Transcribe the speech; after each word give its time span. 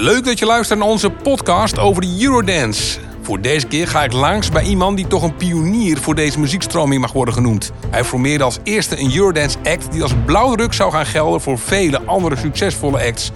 Leuk 0.00 0.24
dat 0.24 0.38
je 0.38 0.46
luistert 0.46 0.78
naar 0.78 0.88
onze 0.88 1.10
podcast 1.10 1.78
over 1.78 2.02
de 2.02 2.16
Eurodance. 2.20 3.00
Voor 3.22 3.40
deze 3.40 3.66
keer 3.66 3.88
ga 3.88 4.04
ik 4.04 4.12
langs 4.12 4.50
bij 4.50 4.64
iemand 4.64 4.96
die 4.96 5.06
toch 5.06 5.22
een 5.22 5.36
pionier 5.36 5.98
voor 5.98 6.14
deze 6.14 6.40
muziekstroming 6.40 7.00
mag 7.00 7.12
worden 7.12 7.34
genoemd. 7.34 7.72
Hij 7.90 8.04
formeerde 8.04 8.44
als 8.44 8.58
eerste 8.62 8.98
een 8.98 9.14
Eurodance 9.14 9.58
act 9.64 9.92
die 9.92 10.02
als 10.02 10.14
blauwdruk 10.26 10.72
zou 10.72 10.92
gaan 10.92 11.06
gelden 11.06 11.40
voor 11.40 11.58
vele 11.58 12.02
andere 12.02 12.36
succesvolle 12.36 13.06
acts. 13.06 13.32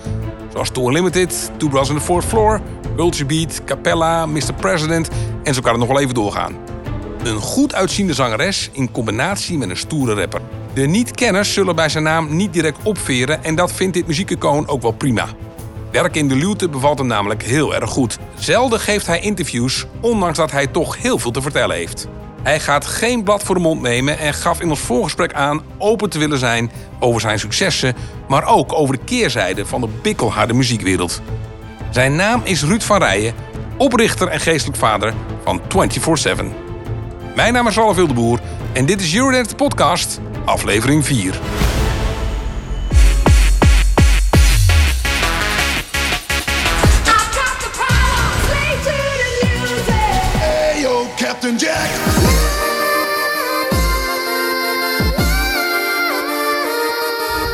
Zoals 0.52 0.70
Tour 0.70 0.92
Limited, 0.92 1.50
Two 1.56 1.68
Bros 1.68 1.90
on 1.90 1.96
the 1.96 2.02
Fourth 2.02 2.24
Floor, 2.24 2.60
Culture 2.96 3.24
Beat, 3.24 3.64
Capella, 3.64 4.26
Mr. 4.26 4.54
President 4.56 5.08
en 5.42 5.54
zo 5.54 5.60
kan 5.60 5.70
het 5.70 5.80
nog 5.80 5.88
wel 5.88 6.00
even 6.00 6.14
doorgaan. 6.14 6.56
Een 7.24 7.40
goed 7.40 7.74
uitziende 7.74 8.14
zangeres 8.14 8.70
in 8.72 8.90
combinatie 8.90 9.58
met 9.58 9.70
een 9.70 9.76
stoere 9.76 10.14
rapper. 10.14 10.40
De 10.74 10.86
niet-kenners 10.86 11.52
zullen 11.52 11.76
bij 11.76 11.88
zijn 11.88 12.04
naam 12.04 12.36
niet 12.36 12.52
direct 12.52 12.78
opveren 12.82 13.44
en 13.44 13.54
dat 13.54 13.72
vindt 13.72 13.94
dit 13.94 14.06
muziekicoon 14.06 14.68
ook 14.68 14.82
wel 14.82 14.92
prima. 14.92 15.26
Werk 15.94 16.16
in 16.16 16.28
de 16.28 16.34
luwte 16.34 16.68
bevalt 16.68 16.98
hem 16.98 17.06
namelijk 17.06 17.42
heel 17.42 17.74
erg 17.74 17.90
goed. 17.90 18.18
Zelden 18.34 18.80
geeft 18.80 19.06
hij 19.06 19.20
interviews, 19.20 19.86
ondanks 20.00 20.38
dat 20.38 20.50
hij 20.50 20.66
toch 20.66 21.02
heel 21.02 21.18
veel 21.18 21.30
te 21.30 21.42
vertellen 21.42 21.76
heeft. 21.76 22.08
Hij 22.42 22.60
gaat 22.60 22.86
geen 22.86 23.24
blad 23.24 23.42
voor 23.42 23.54
de 23.54 23.60
mond 23.60 23.80
nemen 23.80 24.18
en 24.18 24.34
gaf 24.34 24.60
in 24.60 24.70
ons 24.70 24.80
voorgesprek 24.80 25.32
aan 25.32 25.62
open 25.78 26.10
te 26.10 26.18
willen 26.18 26.38
zijn 26.38 26.70
over 27.00 27.20
zijn 27.20 27.38
successen, 27.38 27.94
maar 28.28 28.46
ook 28.46 28.72
over 28.72 28.98
de 28.98 29.04
keerzijde 29.04 29.66
van 29.66 29.80
de 29.80 29.88
bikkelharde 30.02 30.54
muziekwereld. 30.54 31.20
Zijn 31.90 32.16
naam 32.16 32.40
is 32.44 32.62
Ruud 32.62 32.82
van 32.82 32.98
Rijen, 32.98 33.34
oprichter 33.76 34.28
en 34.28 34.40
geestelijk 34.40 34.78
vader 34.78 35.14
van 35.44 35.60
24-7. 35.60 36.44
Mijn 37.34 37.52
naam 37.52 37.66
is 37.66 37.76
Ralf 37.76 37.96
Wildeboer 37.96 38.40
en 38.72 38.86
dit 38.86 39.00
is 39.00 39.14
Eurodance 39.14 39.54
podcast, 39.54 40.20
aflevering 40.44 41.04
4. 41.04 41.40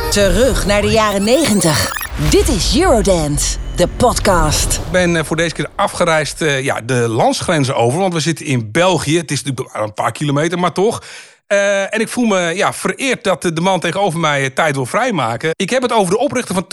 Terug 0.09 0.65
naar 0.65 0.81
de 0.81 0.87
jaren 0.87 1.23
90. 1.23 1.91
Dit 2.29 2.47
is 2.47 2.77
Eurodance, 2.79 3.57
de 3.81 3.87
podcast. 3.87 4.73
Ik 4.73 4.91
ben 4.91 5.15
eh, 5.15 5.23
voor 5.23 5.35
deze 5.35 5.53
keer 5.55 5.69
afgereisd 5.75 6.41
eh, 6.41 6.63
ja, 6.63 6.81
de 6.81 6.93
landsgrenzen 6.93 7.75
over. 7.75 7.99
Want 7.99 8.13
we 8.13 8.19
zitten 8.19 8.45
in 8.45 8.71
België. 8.71 9.17
Het 9.17 9.31
is 9.31 9.43
natuurlijk 9.43 9.75
een 9.77 9.93
paar 9.93 10.11
kilometer, 10.11 10.59
maar 10.59 10.71
toch. 10.71 11.03
Eh, 11.47 11.93
en 11.93 11.99
ik 11.99 12.07
voel 12.07 12.25
me 12.25 12.39
ja, 12.39 12.73
vereerd 12.73 13.23
dat 13.23 13.41
de 13.41 13.61
man 13.61 13.79
tegenover 13.79 14.19
mij 14.19 14.49
tijd 14.49 14.75
wil 14.75 14.85
vrijmaken. 14.85 15.49
Ik 15.55 15.69
heb 15.69 15.81
het 15.81 15.91
over 15.91 16.13
de 16.13 16.19
oprichter 16.19 16.55
van 16.55 16.65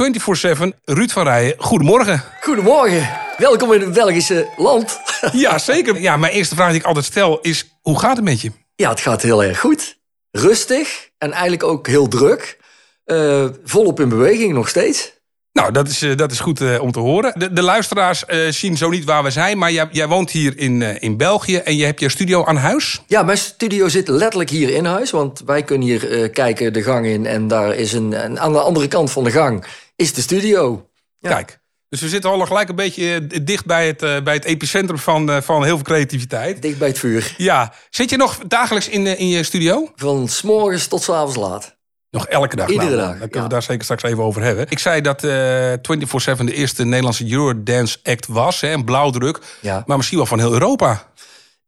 24-7, 0.72 0.78
Ruud 0.84 1.10
van 1.10 1.22
Rijen. 1.22 1.54
Goedemorgen. 1.58 2.22
Goedemorgen, 2.40 3.10
welkom 3.38 3.72
in 3.72 3.80
het 3.80 3.92
Belgische 3.92 4.48
land. 4.56 5.00
Ja, 5.32 5.58
zeker. 5.58 6.00
Ja, 6.00 6.16
mijn 6.16 6.32
eerste 6.32 6.54
vraag 6.54 6.70
die 6.70 6.80
ik 6.80 6.86
altijd 6.86 7.04
stel 7.04 7.40
is, 7.40 7.78
hoe 7.82 7.98
gaat 7.98 8.16
het 8.16 8.24
met 8.24 8.40
je? 8.40 8.52
Ja, 8.74 8.90
het 8.90 9.00
gaat 9.00 9.22
heel 9.22 9.44
erg 9.44 9.60
goed. 9.60 9.98
Rustig 10.30 11.08
en 11.18 11.32
eigenlijk 11.32 11.62
ook 11.62 11.86
heel 11.86 12.08
druk. 12.08 12.58
Eh, 13.04 13.46
volop 13.64 14.00
in 14.00 14.08
beweging 14.08 14.52
nog 14.52 14.68
steeds. 14.68 15.17
Nou, 15.58 15.72
dat 15.72 15.88
is, 15.88 16.02
eh, 16.02 16.16
dat 16.16 16.32
is 16.32 16.40
goed 16.40 16.60
eh, 16.60 16.80
om 16.80 16.92
te 16.92 16.98
horen. 16.98 17.32
De, 17.36 17.52
de 17.52 17.62
luisteraars 17.62 18.24
eh, 18.24 18.48
zien 18.48 18.76
zo 18.76 18.88
niet 18.88 19.04
waar 19.04 19.22
we 19.22 19.30
zijn, 19.30 19.58
maar 19.58 19.72
jij, 19.72 19.88
jij 19.90 20.08
woont 20.08 20.30
hier 20.30 20.58
in, 20.58 20.82
in 20.82 21.16
België 21.16 21.56
en 21.56 21.76
je 21.76 21.84
hebt 21.84 22.00
je 22.00 22.08
studio 22.08 22.44
aan 22.44 22.56
huis. 22.56 23.02
Ja, 23.06 23.22
mijn 23.22 23.38
studio 23.38 23.88
zit 23.88 24.08
letterlijk 24.08 24.50
hier 24.50 24.74
in 24.74 24.84
huis, 24.84 25.10
want 25.10 25.42
wij 25.46 25.62
kunnen 25.62 25.88
hier 25.88 26.30
kijken 26.30 26.72
de 26.72 26.82
gang 26.82 27.06
in 27.06 27.26
en 27.26 27.48
daar 27.48 27.74
is 27.74 27.92
een, 27.92 28.12
en 28.12 28.40
aan 28.40 28.52
de 28.52 28.60
andere 28.60 28.88
kant 28.88 29.10
van 29.10 29.24
de 29.24 29.30
gang 29.30 29.64
is 29.96 30.12
de 30.12 30.20
studio. 30.20 30.88
Ja. 31.18 31.28
Kijk. 31.28 31.60
Dus 31.88 32.00
we 32.00 32.08
zitten 32.08 32.30
al 32.30 32.46
gelijk 32.46 32.68
een 32.68 32.76
beetje 32.76 33.26
dicht 33.42 33.66
bij 33.66 33.86
het, 33.86 34.24
bij 34.24 34.34
het 34.34 34.44
epicentrum 34.44 34.98
van, 34.98 35.42
van 35.42 35.64
heel 35.64 35.74
veel 35.74 35.84
creativiteit. 35.84 36.62
Dicht 36.62 36.78
bij 36.78 36.88
het 36.88 36.98
vuur. 36.98 37.34
Ja, 37.36 37.72
zit 37.90 38.10
je 38.10 38.16
nog 38.16 38.38
dagelijks 38.46 38.88
in, 38.88 39.06
in 39.06 39.28
je 39.28 39.42
studio? 39.42 39.90
Van 39.94 40.28
s'morgens 40.28 40.86
tot 40.86 41.02
s'avonds 41.02 41.36
laat. 41.36 41.77
Nog 42.10 42.26
elke 42.26 42.56
dag? 42.56 42.68
Iedere 42.68 42.96
Nou, 42.96 43.00
dag, 43.00 43.18
Dan 43.18 43.28
kunnen 43.28 43.48
we 43.48 43.54
daar 43.54 43.62
zeker 43.62 43.84
straks 43.84 44.02
even 44.02 44.22
over 44.22 44.42
hebben. 44.42 44.66
Ik 44.68 44.78
zei 44.78 45.00
dat 45.00 45.24
eh 45.24 45.72
24-7 45.72 46.44
de 46.44 46.54
eerste 46.54 46.84
Nederlandse 46.84 47.32
Eurodance 47.32 47.98
act 48.02 48.26
was. 48.26 48.60
Hè, 48.60 48.72
een 48.72 48.84
blauwdruk. 48.84 49.38
Ja. 49.60 49.82
Maar 49.86 49.96
misschien 49.96 50.18
wel 50.18 50.26
van 50.26 50.38
heel 50.38 50.52
Europa. 50.52 51.07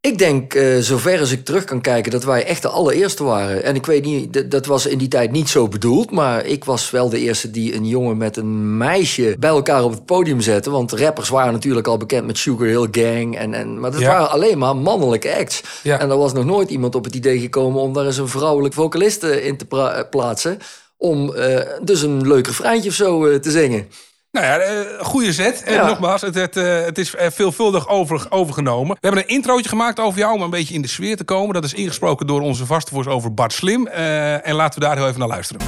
Ik 0.02 0.18
denk, 0.18 0.54
eh, 0.54 0.78
zover 0.78 1.20
als 1.20 1.30
ik 1.30 1.44
terug 1.44 1.64
kan 1.64 1.80
kijken, 1.80 2.10
dat 2.10 2.24
wij 2.24 2.44
echt 2.46 2.62
de 2.62 2.68
allereerste 2.68 3.24
waren. 3.24 3.62
En 3.62 3.74
ik 3.74 3.86
weet 3.86 4.04
niet, 4.04 4.50
dat 4.50 4.66
was 4.66 4.86
in 4.86 4.98
die 4.98 5.08
tijd 5.08 5.30
niet 5.30 5.48
zo 5.48 5.68
bedoeld. 5.68 6.10
Maar 6.10 6.46
ik 6.46 6.64
was 6.64 6.90
wel 6.90 7.08
de 7.08 7.18
eerste 7.18 7.50
die 7.50 7.74
een 7.74 7.86
jongen 7.86 8.16
met 8.16 8.36
een 8.36 8.76
meisje 8.76 9.36
bij 9.38 9.50
elkaar 9.50 9.84
op 9.84 9.90
het 9.90 10.04
podium 10.04 10.40
zette. 10.40 10.70
Want 10.70 10.92
rappers 10.92 11.28
waren 11.28 11.52
natuurlijk 11.52 11.86
al 11.86 11.96
bekend 11.96 12.26
met 12.26 12.38
Sugar 12.38 12.66
Hill 12.66 12.88
Gang. 12.90 13.36
En, 13.38 13.54
en, 13.54 13.80
maar 13.80 13.90
dat 13.90 14.00
Ja. 14.00 14.06
waren 14.08 14.30
alleen 14.30 14.58
maar 14.58 14.76
mannelijke 14.76 15.36
acts. 15.36 15.62
Ja. 15.82 15.98
En 16.00 16.10
er 16.10 16.16
was 16.18 16.32
nog 16.32 16.44
nooit 16.44 16.70
iemand 16.70 16.94
op 16.94 17.04
het 17.04 17.14
idee 17.14 17.38
gekomen 17.40 17.80
om 17.80 17.92
daar 17.92 18.06
eens 18.06 18.18
een 18.18 18.28
vrouwelijk 18.28 18.74
vocaliste 18.74 19.42
in 19.42 19.56
te 19.56 19.66
eh, 19.68 20.00
plaatsen. 20.10 20.58
Om 20.96 21.34
eh, 21.34 21.60
dus 21.82 22.02
een 22.02 22.28
leuk 22.28 22.46
refreintje 22.46 22.88
of 22.88 22.94
zo 22.94 23.26
eh, 23.26 23.36
te 23.38 23.50
zingen. 23.50 23.88
Nou 24.32 24.46
ja, 24.46 24.58
eh, 24.58 24.80
goede 25.00 25.32
zet. 25.32 25.62
En 25.62 25.74
Ja. 25.74 25.86
nogmaals, 25.86 26.20
het, 26.20 26.34
het, 26.34 26.56
eh, 26.56 26.84
het 26.84 26.98
is 26.98 27.14
eh, 27.14 27.26
veelvuldig 27.30 27.88
over, 27.88 28.26
overgenomen. 28.28 28.96
We 29.00 29.06
hebben 29.06 29.22
een 29.22 29.34
introotje 29.34 29.68
gemaakt 29.68 30.00
over 30.00 30.18
jou 30.18 30.34
om 30.34 30.42
een 30.42 30.50
beetje 30.50 30.74
in 30.74 30.82
de 30.82 30.88
sfeer 30.88 31.16
te 31.16 31.24
komen. 31.24 31.54
Dat 31.54 31.64
is 31.64 31.74
ingesproken 31.74 32.26
door 32.26 32.40
onze 32.40 32.66
vaste 32.66 33.08
over 33.10 33.34
Bart 33.34 33.52
Slim. 33.52 33.86
Eh, 33.86 34.46
en 34.48 34.54
laten 34.54 34.80
we 34.80 34.86
daar 34.86 34.96
heel 34.96 35.06
even 35.06 35.18
naar 35.18 35.28
luisteren. 35.28 35.66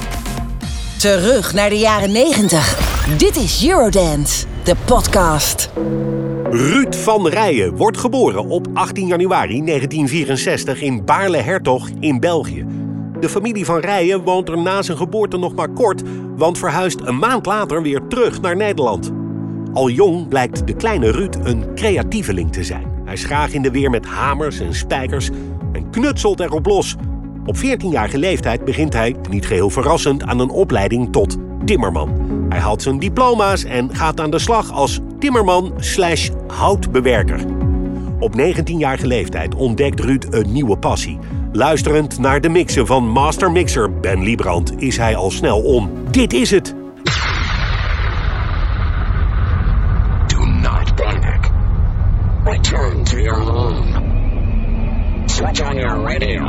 Terug 0.97 1.53
naar 1.53 1.69
de 1.69 1.77
jaren 1.79 2.11
90. 2.11 2.77
Dit 3.17 3.35
is 3.35 3.65
Eurodance, 3.67 4.45
de 4.63 4.75
podcast. 4.85 5.69
Ruud 6.49 6.95
van 6.95 7.27
Rijen 7.27 7.75
wordt 7.75 7.97
geboren 7.97 8.45
op 8.45 8.67
18 8.73 9.07
januari 9.07 9.61
1964 9.65 10.81
in 10.81 11.05
Baarle-Hertog 11.05 11.89
in 11.99 12.19
België. 12.19 12.65
De 13.23 13.29
familie 13.29 13.65
van 13.65 13.79
Rijen 13.79 14.23
woont 14.23 14.49
er 14.49 14.57
na 14.57 14.81
zijn 14.81 14.97
geboorte 14.97 15.37
nog 15.37 15.55
maar 15.55 15.69
kort, 15.69 16.01
want 16.35 16.57
verhuist 16.57 16.99
een 17.03 17.17
maand 17.17 17.45
later 17.45 17.81
weer 17.81 18.01
terug 18.07 18.41
naar 18.41 18.55
Nederland. 18.55 19.11
Al 19.73 19.89
jong 19.89 20.27
blijkt 20.27 20.67
de 20.67 20.75
kleine 20.75 21.11
Ruud 21.11 21.37
een 21.43 21.75
creatieveling 21.75 22.51
te 22.51 22.63
zijn. 22.63 22.87
Hij 23.05 23.13
is 23.13 23.23
graag 23.23 23.53
in 23.53 23.61
de 23.61 23.71
weer 23.71 23.89
met 23.89 24.05
hamers 24.05 24.59
en 24.59 24.73
spijkers 24.73 25.29
en 25.71 25.89
knutselt 25.89 26.39
erop 26.39 26.65
los. 26.65 26.95
Op 27.45 27.57
14-jarige 27.57 28.17
leeftijd 28.17 28.65
begint 28.65 28.93
hij, 28.93 29.15
niet 29.29 29.45
geheel 29.45 29.69
verrassend, 29.69 30.23
aan 30.23 30.39
een 30.39 30.49
opleiding 30.49 31.11
tot 31.11 31.37
timmerman. 31.65 32.09
Hij 32.49 32.59
haalt 32.59 32.81
zijn 32.81 32.99
diploma's 32.99 33.63
en 33.63 33.95
gaat 33.95 34.19
aan 34.19 34.31
de 34.31 34.39
slag 34.39 34.71
als 34.71 34.99
timmerman 35.19 35.73
slash 35.77 36.29
houtbewerker. 36.47 37.45
Op 38.19 38.33
19-jarige 38.39 39.07
leeftijd 39.07 39.55
ontdekt 39.55 39.99
Ruud 39.99 40.25
een 40.29 40.51
nieuwe 40.51 40.77
passie. 40.77 41.19
Luisterend 41.55 42.19
naar 42.19 42.41
de 42.41 42.49
mixen 42.49 42.85
van 42.85 43.09
master 43.09 43.51
mixer 43.51 43.99
Ben 43.99 44.23
Liebrand 44.23 44.81
is 44.81 44.97
hij 44.97 45.15
al 45.15 45.31
snel 45.31 45.61
om. 45.61 45.91
Dit 46.11 46.33
is 46.33 46.51
het! 46.51 46.75
Do 50.27 50.45
not 50.45 50.95
panic. 50.95 51.51
Return 52.43 53.03
to 53.03 53.17
your 53.17 53.41
home. 53.41 54.01
Switch 55.25 55.69
on 55.69 55.75
your 55.75 56.03
radio. 56.03 56.41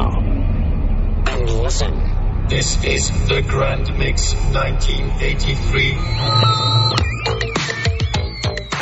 And 1.25 1.63
listen. 1.63 1.93
This 2.49 2.79
is 2.83 3.11
the 3.27 3.43
Grand 3.47 3.99
Mix 3.99 4.35
1983. 4.53 7.44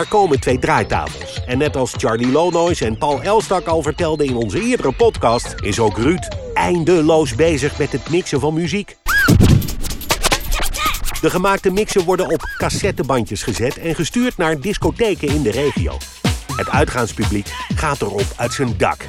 Er 0.03 0.09
komen 0.09 0.41
twee 0.41 0.59
draaitafels. 0.59 1.45
En 1.47 1.59
net 1.59 1.77
als 1.77 1.95
Charlie 1.97 2.31
Lonois 2.31 2.81
en 2.81 2.99
Paul 2.99 3.23
Elstak 3.23 3.67
al 3.67 3.83
vertelden 3.83 4.27
in 4.27 4.37
onze 4.37 4.61
eerdere 4.61 4.93
podcast... 4.93 5.55
is 5.61 5.79
ook 5.79 5.99
Ruud 5.99 6.29
eindeloos 6.55 7.35
bezig 7.35 7.79
met 7.79 7.93
het 7.93 8.11
mixen 8.11 8.41
van 8.41 8.55
muziek. 8.55 8.97
De 11.21 11.31
gemaakte 11.31 11.71
mixen 11.71 12.05
worden 12.05 12.31
op 12.31 12.43
cassettebandjes 12.57 13.43
gezet... 13.43 13.79
en 13.79 13.95
gestuurd 13.95 14.37
naar 14.37 14.61
discotheken 14.61 15.29
in 15.29 15.43
de 15.43 15.51
regio. 15.51 15.97
Het 16.57 16.69
uitgaanspubliek 16.69 17.49
gaat 17.75 18.01
erop 18.01 18.33
uit 18.37 18.53
zijn 18.53 18.75
dak. 18.77 19.07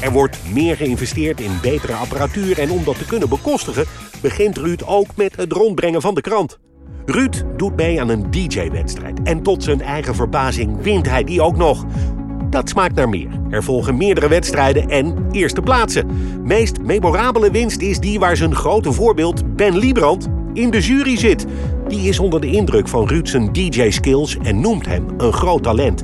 Er 0.00 0.12
wordt 0.12 0.36
meer 0.52 0.76
geïnvesteerd 0.76 1.40
in 1.40 1.58
betere 1.62 1.94
apparatuur... 1.94 2.58
en 2.58 2.70
om 2.70 2.84
dat 2.84 2.98
te 2.98 3.06
kunnen 3.06 3.28
bekostigen... 3.28 3.86
begint 4.20 4.56
Ruud 4.56 4.82
ook 4.84 5.16
met 5.16 5.36
het 5.36 5.52
rondbrengen 5.52 6.00
van 6.00 6.14
de 6.14 6.20
krant. 6.20 6.58
Ruud 7.06 7.44
doet 7.56 7.76
mee 7.76 8.00
aan 8.00 8.08
een 8.08 8.30
DJ-wedstrijd. 8.30 9.22
En 9.22 9.42
tot 9.42 9.62
zijn 9.62 9.80
eigen 9.80 10.14
verbazing 10.14 10.82
wint 10.82 11.08
hij 11.08 11.24
die 11.24 11.42
ook 11.42 11.56
nog. 11.56 11.84
Dat 12.50 12.68
smaakt 12.68 12.94
naar 12.94 13.08
meer. 13.08 13.28
Er 13.50 13.62
volgen 13.62 13.96
meerdere 13.96 14.28
wedstrijden 14.28 14.88
en 14.88 15.26
eerste 15.30 15.60
plaatsen. 15.60 16.06
Meest 16.44 16.80
memorabele 16.80 17.50
winst 17.50 17.80
is 17.80 17.98
die 17.98 18.18
waar 18.18 18.36
zijn 18.36 18.54
grote 18.54 18.92
voorbeeld 18.92 19.56
Ben 19.56 19.76
Liebrand 19.76 20.28
in 20.52 20.70
de 20.70 20.80
jury 20.80 21.16
zit. 21.16 21.46
Die 21.88 22.08
is 22.08 22.18
onder 22.18 22.40
de 22.40 22.50
indruk 22.50 22.88
van 22.88 23.08
Ruud 23.08 23.28
zijn 23.28 23.52
DJ-skills 23.52 24.38
en 24.42 24.60
noemt 24.60 24.86
hem 24.86 25.06
een 25.16 25.32
groot 25.32 25.62
talent. 25.62 26.02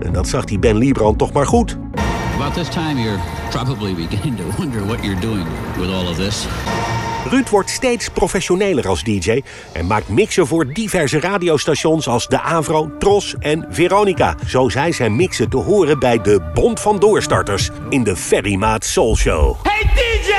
En 0.00 0.12
dat 0.12 0.28
zag 0.28 0.44
die 0.44 0.58
Ben 0.58 0.76
Liebrand 0.76 1.18
toch 1.18 1.32
maar 1.32 1.46
goed. 1.46 1.78
Time, 2.70 3.18
probably 3.50 3.94
to 3.94 4.44
wonder 4.58 4.86
what 4.86 5.04
you're 5.04 5.20
doing 5.20 5.46
with 5.78 5.90
all 5.90 6.08
of 6.08 6.16
this. 6.16 6.46
Ruud 7.30 7.48
wordt 7.48 7.70
steeds 7.70 8.08
professioneler 8.08 8.88
als 8.88 9.04
DJ 9.04 9.42
en 9.72 9.86
maakt 9.86 10.08
mixen 10.08 10.46
voor 10.46 10.72
diverse 10.72 11.20
radiostations 11.20 12.08
als 12.08 12.26
De 12.26 12.40
Avro, 12.40 12.90
Tros 12.98 13.34
en 13.38 13.66
Veronica. 13.70 14.34
Zo 14.46 14.68
zijn 14.68 14.94
zijn 14.94 15.16
mixen 15.16 15.48
te 15.48 15.56
horen 15.56 15.98
bij 15.98 16.20
de 16.20 16.40
Bond 16.54 16.80
van 16.80 16.98
Doorstarters 16.98 17.70
in 17.88 18.04
de 18.04 18.16
Ferrymaat 18.16 18.84
Soul 18.84 19.16
Show. 19.16 19.56
Hey 19.62 19.90
DJ! 19.94 20.31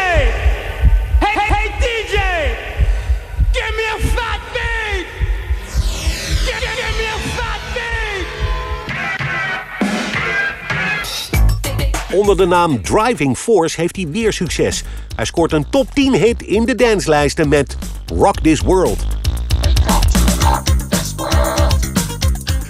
Onder 12.13 12.37
de 12.37 12.45
naam 12.45 12.81
Driving 12.81 13.37
Force 13.37 13.81
heeft 13.81 13.95
hij 13.95 14.07
weer 14.07 14.33
succes. 14.33 14.83
Hij 15.15 15.25
scoort 15.25 15.51
een 15.51 15.69
top 15.69 15.87
10 15.93 16.13
hit 16.13 16.41
in 16.41 16.65
de 16.65 16.75
danslijsten 16.75 17.49
met 17.49 17.77
Rock 18.15 18.39
This 18.39 18.59
World. 18.59 19.05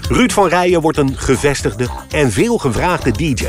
Ruud 0.09 0.31
van 0.31 0.47
Rijen 0.47 0.81
wordt 0.81 0.97
een 0.97 1.17
gevestigde 1.17 1.87
en 2.09 2.31
veel 2.31 2.57
gevraagde 2.57 3.11
DJ. 3.11 3.47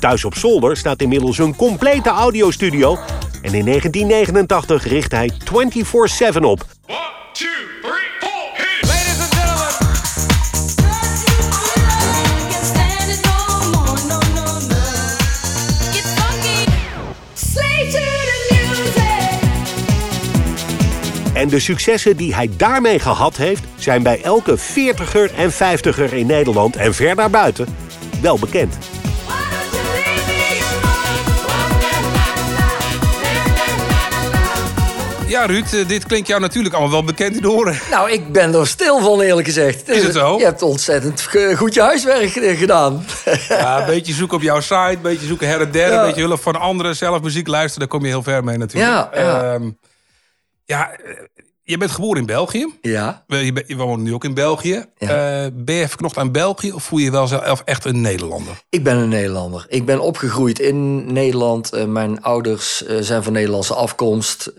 Thuis 0.00 0.24
op 0.24 0.34
zolder 0.34 0.76
staat 0.76 1.02
inmiddels 1.02 1.38
een 1.38 1.56
complete 1.56 2.08
audiostudio. 2.08 2.98
En 3.42 3.54
in 3.54 3.64
1989 3.64 4.86
richt 4.88 5.12
hij 5.12 5.32
24-7 6.34 6.38
op. 6.40 6.75
En 21.36 21.48
de 21.48 21.60
successen 21.60 22.16
die 22.16 22.34
hij 22.34 22.50
daarmee 22.56 22.98
gehad 22.98 23.36
heeft... 23.36 23.64
zijn 23.78 24.02
bij 24.02 24.22
elke 24.22 24.58
40er 24.58 25.34
en 25.36 25.52
50er 25.52 26.12
in 26.12 26.26
Nederland 26.26 26.76
en 26.76 26.94
ver 26.94 27.14
daarbuiten 27.14 27.66
wel 28.20 28.38
bekend. 28.38 28.76
Ja, 35.28 35.46
Ruud, 35.46 35.72
eh, 35.72 35.88
dit 35.88 36.06
klinkt 36.06 36.28
jou 36.28 36.40
natuurlijk 36.40 36.74
allemaal 36.74 36.92
wel 36.92 37.04
bekend 37.04 37.36
in 37.36 37.42
de 37.42 37.50
oren. 37.50 37.78
Nou, 37.90 38.10
ik 38.10 38.32
ben 38.32 38.54
er 38.54 38.66
stil 38.66 39.00
van, 39.00 39.20
eerlijk 39.20 39.46
gezegd. 39.46 39.88
Is 39.88 40.02
het 40.02 40.14
zo? 40.14 40.38
Je 40.38 40.44
hebt 40.44 40.62
ontzettend 40.62 41.28
goed 41.56 41.74
je 41.74 41.80
huiswerk 41.80 42.36
eh, 42.36 42.58
gedaan. 42.58 43.04
Ja, 43.48 43.80
een 43.80 43.86
beetje 43.94 44.12
zoeken 44.12 44.36
op 44.36 44.42
jouw 44.42 44.60
site, 44.60 44.74
een 44.74 45.00
beetje 45.02 45.26
zoeken 45.26 45.48
her 45.48 45.60
en 45.60 45.70
der, 45.70 45.90
Ja. 45.90 46.00
een 46.00 46.06
beetje 46.06 46.22
hulp 46.22 46.42
van 46.42 46.60
anderen, 46.60 46.96
zelf 46.96 47.22
muziek 47.22 47.46
luisteren, 47.46 47.78
daar 47.78 47.98
kom 47.98 48.00
je 48.06 48.12
heel 48.12 48.22
ver 48.22 48.44
mee 48.44 48.58
natuurlijk. 48.58 48.92
Ja, 48.92 49.10
ja. 49.20 49.52
Ehm, 49.54 49.70
ja 50.66 50.92
eh, 50.92 51.14
je 51.62 51.78
bent 51.78 51.90
geboren 51.90 52.20
in 52.20 52.26
België. 52.26 52.66
Ja. 52.80 53.24
Eh, 53.26 53.44
Je, 53.44 53.52
bent- 53.52 53.68
je 53.68 53.76
woont 53.76 54.02
nu 54.02 54.14
ook 54.14 54.24
in 54.24 54.34
België. 54.34 54.84
Ja. 54.96 55.44
Eh, 55.44 55.50
ben 55.54 55.74
je 55.74 55.88
verknocht 55.88 56.16
aan 56.18 56.32
België 56.32 56.72
of 56.72 56.82
voel 56.84 56.98
je 56.98 57.10
wel 57.10 57.26
zelf 57.26 57.62
echt 57.64 57.84
een 57.84 58.00
Nederlander? 58.00 58.62
Ik 58.68 58.84
ben 58.84 58.96
een 58.96 59.08
Nederlander. 59.08 59.66
Ik 59.68 59.84
ben 59.84 60.00
opgegroeid 60.00 60.58
in 60.58 61.12
Nederland. 61.12 61.86
Mijn 61.86 62.22
ouders 62.22 62.76
zijn 63.00 63.22
van 63.22 63.32
Nederlandse 63.32 63.74
afkomst. 63.74 64.52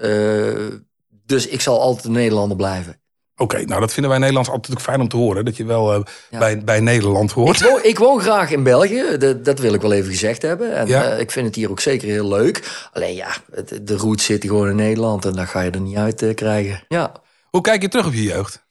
Dus 1.25 1.47
ik 1.47 1.61
zal 1.61 1.81
altijd 1.81 2.05
een 2.05 2.11
Nederlander 2.11 2.57
blijven. 2.57 3.01
Oké, 3.39 3.65
nou 3.65 3.79
dat 3.79 3.91
vinden 3.93 4.11
wij 4.11 4.19
Nederlands 4.19 4.49
altijd 4.49 4.81
fijn 4.81 5.01
om 5.01 5.07
te 5.07 5.15
horen. 5.17 5.45
Dat 5.45 5.57
je 5.57 5.65
wel 5.65 5.93
eh, 5.93 5.99
Ja. 6.29 6.39
bij, 6.39 6.63
bij 6.63 6.79
Nederland 6.79 7.29
Ik 7.29 7.35
hoort. 7.35 7.61
woon, 7.61 7.79
ik 7.83 7.97
woon 7.97 8.19
graag 8.21 8.51
in 8.51 8.63
België, 8.63 9.17
dat, 9.17 9.45
dat 9.45 9.59
wil 9.59 9.73
ik 9.73 9.81
wel 9.81 9.91
even 9.91 10.11
gezegd 10.11 10.41
hebben. 10.41 10.75
En 10.75 10.87
Ja. 10.87 11.03
eh, 11.11 11.19
ik 11.19 11.31
vind 11.31 11.45
het 11.45 11.55
hier 11.55 11.69
ook 11.69 11.79
zeker 11.79 12.07
heel 12.07 12.27
leuk. 12.27 12.87
Alleen 12.93 13.15
ja, 13.15 13.27
het- 13.51 13.79
de 13.87 13.95
roots 13.97 14.25
zitten 14.25 14.49
gewoon 14.49 14.69
in 14.69 14.75
Nederland 14.75 15.25
en 15.25 15.33
daar 15.33 15.47
ga 15.47 15.61
je 15.61 15.71
er 15.71 15.79
niet 15.81 15.97
uit 15.97 16.21
eh, 16.21 16.33
krijgen. 16.35 16.83
Ja. 16.87 17.11
Hoe 17.49 17.61
kijk 17.61 17.81
je 17.81 17.87
terug 17.87 18.05
op 18.05 18.13
je 18.13 18.23
jeugd? 18.23 18.65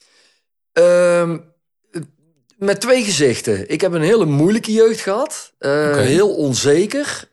Ehm, 0.73 1.39
met 2.59 2.81
twee 2.81 3.05
gezichten. 3.05 3.71
Ik 3.71 3.81
heb 3.81 3.93
een 3.93 4.03
hele 4.03 4.25
moeilijke 4.25 4.73
jeugd 4.73 5.01
gehad. 5.01 5.53
Eh. 5.59 5.97
Heel 5.97 6.35
onzeker. 6.37 7.31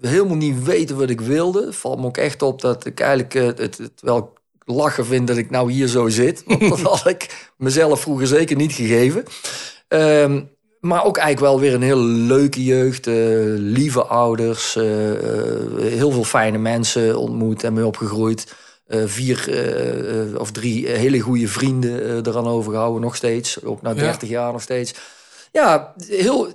Helemaal 0.00 0.36
niet 0.36 0.62
weten 0.64 0.96
wat 0.98 1.10
ik 1.10 1.20
wilde. 1.20 1.72
Valt 1.72 1.98
me 2.00 2.06
ook 2.06 2.16
echt 2.16 2.42
op 2.42 2.60
dat 2.60 2.86
ik 2.86 3.00
eigenlijk 3.00 3.32
het, 3.32 3.78
het 3.78 3.90
wel 4.00 4.32
lachen 4.64 5.06
vind 5.06 5.26
dat 5.26 5.36
ik 5.36 5.50
nou 5.50 5.72
hier 5.72 5.86
zo 5.88 6.08
zit. 6.08 6.42
Want 6.46 6.68
dat 6.70 6.80
had 6.80 7.06
ik 7.08 7.50
mezelf 7.56 8.00
vroeger 8.00 8.26
zeker 8.26 8.56
niet 8.56 8.72
gegeven. 8.72 9.24
Ehm, 9.88 10.42
maar 10.80 11.04
ook 11.04 11.16
eigenlijk 11.16 11.52
wel 11.52 11.60
weer 11.60 11.74
een 11.74 11.82
hele 11.82 12.02
leuke 12.04 12.64
jeugd. 12.64 13.06
eh, 13.06 13.14
lieve 13.56 14.04
ouders. 14.04 14.76
eh, 14.76 15.12
eh, 15.12 15.92
heel 15.92 16.10
veel 16.10 16.24
fijne 16.24 16.58
mensen 16.58 17.18
ontmoet 17.18 17.64
en 17.64 17.72
mee 17.72 17.86
opgegroeid. 17.86 18.54
Vier 19.04 19.38
of 20.38 20.50
drie 20.50 20.88
hele 20.88 21.20
goede 21.20 21.48
vrienden 21.48 22.26
eraan 22.26 22.46
overgehouden, 22.46 23.00
nog 23.00 23.16
steeds. 23.16 23.64
Ook 23.64 23.82
na 23.82 23.90
Ja. 23.90 23.94
30 23.96 24.28
jaar 24.28 24.52
nog 24.52 24.62
steeds. 24.62 24.94
Ja, 25.52 25.94
heel, 26.08 26.48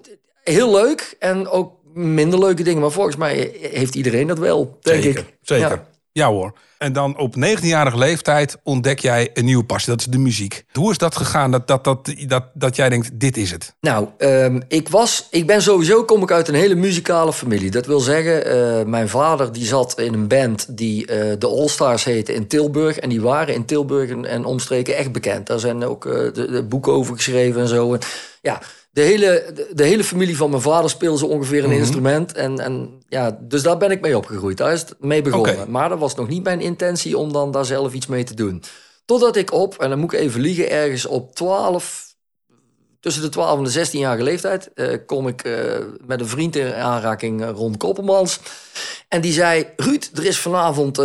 heel 0.43 0.71
leuk. 0.71 1.15
En 1.19 1.47
ook 1.47 1.73
minder 1.93 2.39
leuke 2.39 2.63
dingen. 2.63 2.81
Maar 2.81 2.91
volgens 2.91 3.15
mij 3.15 3.57
heeft 3.61 3.95
iedereen 3.95 4.27
dat 4.27 4.37
wel, 4.39 4.77
denk 4.81 5.03
zeker, 5.03 5.19
ik. 5.19 5.37
Zeker. 5.41 5.69
Ja. 5.69 5.87
Ja. 6.11 6.27
hoor. 6.29 6.53
En 6.77 6.93
dan 6.93 7.17
op 7.17 7.35
19-jarige 7.35 7.97
leeftijd 7.97 8.57
ontdek 8.63 8.99
jij 8.99 9.29
een 9.33 9.45
nieuwe 9.45 9.63
passie. 9.63 9.91
Dat 9.91 9.99
is 9.99 10.05
de 10.05 10.17
muziek. 10.17 10.63
Hoe 10.71 10.91
is 10.91 10.97
dat 10.97 11.15
gegaan 11.15 11.51
dat, 11.51 11.67
dat, 11.67 11.83
dat, 11.83 12.13
dat, 12.27 12.43
dat 12.53 12.75
jij 12.75 12.89
denkt, 12.89 13.19
dit 13.19 13.37
is 13.37 13.51
het? 13.51 13.75
Nou, 13.81 14.07
ehm, 14.17 14.59
ik, 14.67 14.89
was, 14.89 15.27
ik 15.31 15.47
ben 15.47 15.61
sowieso, 15.61 16.03
kom 16.03 16.21
ik 16.21 16.31
uit 16.31 16.47
een 16.47 16.55
hele 16.55 16.75
muzikale 16.75 17.33
familie. 17.33 17.71
Dat 17.71 17.85
wil 17.85 17.99
zeggen, 17.99 18.45
eh, 18.45 18.85
mijn 18.85 19.09
vader 19.09 19.51
die 19.51 19.65
zat 19.65 19.99
in 19.99 20.13
een 20.13 20.27
band 20.27 20.77
die 20.77 21.05
eh, 21.05 21.39
de 21.39 21.47
All 21.47 21.67
Stars 21.67 22.03
heette 22.03 22.33
in 22.33 22.47
Tilburg. 22.47 22.97
En 22.97 23.09
die 23.09 23.21
waren 23.21 23.53
in 23.53 23.65
Tilburg 23.65 24.09
en, 24.09 24.25
en 24.25 24.45
omstreken 24.45 24.95
echt 24.95 25.11
bekend. 25.11 25.47
Daar 25.47 25.59
zijn 25.59 25.85
ook 25.85 26.05
eh, 26.05 26.13
de, 26.13 26.51
de 26.51 26.63
boeken 26.63 26.93
over 26.93 27.15
geschreven 27.15 27.61
en 27.61 27.67
zo. 27.67 27.93
En, 27.93 27.99
ja, 28.41 28.61
de 28.97 29.03
hele, 29.03 29.51
de, 29.53 29.67
de 29.73 29.83
hele 29.83 30.03
familie 30.03 30.37
van 30.37 30.49
mijn 30.49 30.61
vader 30.61 30.89
speelde 30.89 31.17
zo 31.17 31.25
ongeveer 31.25 31.63
een 31.63 31.71
instrument. 31.71 32.33
En, 32.33 32.59
en 32.59 33.01
ja, 33.09 33.39
dus 33.41 33.63
daar 33.63 33.77
ben 33.77 33.91
ik 33.91 34.01
mee 34.01 34.17
opgegroeid. 34.17 34.57
Daar 34.57 34.73
is 34.73 34.79
het 34.79 34.95
mee 34.99 35.21
begonnen. 35.21 35.71
Maar 35.71 35.89
dat 35.89 35.99
was 35.99 36.15
nog 36.15 36.27
niet 36.27 36.43
mijn 36.43 36.61
intentie 36.61 37.17
om 37.17 37.33
dan 37.33 37.51
daar 37.51 37.65
zelf 37.65 37.93
iets 37.93 38.07
mee 38.07 38.23
te 38.23 38.33
doen. 38.33 38.63
Totdat 39.05 39.35
ik 39.35 39.53
op, 39.53 39.77
en 39.77 39.89
dan 39.89 39.99
moet 39.99 40.13
ik 40.13 40.19
even 40.19 40.41
liegen, 40.41 40.69
ergens 40.69 41.05
op 41.05 41.35
12, 41.35 42.06
tussen 42.99 43.21
de 43.21 43.29
12 43.29 43.57
en 43.57 43.63
de 43.63 43.87
16-jarige 43.87 44.23
leeftijd 44.23 44.69
eh, 44.73 44.87
kom 45.05 45.27
ik 45.27 45.43
eh, 45.43 45.53
met 46.05 46.19
een 46.19 46.27
vriend 46.27 46.55
in 46.55 46.73
aanraking, 46.73 47.41
eh, 47.41 47.49
Ron 47.49 47.77
Koppelmans. 47.77 48.39
En 49.07 49.21
die 49.21 49.33
zei, 49.33 49.67
Ruud, 49.75 50.09
er 50.13 50.25
is 50.25 50.39
vanavond, 50.39 51.01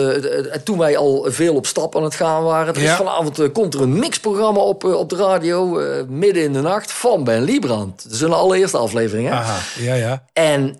toen 0.64 0.78
wij 0.78 0.96
al 0.96 1.26
veel 1.28 1.54
op 1.54 1.66
stap 1.66 1.96
aan 1.96 2.04
het 2.04 2.14
gaan 2.14 2.42
waren... 2.42 2.74
er 2.74 2.82
is 2.82 2.90
vanavond 2.90 3.52
komt 3.52 3.74
er 3.74 3.80
een 3.80 3.98
mixprogramma 3.98 4.60
op, 4.60 4.84
op 4.84 5.08
de 5.08 5.16
radio, 5.16 5.64
midden 6.08 6.42
in 6.42 6.52
de 6.52 6.60
nacht, 6.60 6.92
van 6.92 7.24
Ben 7.24 7.42
Liebrand. 7.42 8.02
Dat 8.02 8.12
is 8.12 8.20
een 8.20 8.32
allereerste 8.32 8.76
aflevering, 8.76 9.28
hè? 9.28 9.34
Aha, 9.34 9.58
ja, 9.78 9.94
ja. 9.94 10.24
En 10.32 10.78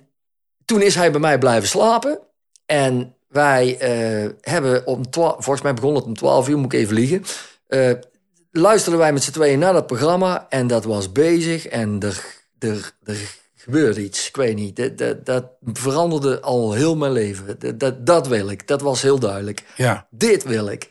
toen 0.65 0.83
is 0.83 0.95
hij 0.95 1.11
bij 1.11 1.21
mij 1.21 1.39
blijven 1.39 1.69
slapen. 1.69 2.19
En 2.67 3.15
wij 3.29 3.77
hebben 4.41 4.87
om 4.87 5.11
12, 5.11 5.33
volgens 5.33 5.63
mij 5.63 5.75
begon 5.75 5.95
het 5.95 6.05
om 6.05 6.17
12 6.17 6.49
uur, 6.49 6.59
moet 6.59 6.73
ik 6.73 6.81
even 6.81 6.95
liegen. 6.95 7.25
Luisterden 8.53 9.01
wij 9.01 9.13
met 9.13 9.23
z'n 9.23 9.31
tweeën 9.33 9.59
naar 9.59 9.73
dat 9.73 9.87
programma. 9.87 10.47
En 10.49 10.67
dat 10.67 10.85
was 10.85 11.13
bezig. 11.13 11.67
En 11.67 12.01
er, 12.01 12.25
er, 12.59 12.93
er 13.05 13.17
gebeurde 13.57 14.03
iets. 14.05 14.29
Ik 14.29 14.37
weet 14.37 14.57
niet. 14.57 14.77
Dat, 14.77 14.99
dat, 14.99 15.27
dat 15.27 15.45
veranderde 15.73 16.41
al 16.41 16.73
heel 16.73 16.97
mijn 16.97 17.13
leven. 17.13 17.57
Dat, 17.59 17.79
dat, 17.81 18.07
dat 18.07 18.27
wil 18.29 18.49
ik. 18.51 18.67
Dat 18.67 18.81
was 18.81 19.03
heel 19.03 19.19
duidelijk. 19.19 19.63
ja. 19.77 20.07
Dit 20.11 20.43
wil 20.43 20.69
ik. 20.69 20.89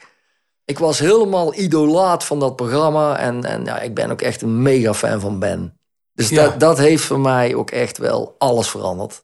Ik 0.66 0.80
was 0.80 1.00
helemaal 1.00 1.56
idolaat 1.56 2.24
van 2.24 2.40
dat 2.40 2.56
programma. 2.56 3.18
En, 3.18 3.44
en 3.44 3.66
ja, 3.66 3.80
ik 3.80 3.94
ben 3.94 4.12
ook 4.12 4.22
echt 4.22 4.42
een 4.42 4.62
mega 4.62 4.94
fan 4.94 5.20
van 5.20 5.40
Ben. 5.40 5.78
Dus 6.14 6.30
Ja. 6.30 6.44
dat, 6.44 6.60
dat 6.60 6.78
heeft 6.78 7.04
voor 7.04 7.20
mij 7.20 7.56
ook 7.56 7.72
echt 7.72 7.98
wel 7.98 8.36
alles 8.38 8.70
veranderd. 8.70 9.24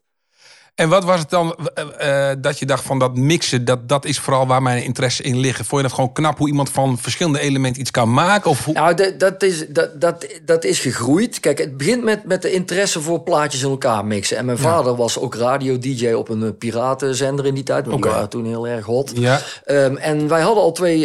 En 0.78 0.88
wat 0.88 1.04
was 1.04 1.20
het 1.20 1.30
dan 1.30 1.56
eh, 1.74 2.30
eh, 2.30 2.36
dat 2.40 2.58
je 2.58 2.66
dacht 2.66 2.84
van 2.84 2.98
dat 2.98 3.16
mixen, 3.16 3.64
dat, 3.64 3.88
dat 3.88 4.04
is 4.04 4.18
vooral 4.18 4.46
waar 4.46 4.62
mijn 4.62 4.84
interesse 4.84 5.22
in 5.22 5.38
liggen? 5.38 5.64
Vond 5.64 5.82
je 5.82 5.86
dat 5.88 5.96
gewoon 5.96 6.12
knap 6.12 6.38
hoe 6.38 6.48
iemand 6.48 6.70
van 6.70 6.98
verschillende 6.98 7.40
elementen 7.40 7.80
iets 7.80 7.90
kan 7.90 8.12
maken? 8.12 8.50
Of 8.50 8.64
hoe... 8.64 8.74
Nou, 8.74 8.94
dat, 8.94 9.20
dat, 9.20 9.42
is, 9.42 9.64
dat, 9.68 10.00
dat, 10.00 10.26
dat 10.44 10.64
is 10.64 10.78
gegroeid. 10.80 11.40
Kijk, 11.40 11.58
het 11.58 11.76
begint 11.76 12.04
met, 12.04 12.24
met 12.24 12.42
de 12.42 12.52
interesse 12.52 13.00
voor 13.00 13.20
plaatjes 13.20 13.62
in 13.62 13.68
elkaar 13.70 14.04
mixen. 14.04 14.36
En 14.36 14.44
mijn 14.44 14.58
vader 14.58 14.96
was 14.96 15.18
ook 15.18 15.34
radio-dj 15.34 16.12
op 16.12 16.28
een 16.28 16.42
eh, 16.42 16.50
piratenzender 16.58 17.46
in 17.46 17.54
die 17.54 17.64
tijd. 17.64 17.86
Want 17.86 18.02
die 18.02 18.10
waren 18.12 18.28
toen 18.28 18.44
heel 18.46 18.68
erg 18.68 18.84
hot. 18.84 19.12
Ja. 19.14 19.40
Ehm, 19.64 19.96
en 19.96 20.28
wij 20.28 20.40
hadden 20.40 20.62
al 20.62 20.72
twee 20.72 21.00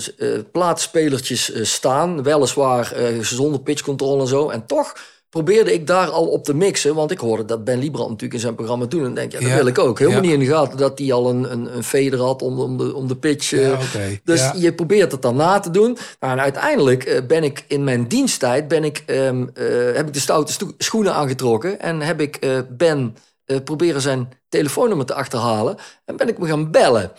s- 0.00 0.14
eh, 0.16 0.28
plaatspelertjes 0.52 1.50
staan. 1.62 2.22
Weliswaar 2.22 2.92
zonder 3.20 3.60
pitchcontrole 3.60 4.20
en 4.20 4.28
zo. 4.28 4.48
En 4.48 4.66
toch 4.66 4.94
probeerde 5.30 5.72
ik 5.72 5.86
daar 5.86 6.08
al 6.10 6.26
op 6.26 6.44
te 6.44 6.54
mixen. 6.54 6.94
Want 6.94 7.10
ik 7.10 7.18
hoorde 7.18 7.44
dat 7.44 7.64
Ben 7.64 7.78
Liebrand 7.78 8.06
natuurlijk 8.08 8.34
in 8.34 8.40
zijn 8.40 8.54
programma 8.54 8.84
doen. 8.86 9.04
En 9.04 9.14
denk 9.14 9.32
je, 9.32 9.36
ja, 9.38 9.42
dat 9.42 9.50
Ja. 9.52 9.56
wil 9.58 9.66
ik 9.66 9.78
ook. 9.78 9.98
Helemaal 9.98 10.20
Ja. 10.22 10.26
niet 10.26 10.38
in 10.40 10.46
de 10.46 10.52
gaten 10.54 10.78
dat 10.78 10.98
hij 10.98 11.12
al 11.12 11.28
een, 11.30 11.52
een, 11.52 11.76
een 11.76 11.84
fader 11.84 12.20
had 12.20 12.42
om, 12.42 12.60
om, 12.60 12.76
de, 12.78 12.94
om 12.94 13.08
de 13.08 13.16
pitch. 13.16 13.52
eh, 13.52 13.60
Ja. 13.68 13.78
Dus 14.24 14.50
je 14.56 14.72
probeert 14.74 15.12
het 15.12 15.22
dan 15.22 15.36
na 15.36 15.58
te 15.60 15.70
doen. 15.70 15.98
Maar 16.20 16.30
en 16.32 16.40
uiteindelijk 16.40 17.04
eh, 17.04 17.26
ben 17.26 17.44
ik 17.44 17.64
in 17.68 17.84
mijn 17.84 18.08
diensttijd 18.08 18.68
ben 18.68 18.84
ik, 18.84 19.02
ehm, 19.06 19.46
eh, 19.54 19.64
heb 19.94 20.06
ik 20.06 20.12
de 20.12 20.20
stoute 20.20 20.52
sto- 20.52 20.74
schoenen 20.78 21.14
aangetrokken. 21.14 21.80
En 21.80 22.00
heb 22.00 22.20
ik 22.20 22.38
Ben 22.70 23.16
eh, 23.44 23.56
proberen 23.64 24.00
zijn 24.00 24.28
telefoonnummer 24.48 25.06
te 25.06 25.14
achterhalen. 25.14 25.76
En 26.04 26.16
ben 26.16 26.28
ik 26.28 26.38
me 26.38 26.46
gaan 26.46 26.70
bellen. 26.70 27.12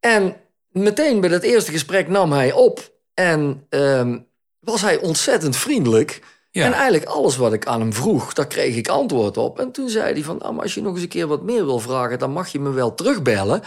En 0.00 0.36
meteen 0.70 1.20
bij 1.20 1.28
dat 1.30 1.42
eerste 1.42 1.70
gesprek 1.70 2.08
nam 2.08 2.32
hij 2.32 2.52
op. 2.52 2.92
En 3.14 3.64
ehm, 3.68 4.18
was 4.60 4.80
hij 4.82 4.96
ontzettend 5.00 5.56
vriendelijk. 5.56 6.20
Ja. 6.56 6.64
En 6.64 6.72
eigenlijk 6.72 7.04
alles 7.04 7.36
wat 7.36 7.52
ik 7.52 7.66
aan 7.66 7.80
hem 7.80 7.92
vroeg, 7.92 8.32
daar 8.32 8.46
kreeg 8.46 8.76
ik 8.76 8.88
antwoord 8.88 9.36
op. 9.36 9.58
En 9.58 9.70
toen 9.70 9.88
zei 9.88 10.12
hij 10.12 10.22
van, 10.22 10.36
nou, 10.36 10.54
maar 10.54 10.62
als 10.62 10.74
je 10.74 10.82
nog 10.82 10.92
eens 10.92 11.02
een 11.02 11.08
keer 11.08 11.26
wat 11.26 11.42
meer 11.42 11.64
wil 11.64 11.78
vragen... 11.78 12.18
dan 12.18 12.30
mag 12.30 12.48
je 12.48 12.60
me 12.60 12.70
wel 12.70 12.94
terugbellen. 12.94 13.62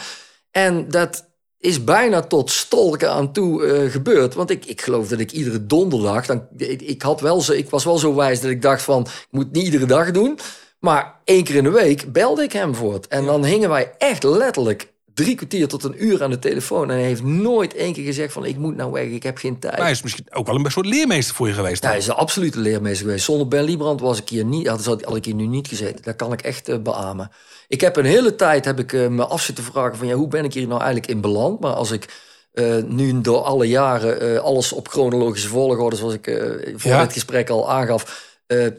En 0.52 0.88
dat 0.88 1.28
is 1.58 1.84
bijna 1.84 2.22
tot 2.22 2.52
stolken 2.52 3.12
aan 3.12 3.32
toe 3.32 3.66
eh, 3.66 3.92
gebeurd. 3.92 4.34
Want 4.34 4.50
ik, 4.50 4.66
ik 4.66 4.82
geloof 4.82 5.08
dat 5.08 5.20
ik 5.20 5.32
iedere 5.32 5.66
donderdag... 5.66 6.26
Dan, 6.26 6.48
ik, 6.58 6.82
ik, 6.82 7.02
had 7.02 7.22
wel 7.22 7.42
zo, 7.42 7.52
ik 7.52 7.70
was 7.70 7.84
wel 7.84 7.98
zo 7.98 8.16
wijs 8.16 8.42
dat 8.42 8.52
ik 8.52 8.62
dacht 8.62 8.82
van... 8.82 9.02
ik 9.02 9.28
moet 9.32 9.52
niet 9.52 9.66
iedere 9.66 9.86
dag 9.86 10.12
doen. 10.12 10.40
Maar 10.80 11.20
één 11.24 11.44
keer 11.44 11.56
in 11.56 11.64
de 11.64 11.70
week 11.70 12.12
belde 12.12 12.44
ik 12.44 12.52
hem 12.52 12.76
voor 12.76 12.94
het. 12.94 13.08
En 13.08 13.26
dan 13.26 13.46
hingen 13.46 13.70
wij 13.70 13.94
echt 13.98 14.24
letterlijk 14.24 14.94
drie 15.24 15.36
kwartier 15.36 15.68
tot 15.68 15.84
een 15.84 16.06
uur 16.06 16.24
aan 16.24 16.30
de 16.30 16.40
telefoon. 16.40 16.92
En 16.92 16.98
hij 16.98 17.06
heeft 17.06 17.24
nooit 17.24 17.74
één 17.74 17.94
keer 17.94 18.06
gezegd 18.06 18.34
van... 18.34 18.46
ik 18.46 18.58
moet 18.58 18.76
nou 18.76 18.92
weg, 18.92 19.04
ik 19.04 19.24
heb 19.24 19.38
geen 19.38 19.60
tijd. 19.60 19.74
Maar 19.74 19.82
hij 19.82 19.92
is 19.92 20.02
misschien 20.02 20.26
ook 20.30 20.46
wel 20.46 20.56
een 20.56 20.72
soort 20.72 20.86
leermeester 20.86 21.36
voor 21.36 21.48
je 21.48 21.54
geweest. 21.54 21.84
Ja, 21.84 21.90
hij 21.90 21.98
is 21.98 22.08
een 22.08 22.14
absolute 22.14 22.60
leermeester 22.60 23.06
geweest. 23.06 23.26
Zonder 23.26 23.48
Ben 23.48 23.64
Liebrand 23.64 24.02
was 24.02 24.22
ik 24.22 24.30
hier 24.30 24.46
niet, 24.46 24.68
had, 24.68 24.86
had 24.86 25.16
ik 25.16 25.26
hier 25.26 25.36
nu 25.36 25.46
niet 25.46 25.68
gezeten. 25.68 26.04
Dat 26.04 26.16
kan 26.16 26.34
ik 26.34 26.42
echt 26.42 26.70
eh, 26.70 26.78
beamen. 26.78 27.32
Ik 27.68 27.82
heb 27.82 27.96
een 27.96 28.06
hele 28.06 28.36
tijd 28.36 28.66
heb 28.66 28.80
ik, 28.80 28.94
eh, 28.94 29.08
me 29.08 29.26
af 29.26 29.42
zitten 29.42 29.64
vragen 29.64 29.98
van 29.98 30.08
ja, 30.08 30.16
hoe 30.16 30.28
ben 30.28 30.44
ik 30.44 30.54
hier 30.54 30.68
nou 30.68 30.82
eigenlijk 30.82 31.12
in 31.12 31.22
beland? 31.22 31.60
Maar 31.60 31.74
als 31.74 31.92
ik 31.92 32.06
eh, 32.54 32.76
nu 32.86 33.22
door 33.22 33.42
alle 33.42 33.68
jaren 33.68 34.44
alles 34.44 34.74
op 34.74 34.88
chronologische 34.88 35.48
volgorde, 35.48 35.96
zoals 35.96 36.14
ik 36.14 36.42
voor 36.76 36.92
Ja. 36.92 37.04
dit 37.04 37.14
gesprek 37.14 37.50
al 37.50 37.72
aangaf, 37.72 38.28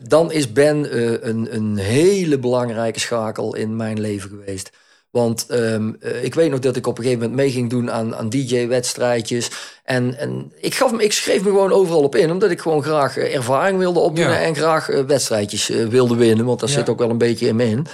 dan 0.09 0.33
is 0.33 0.53
Ben 0.53 0.97
een, 1.29 1.55
een 1.55 1.77
hele 1.77 2.39
belangrijke 2.39 3.01
schakel 3.01 3.55
in 3.55 3.77
mijn 3.77 4.01
leven 4.01 4.29
geweest. 4.29 4.71
Want 5.11 5.47
ehm, 5.47 5.93
eh, 6.01 6.25
ik 6.25 6.35
weet 6.35 6.51
nog 6.51 6.59
dat 6.59 6.77
ik 6.77 6.87
op 6.87 6.99
een 6.99 7.05
gegeven 7.05 7.23
moment 7.23 7.41
mee 7.41 7.51
ging 7.51 7.71
doen 7.71 7.91
aan, 7.91 8.17
aan 8.17 8.29
DJ-wedstrijdjes. 8.29 9.51
En, 9.85 10.19
en 10.19 10.53
ik, 10.61 10.75
gaf 10.75 10.93
me, 10.93 11.05
ik 11.05 11.13
schreef 11.13 11.43
me 11.43 11.49
gewoon 11.49 11.73
overal 11.73 12.03
op 12.03 12.15
in, 12.17 12.31
omdat 12.31 12.51
ik 12.51 12.61
gewoon 12.61 12.83
graag 12.83 13.17
eh, 13.17 13.35
ervaring 13.35 13.79
wilde 13.79 13.99
opdoen 14.01 14.25
Ja. 14.25 14.41
en 14.41 14.55
graag 14.57 14.89
eh, 14.89 15.05
wedstrijdjes 15.05 15.69
wilde 15.69 16.15
winnen. 16.17 16.45
Want 16.47 16.61
daar 16.61 16.69
Ja. 16.69 16.75
zit 16.75 16.89
ook 16.89 16.99
wel 16.99 17.11
een 17.11 17.19
beetje 17.19 17.47
in 17.47 17.57
me 17.57 17.65
in. 17.65 17.87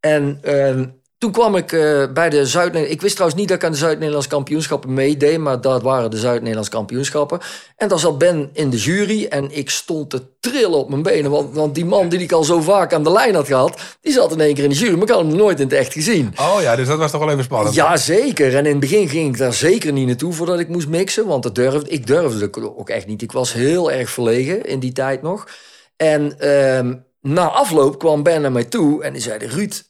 En 0.00 0.38
ehm, 0.42 0.86
toen 1.22 1.32
kwam 1.32 1.56
ik 1.56 1.72
eh, 1.72 2.04
bij 2.12 2.30
de 2.30 2.46
zuid 2.46 2.74
Ik 2.74 3.00
wist 3.00 3.14
trouwens 3.14 3.40
niet 3.40 3.48
dat 3.48 3.56
ik 3.56 3.64
aan 3.64 3.72
de 3.72 3.78
Zuid-Nederlandse 3.78 4.28
kampioenschappen 4.28 4.94
meedeed, 4.94 5.38
maar 5.38 5.60
dat 5.60 5.82
waren 5.82 6.10
de 6.10 6.16
Zuid-Nederlandse 6.16 6.70
kampioenschappen. 6.70 7.40
En 7.76 7.88
daar 7.88 7.98
zat 7.98 8.18
Ben 8.18 8.50
in 8.52 8.70
de 8.70 8.76
jury 8.76 9.26
en 9.26 9.56
ik 9.56 9.70
stond 9.70 10.10
te 10.10 10.22
trillen 10.40 10.78
op 10.78 10.88
mijn 10.88 11.02
benen. 11.02 11.30
Want, 11.30 11.54
want 11.54 11.74
die 11.74 11.84
man 11.84 12.08
die 12.08 12.18
ik 12.18 12.32
al 12.32 12.44
zo 12.44 12.60
vaak 12.60 12.92
aan 12.92 13.04
de 13.04 13.12
lijn 13.12 13.34
had 13.34 13.46
gehad, 13.46 13.80
die 14.00 14.12
zat 14.12 14.32
in 14.32 14.40
één 14.40 14.54
keer 14.54 14.64
in 14.64 14.70
de 14.70 14.76
jury, 14.76 14.92
maar 14.92 15.02
ik 15.02 15.08
had 15.08 15.18
hem 15.18 15.36
nooit 15.36 15.60
in 15.60 15.64
het 15.66 15.74
echt 15.74 15.92
gezien. 15.92 16.34
Oh 16.40 16.58
ja, 16.60 16.76
dus 16.76 16.86
dat 16.86 16.98
was 16.98 17.10
toch 17.10 17.20
wel 17.20 17.30
even 17.30 17.44
spannend. 17.44 17.74
Ja, 17.74 17.96
zeker. 17.96 18.56
En 18.56 18.64
in 18.66 18.70
het 18.70 18.80
begin 18.80 19.08
ging 19.08 19.28
ik 19.28 19.38
daar 19.38 19.54
zeker 19.54 19.92
niet 19.92 20.06
naartoe 20.06 20.32
voordat 20.32 20.58
ik 20.58 20.68
moest 20.68 20.88
mixen. 20.88 21.26
Want 21.26 21.42
dat 21.42 21.54
durfde, 21.54 21.90
ik 21.90 22.06
durfde 22.06 22.76
ook 22.76 22.88
echt 22.88 23.06
niet. 23.06 23.22
Ik 23.22 23.32
was 23.32 23.52
heel 23.52 23.92
erg 23.92 24.10
verlegen 24.10 24.64
in 24.64 24.78
die 24.78 24.92
tijd 24.92 25.22
nog. 25.22 25.48
En 25.96 26.38
ehm, 26.38 26.94
na 27.20 27.48
afloop 27.48 27.98
kwam 27.98 28.22
Ben 28.22 28.40
naar 28.40 28.52
mij 28.52 28.64
toe 28.64 29.02
en 29.02 29.12
die 29.12 29.22
zei... 29.22 29.46
Ruud, 29.46 29.82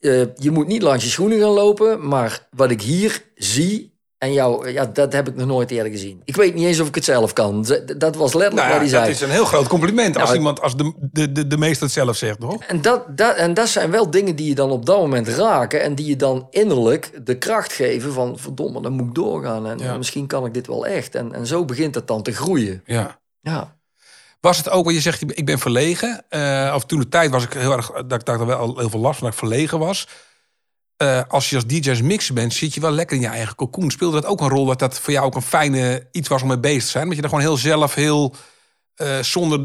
eh, 0.00 0.20
je 0.34 0.50
moet 0.50 0.66
niet 0.66 0.82
langs 0.82 1.04
je 1.04 1.10
schoenen 1.10 1.38
gaan 1.38 1.48
lopen... 1.48 2.08
maar 2.08 2.46
wat 2.50 2.70
ik 2.70 2.82
hier 2.82 3.22
zie... 3.34 3.96
En 4.18 4.32
jou, 4.32 4.70
ja, 4.70 4.86
dat 4.86 5.12
heb 5.12 5.28
ik 5.28 5.36
nog 5.36 5.46
nooit 5.46 5.70
eerder 5.70 5.92
gezien. 5.92 6.20
Ik 6.24 6.36
weet 6.36 6.54
niet 6.54 6.66
eens 6.66 6.80
of 6.80 6.88
ik 6.88 6.94
het 6.94 7.04
zelf 7.04 7.32
kan. 7.32 7.66
Dat 7.96 8.16
was 8.16 8.34
letterlijk 8.34 8.54
Nou 8.54 8.68
wat 8.68 8.78
hij 8.78 8.88
zei. 8.88 9.02
dat 9.02 9.14
is 9.14 9.20
een 9.20 9.30
heel 9.30 9.44
groot 9.44 9.66
compliment 9.68 10.16
als 10.16 10.32
iemand, 10.34 10.60
als 10.60 10.76
de, 10.76 10.92
de, 11.12 11.32
de, 11.32 11.46
de 11.46 11.56
meester 11.56 11.82
het 11.82 11.92
zelf 11.92 12.16
zegt, 12.16 12.40
toch? 12.40 12.62
En 12.64 12.82
dat, 12.82 13.16
dat, 13.18 13.36
en 13.36 13.54
dat 13.54 13.68
zijn 13.68 13.90
wel 13.90 14.10
dingen 14.10 14.36
die 14.36 14.48
je 14.48 14.54
dan 14.54 14.70
op 14.70 14.86
dat 14.86 14.98
moment 14.98 15.28
raken. 15.28 15.82
En 15.82 15.94
die 15.94 16.06
je 16.06 16.16
dan 16.16 16.46
innerlijk 16.50 17.26
de 17.26 17.38
kracht 17.38 17.72
geven 17.72 18.12
van... 18.12 18.38
verdomme, 18.38 18.82
dan 18.82 18.92
moet 18.92 19.06
ik 19.08 19.14
doorgaan. 19.14 19.66
En 19.66 19.78
Ja. 19.78 19.96
misschien 19.96 20.26
kan 20.26 20.46
ik 20.46 20.54
dit 20.54 20.66
wel 20.66 20.86
echt. 20.86 21.14
En, 21.14 21.34
en 21.34 21.46
zo 21.46 21.64
begint 21.64 21.94
het 21.94 22.06
dan 22.06 22.22
te 22.22 22.32
groeien. 22.32 22.82
Ja. 22.84 23.20
Ja. 23.40 23.77
Was 24.40 24.56
het 24.56 24.70
ook, 24.70 24.84
want 24.84 24.96
je 24.96 25.02
zegt, 25.02 25.22
ik 25.38 25.44
ben 25.46 25.58
verlegen. 25.58 26.24
eh, 26.28 26.72
of 26.76 26.84
toen 26.84 26.98
de 27.00 27.08
tijd 27.08 27.30
was 27.30 27.44
ik 27.44 27.52
heel 27.52 27.72
erg, 27.72 27.90
dat 27.92 28.12
ik 28.20 28.24
daar 28.24 28.46
wel 28.46 28.78
heel 28.78 28.90
veel 28.90 29.00
last 29.00 29.18
van, 29.18 29.24
dat 29.28 29.32
ik 29.38 29.46
verlegen 29.48 29.78
was. 29.78 30.06
Eh, 30.96 31.20
als 31.28 31.50
je 31.50 31.54
als 31.56 31.66
DJ's 31.66 32.02
mixen 32.02 32.34
bent, 32.34 32.52
zit 32.54 32.74
je 32.74 32.80
wel 32.80 32.90
lekker 32.90 33.16
in 33.16 33.22
je 33.22 33.28
eigen 33.28 33.54
cocoon. 33.54 33.90
Speelde 33.90 34.20
dat 34.20 34.30
ook 34.30 34.40
een 34.40 34.48
rol 34.48 34.64
dat 34.66 34.78
dat 34.78 35.00
voor 35.00 35.12
jou 35.12 35.26
ook 35.26 35.34
een 35.34 35.42
fijne 35.42 36.08
iets 36.12 36.28
was 36.28 36.42
om 36.42 36.48
mee 36.48 36.58
bezig 36.58 36.84
te 36.84 36.90
zijn? 36.90 37.06
Dat 37.06 37.16
je 37.16 37.22
er 37.22 37.28
gewoon 37.28 37.44
heel 37.44 37.56
zelf, 37.56 37.94
heel 37.94 38.34
eh, 38.94 39.18
zonder, 39.22 39.62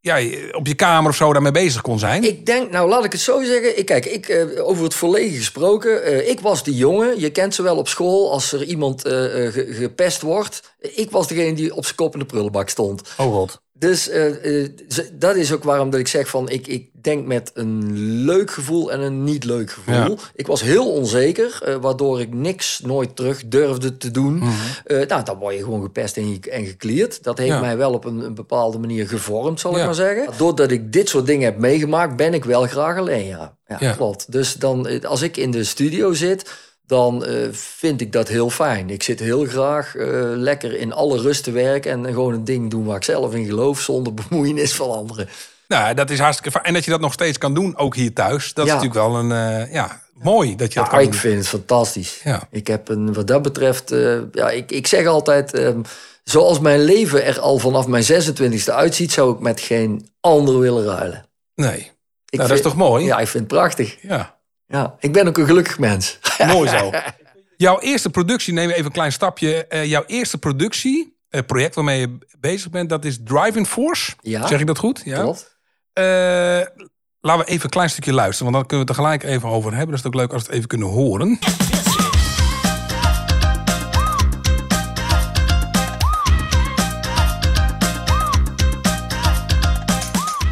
ja, 0.00 0.16
op 0.52 0.66
je 0.66 0.74
kamer 0.74 1.10
of 1.10 1.16
zo 1.16 1.32
daarmee 1.32 1.52
bezig 1.52 1.80
kon 1.82 1.98
zijn? 1.98 2.24
Ik 2.24 2.46
denk, 2.46 2.70
nou 2.70 2.88
laat 2.88 3.04
ik 3.04 3.12
het 3.12 3.20
zo 3.20 3.42
zeggen. 3.44 3.78
Ik, 3.78 3.86
kijk, 3.86 4.06
ik, 4.06 4.46
over 4.62 4.84
het 4.84 4.94
verlegen 4.94 5.36
gesproken. 5.36 6.02
eh, 6.04 6.28
ik 6.28 6.40
was 6.40 6.62
die 6.64 6.74
jongen. 6.76 7.20
Je 7.20 7.30
kent 7.30 7.54
ze 7.54 7.62
wel 7.62 7.76
op 7.76 7.88
school 7.88 8.32
als 8.32 8.52
er 8.52 8.64
iemand 8.64 9.00
ge- 9.02 9.68
gepest 9.70 10.20
wordt. 10.22 10.74
Ik 10.78 11.10
was 11.10 11.28
degene 11.28 11.54
die 11.54 11.74
op 11.74 11.84
zijn 11.84 11.96
kop 11.96 12.12
in 12.12 12.18
de 12.18 12.24
prullenbak 12.26 12.68
stond. 12.68 13.02
oh 13.16 13.32
god. 13.34 13.60
Dus 13.78 14.08
eh, 14.08 14.60
eh, 14.62 14.68
dat 15.12 15.36
is 15.36 15.52
ook 15.52 15.64
waarom 15.64 15.90
dat 15.90 16.00
ik 16.00 16.08
zeg 16.08 16.28
van 16.28 16.48
ik, 16.48 16.66
ik 16.66 16.88
denk 17.00 17.26
met 17.26 17.50
een 17.54 17.92
leuk 18.24 18.50
gevoel 18.50 18.92
en 18.92 19.00
een 19.00 19.24
niet 19.24 19.44
leuk 19.44 19.70
gevoel. 19.70 19.94
Ja. 19.94 20.14
Ik 20.34 20.46
was 20.46 20.62
heel 20.62 20.92
onzeker, 20.92 21.58
eh, 21.64 21.74
waardoor 21.80 22.20
ik 22.20 22.32
niks 22.34 22.80
nooit 22.84 23.16
terug 23.16 23.42
durfde 23.48 23.96
te 23.96 24.10
doen. 24.10 24.34
Mhm. 24.38 24.50
Nou, 25.08 25.24
dan 25.24 25.38
word 25.38 25.54
je 25.54 25.62
gewoon 25.62 25.82
gepest 25.82 26.16
en, 26.16 26.38
ge- 26.42 26.50
en 26.50 26.66
gekleerd. 26.66 27.22
Dat 27.22 27.38
heeft 27.38 27.50
Ja. 27.50 27.60
mij 27.60 27.76
wel 27.76 27.92
op 27.92 28.04
een, 28.04 28.18
een 28.18 28.34
bepaalde 28.34 28.78
manier 28.78 29.08
gevormd, 29.08 29.60
zal 29.60 29.72
Ja. 29.72 29.78
ik 29.78 29.84
maar 29.84 29.94
zeggen. 29.94 30.28
Doordat 30.36 30.70
ik 30.70 30.92
dit 30.92 31.08
soort 31.08 31.26
dingen 31.26 31.44
heb 31.44 31.58
meegemaakt, 31.58 32.16
ben 32.16 32.34
ik 32.34 32.44
wel 32.44 32.66
graag 32.66 32.96
alleen. 32.98 33.26
Ja, 33.26 33.56
ja, 33.78 33.92
klopt. 33.92 34.32
Dus 34.32 34.54
dan, 34.54 35.04
als 35.04 35.22
ik 35.22 35.36
in 35.36 35.50
de 35.50 35.64
studio 35.64 36.12
zit, 36.12 36.50
dan 36.88 37.24
eh, 37.24 37.48
vind 37.52 38.00
ik 38.00 38.12
dat 38.12 38.28
heel 38.28 38.50
fijn. 38.50 38.90
Ik 38.90 39.02
zit 39.02 39.20
heel 39.20 39.44
graag 39.46 39.96
eh, 39.96 40.06
lekker 40.22 40.74
in 40.78 40.92
alle 40.92 41.20
rust 41.20 41.44
te 41.44 41.50
werken 41.50 41.90
en 41.90 42.12
gewoon 42.12 42.32
een 42.34 42.44
ding 42.44 42.70
doen 42.70 42.84
waar 42.84 42.96
ik 42.96 43.04
zelf 43.04 43.34
in 43.34 43.46
geloof, 43.46 43.80
zonder 43.80 44.14
bemoeienis 44.28 44.74
van 44.74 44.90
anderen. 44.90 45.28
Nou, 45.68 45.94
dat 45.94 46.10
is 46.10 46.18
hartstikke 46.18 46.50
fijn. 46.50 46.64
En 46.64 46.72
dat 46.74 46.84
je 46.84 46.90
dat 46.90 47.00
nog 47.00 47.12
steeds 47.12 47.38
kan 47.38 47.54
doen, 47.54 47.76
ook 47.76 47.94
hier 47.96 48.12
thuis. 48.12 48.54
Dat 48.54 48.66
Ja. 48.66 48.74
is 48.76 48.82
natuurlijk 48.82 49.06
wel 49.08 49.18
een, 49.20 49.32
eh, 49.32 49.72
ja, 49.72 50.02
mooi 50.14 50.56
dat 50.56 50.72
je 50.72 50.78
dat 50.80 50.88
kan 50.88 50.98
ik 51.00 51.10
doen. 51.10 51.20
vind 51.20 51.38
het 51.38 51.48
fantastisch. 51.48 52.20
Ja. 52.24 52.42
Ik 52.50 52.66
heb 52.66 52.88
een, 52.88 53.12
wat 53.14 53.26
dat 53.26 53.42
betreft, 53.42 53.88
ja, 54.32 54.50
ik, 54.50 54.70
ik 54.70 54.86
zeg 54.86 55.06
altijd, 55.06 55.54
ehm, 55.54 55.80
zoals 56.24 56.60
mijn 56.60 56.80
leven 56.80 57.24
er 57.24 57.40
al 57.40 57.58
vanaf 57.58 57.86
mijn 57.86 58.04
26e 58.04 58.72
uitziet, 58.72 59.12
zou 59.12 59.34
ik 59.34 59.40
met 59.40 59.60
geen 59.60 60.08
ander 60.20 60.58
willen 60.58 60.84
ruilen. 60.84 61.26
Nee. 61.54 61.90
Ik 62.28 62.38
nou, 62.38 62.48
dat 62.48 62.58
is 62.58 62.64
toch 62.64 62.76
mooi? 62.76 63.04
Ja, 63.04 63.18
ik 63.18 63.28
vind 63.28 63.44
het 63.50 63.52
prachtig. 63.58 63.96
ja. 64.02 64.36
Ja, 64.68 64.96
ik 65.00 65.12
ben 65.12 65.28
ook 65.28 65.38
een 65.38 65.46
gelukkig 65.46 65.78
mens. 65.78 66.18
Mooi 66.52 66.68
zo. 66.68 66.90
Jouw 67.56 67.78
eerste 67.80 68.10
productie, 68.10 68.52
neem 68.52 68.70
even 68.70 68.84
een 68.84 68.92
klein 68.92 69.12
stapje. 69.12 69.66
Eh, 69.66 69.84
jouw 69.84 70.04
eerste 70.06 70.38
productie, 70.38 71.16
eh, 71.28 71.40
project 71.46 71.74
waarmee 71.74 72.00
je 72.00 72.18
bezig 72.38 72.70
bent, 72.70 72.88
dat 72.88 73.04
is 73.04 73.18
Driving 73.24 73.66
Force. 73.66 74.12
Ja. 74.20 74.46
Zeg 74.46 74.60
ik 74.60 74.66
dat 74.66 74.78
goed? 74.78 75.02
Ja. 75.04 75.20
Klopt. 75.20 75.56
Eh, 75.92 76.04
laten 77.20 77.44
we 77.44 77.50
even 77.50 77.64
een 77.64 77.70
klein 77.70 77.90
stukje 77.90 78.12
luisteren, 78.12 78.52
want 78.52 78.56
dan 78.56 78.66
kunnen 78.66 78.86
we 78.86 78.92
het 78.92 79.00
er 79.00 79.18
gelijk 79.18 79.36
even 79.36 79.48
over 79.48 79.70
hebben. 79.70 79.90
Dat 79.90 79.98
is 79.98 80.06
ook 80.06 80.14
leuk 80.14 80.32
als 80.32 80.42
we 80.42 80.46
het 80.48 80.56
even 80.56 80.68
kunnen 80.68 80.88
horen. 80.88 81.38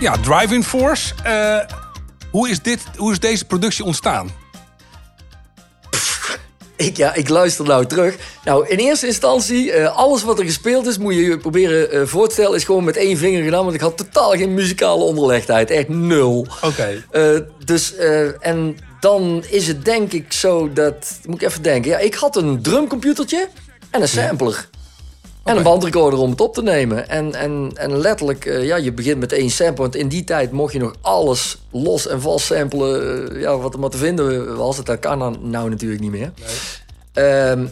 Ja, 0.01 0.17
Driving 0.17 0.65
Force. 0.65 1.15
Eh, 1.23 1.76
hoe, 2.37 2.49
is 2.49 2.63
dit, 2.63 2.81
hoe 2.97 3.13
is 3.13 3.19
deze 3.19 3.45
productie 3.45 3.85
ontstaan? 3.85 4.31
Ik, 6.77 6.97
ja, 6.97 7.15
ik 7.15 7.29
luister 7.29 7.65
nou 7.65 7.87
terug. 7.87 8.17
Nou, 8.45 8.69
in 8.69 8.79
eerste 8.79 9.07
instantie, 9.07 9.73
eh, 9.73 9.97
alles 9.97 10.23
wat 10.23 10.39
er 10.39 10.45
gespeeld 10.45 10.87
is, 10.87 10.99
moet 10.99 11.15
je 11.15 11.23
je 11.23 11.39
proberen 11.39 11.91
eh, 11.91 12.03
voor 12.05 12.27
te 12.29 12.33
stellen, 12.33 12.55
is 12.55 12.65
gewoon 12.65 12.85
met 12.85 12.97
één 12.97 13.17
vinger 13.17 13.43
gedaan. 13.43 13.63
Want 13.63 13.75
ik 13.75 13.81
had 13.81 13.97
totaal 13.97 14.31
geen 14.31 14.55
muzikale 14.55 15.05
onderlegdheid. 15.05 15.71
Echt 15.71 15.89
nul. 15.89 16.47
Oké. 16.63 17.05
Eh, 17.11 17.39
dus, 17.65 17.95
en 18.41 18.77
dan 19.01 19.45
is 19.51 19.67
het 19.67 19.85
denk 19.85 20.13
ik 20.13 20.33
zo 20.33 20.73
dat... 20.73 21.19
Moet 21.27 21.43
ik 21.43 21.49
even 21.49 21.63
denken. 21.63 21.91
Ja, 21.91 21.99
ik 21.99 22.15
had 22.15 22.37
een 22.37 22.63
drumcomputertje 22.63 23.49
en 23.91 24.03
een 24.03 24.09
sampler. 24.09 24.69
En 25.47 25.57
een 25.57 25.63
bandrecorder 25.63 26.19
om 26.19 26.31
het 26.31 26.41
op 26.41 26.55
te 26.55 26.63
nemen. 26.63 27.09
En, 27.09 27.35
en, 27.35 27.71
en 27.75 27.97
letterlijk, 27.99 28.45
eh, 28.45 28.65
ja, 28.65 28.77
je 28.77 28.93
begint 28.93 29.19
met 29.19 29.33
één 29.33 29.51
sample. 29.51 29.83
Want 29.83 29.97
in 29.97 30.09
die 30.09 30.25
tijd 30.25 30.53
mocht 30.53 30.73
je 30.73 30.79
nog 30.79 30.95
alles 31.01 31.59
los 31.71 32.07
en 32.07 32.21
vast 32.21 32.47
samplen. 32.47 33.31
eh, 33.31 33.41
ja, 33.41 33.59
wat 33.59 33.75
er 33.75 33.81
maar 33.81 33.91
te 33.91 33.97
vinden 33.97 34.57
was. 34.57 34.85
Dat 34.85 34.99
kan 34.99 35.19
dan 35.19 35.39
nou 35.43 35.71
natuurlijk 35.71 36.01
niet 36.01 36.11
meer. 36.11 36.33
Ehm, 37.13 37.67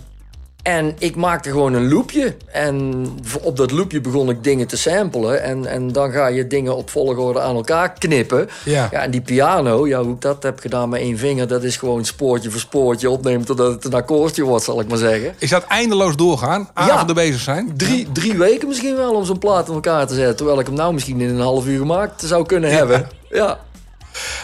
en 0.64 0.94
ik 0.98 1.16
maakte 1.16 1.50
gewoon 1.50 1.74
een 1.74 1.88
loopje. 1.88 2.36
En 2.52 3.06
op 3.42 3.56
dat 3.56 3.70
loopje 3.70 4.00
begon 4.00 4.30
ik 4.30 4.44
dingen 4.44 4.66
te 4.66 4.76
samplen. 4.76 5.42
En, 5.42 5.66
en 5.66 5.92
dan 5.92 6.10
ga 6.10 6.26
je 6.26 6.46
dingen 6.46 6.76
op 6.76 6.90
volgorde 6.90 7.40
aan 7.40 7.54
elkaar 7.54 7.92
knippen. 7.92 8.48
Ja. 8.64 8.92
en 8.92 9.10
die 9.10 9.20
piano, 9.20 9.86
ja, 9.86 10.02
hoe 10.02 10.14
ik 10.14 10.20
dat 10.20 10.42
heb 10.42 10.58
gedaan 10.58 10.88
met 10.88 11.00
één 11.00 11.18
vinger... 11.18 11.48
dat 11.48 11.62
is 11.62 11.76
gewoon 11.76 12.04
spoortje 12.04 12.50
voor 12.50 12.60
spoortje 12.60 13.10
opnemen... 13.10 13.46
totdat 13.46 13.72
het 13.72 13.84
een 13.84 13.94
akkoordje 13.94 14.42
wordt, 14.42 14.64
zal 14.64 14.80
ik 14.80 14.88
maar 14.88 14.98
zeggen. 14.98 15.34
Is 15.38 15.50
dat 15.50 15.64
eindeloos 15.64 16.16
doorgaan? 16.16 16.68
Avonden 16.74 17.14
bezig 17.14 17.40
zijn? 17.40 17.72
Drie, 17.76 18.12
drie 18.12 18.36
weken 18.36 18.68
misschien 18.68 18.96
wel 18.96 19.14
om 19.14 19.24
zo'n 19.24 19.38
plaat 19.38 19.68
in 19.68 19.74
elkaar 19.74 20.06
te 20.06 20.14
zetten. 20.14 20.36
Terwijl 20.36 20.60
ik 20.60 20.66
hem 20.66 20.74
nou 20.74 20.92
misschien 20.92 21.20
in 21.20 21.28
een 21.28 21.40
half 21.40 21.66
uur 21.66 21.78
gemaakt 21.78 22.22
zou 22.24 22.46
kunnen 22.46 22.70
hebben. 22.70 23.08
Ja. 23.30 23.58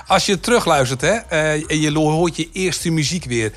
Als 0.07 0.27
je 0.27 0.41
terugluistert 0.41 1.00
hè, 1.00 1.17
eh, 1.29 1.53
en 1.53 1.81
je 1.81 1.99
hoort 1.99 2.37
je 2.37 2.49
eerste 2.53 2.91
muziek 2.91 3.25
weer... 3.25 3.53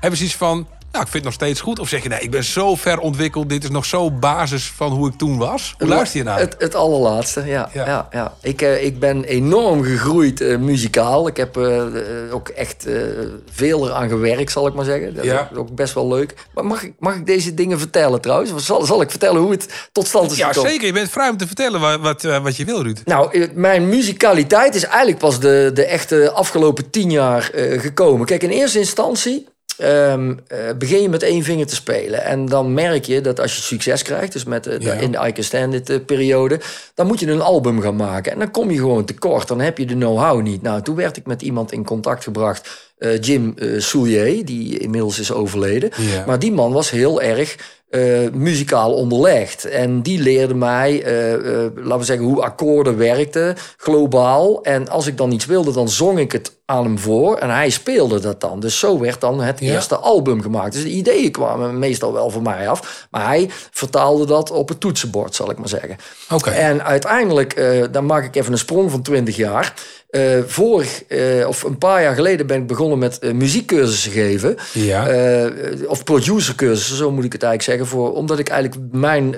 hebben 0.00 0.18
ze 0.18 0.24
iets 0.24 0.36
van, 0.36 0.66
nou, 0.94 1.06
ik 1.06 1.12
vind 1.12 1.24
het 1.24 1.34
nog 1.34 1.42
steeds 1.48 1.60
goed? 1.60 1.78
Of 1.78 1.88
zeg 1.88 2.02
je, 2.02 2.08
nee, 2.08 2.20
ik 2.20 2.30
ben 2.30 2.44
zo 2.44 2.74
ver 2.74 2.98
ontwikkeld... 2.98 3.48
dit 3.48 3.62
is 3.64 3.70
nog 3.70 3.84
zo 3.84 4.10
basis 4.10 4.72
van 4.76 4.92
hoe 4.92 5.08
ik 5.08 5.18
toen 5.18 5.38
was? 5.38 5.74
Hoe 5.78 5.88
luister 5.88 6.18
je 6.18 6.24
naar? 6.24 6.38
Het, 6.38 6.54
het 6.58 6.74
allerlaatste, 6.74 7.42
ja. 7.46 7.70
Ja. 7.72 7.86
ja. 7.86 8.08
ja, 8.10 8.34
Ik, 8.42 8.62
eh, 8.62 8.84
ik 8.84 8.98
ben 8.98 9.24
enorm 9.24 9.82
gegroeid 9.82 10.40
eh, 10.40 10.58
muzikaal. 10.58 11.26
Ik 11.26 11.36
heb 11.36 11.56
eh, 11.56 11.82
ook 12.30 12.48
echt 12.48 12.86
veel 13.52 13.86
eraan 13.88 14.08
gewerkt, 14.08 14.52
zal 14.52 14.66
ik 14.66 14.74
maar 14.74 14.84
zeggen. 14.84 15.14
Dat 15.14 15.24
Ja. 15.24 15.48
is 15.52 15.56
ook 15.56 15.74
best 15.74 15.94
wel 15.94 16.08
leuk. 16.08 16.34
Maar 16.54 16.64
mag 16.64 16.82
ik, 16.82 16.92
mag 16.98 17.14
ik 17.14 17.26
deze 17.26 17.54
dingen 17.54 17.78
vertellen 17.78 18.20
trouwens? 18.20 18.52
Of 18.52 18.60
zal, 18.60 18.84
zal 18.84 19.00
ik 19.00 19.10
vertellen 19.10 19.40
hoe 19.40 19.50
het 19.50 19.88
tot 19.92 20.06
stand 20.06 20.30
is 20.30 20.36
ja, 20.36 20.46
gekomen? 20.48 20.70
zeker. 20.70 20.86
Je 20.86 20.92
bent 20.92 21.10
vrij 21.10 21.28
om 21.28 21.36
te 21.36 21.46
vertellen 21.46 21.80
wat, 21.80 22.00
wat, 22.00 22.22
wat 22.22 22.56
je 22.56 22.64
wil, 22.64 22.82
Ruud. 22.82 23.00
Nou, 23.04 23.48
mijn 23.54 23.88
muzikaliteit 23.88 24.74
is 24.74 24.84
eigenlijk 24.84 25.18
pas 25.18 25.40
de, 25.40 25.70
de 25.74 25.84
echte 25.84 26.30
afgelopen 26.30 26.90
tien 26.90 27.10
jaar 27.10 27.50
gekomen. 27.78 28.26
Kijk, 28.26 28.42
in 28.42 28.50
eerste 28.50 28.78
instantie 28.78 29.46
ehm, 29.78 30.34
eh, 30.46 30.58
begin 30.78 31.02
je 31.02 31.08
met 31.08 31.22
één 31.22 31.42
vinger 31.42 31.66
te 31.66 31.74
spelen. 31.74 32.24
En 32.24 32.46
dan 32.46 32.74
merk 32.74 33.04
je 33.04 33.20
dat 33.20 33.40
als 33.40 33.56
je 33.56 33.62
succes 33.62 34.02
krijgt, 34.02 34.32
dus 34.32 34.44
met, 34.44 34.66
eh, 34.66 34.78
de- 34.78 34.84
Ja. 34.84 34.92
in 34.92 35.10
de 35.12 35.18
I 35.26 35.32
Can 35.32 35.44
Stand 35.44 35.74
It 35.74 35.90
eh, 35.90 35.96
periode, 36.06 36.60
dan 36.94 37.06
moet 37.06 37.20
je 37.20 37.30
een 37.30 37.40
album 37.40 37.80
gaan 37.80 37.96
maken. 37.96 38.32
En 38.32 38.38
dan 38.38 38.50
kom 38.50 38.70
je 38.70 38.78
gewoon 38.78 39.04
tekort, 39.04 39.48
dan 39.48 39.60
heb 39.60 39.78
je 39.78 39.86
de 39.86 39.94
know-how 39.94 40.42
niet. 40.42 40.62
Nou, 40.62 40.82
toen 40.82 40.96
werd 40.96 41.16
ik 41.16 41.26
met 41.26 41.42
iemand 41.42 41.72
in 41.72 41.84
contact 41.84 42.24
gebracht, 42.24 42.68
Jim 43.20 43.52
eh 43.56 43.68
Soulier, 43.80 44.44
die 44.44 44.78
inmiddels 44.78 45.18
is 45.18 45.32
overleden. 45.32 45.90
Ja. 45.96 46.24
Maar 46.26 46.38
die 46.38 46.52
man 46.52 46.72
was 46.72 46.90
heel 46.90 47.22
erg 47.22 47.56
eh, 47.94 48.30
muzikaal 48.32 48.92
onderlegd. 48.92 49.64
En 49.64 50.02
die 50.02 50.20
leerde 50.20 50.54
mij, 50.54 51.02
eh, 51.02 51.34
eh, 51.34 51.70
laten 51.74 51.98
we 51.98 52.04
zeggen, 52.04 52.26
hoe 52.26 52.42
akkoorden 52.42 52.96
werkten, 52.96 53.56
globaal. 53.76 54.62
En 54.62 54.88
als 54.88 55.06
ik 55.06 55.16
dan 55.16 55.32
iets 55.32 55.46
wilde, 55.46 55.72
dan 55.72 55.88
zong 55.88 56.18
ik 56.18 56.32
het 56.32 56.52
aan 56.64 56.84
hem 56.84 56.98
voor. 56.98 57.36
En 57.36 57.50
hij 57.50 57.70
speelde 57.70 58.20
dat 58.20 58.40
dan. 58.40 58.60
Dus 58.60 58.78
zo 58.78 58.98
werd 58.98 59.20
dan 59.20 59.40
het 59.40 59.60
Ja. 59.60 59.72
eerste 59.72 59.96
album 59.96 60.42
gemaakt. 60.42 60.72
Dus 60.72 60.82
de 60.82 60.90
ideeën 60.90 61.30
kwamen 61.30 61.78
meestal 61.78 62.12
wel 62.12 62.30
van 62.30 62.42
mij 62.42 62.68
af. 62.68 63.06
Maar 63.10 63.26
hij 63.26 63.50
vertaalde 63.70 64.26
dat 64.26 64.50
op 64.50 64.68
het 64.68 64.80
toetsenbord, 64.80 65.34
zal 65.34 65.50
ik 65.50 65.58
maar 65.58 65.68
zeggen. 65.68 65.96
Oké. 66.30 66.50
En 66.50 66.84
uiteindelijk, 66.84 67.62
dan 67.92 68.06
maak 68.06 68.24
ik 68.24 68.36
even 68.36 68.52
een 68.52 68.58
sprong 68.58 68.90
van 68.90 69.02
20 69.02 69.36
jaar. 69.36 69.74
Eh, 70.14 70.38
vorig, 70.46 71.04
eh, 71.04 71.48
of 71.48 71.62
een 71.62 71.78
paar 71.78 72.02
jaar 72.02 72.14
geleden 72.14 72.46
ben 72.46 72.60
ik 72.60 72.66
begonnen 72.66 72.98
met 72.98 73.18
eh, 73.18 73.32
muziekcursussen 73.32 74.12
geven. 74.12 74.56
Ja. 74.72 75.08
Of 75.86 76.04
producercursussen, 76.04 76.96
zo 76.96 77.10
moet 77.10 77.24
ik 77.24 77.32
het 77.32 77.42
eigenlijk 77.42 77.78
zeggen. 77.78 77.98
Voor, 77.98 78.14
omdat 78.14 78.38
ik 78.38 78.48
eigenlijk 78.48 78.82
mijn 78.92 79.36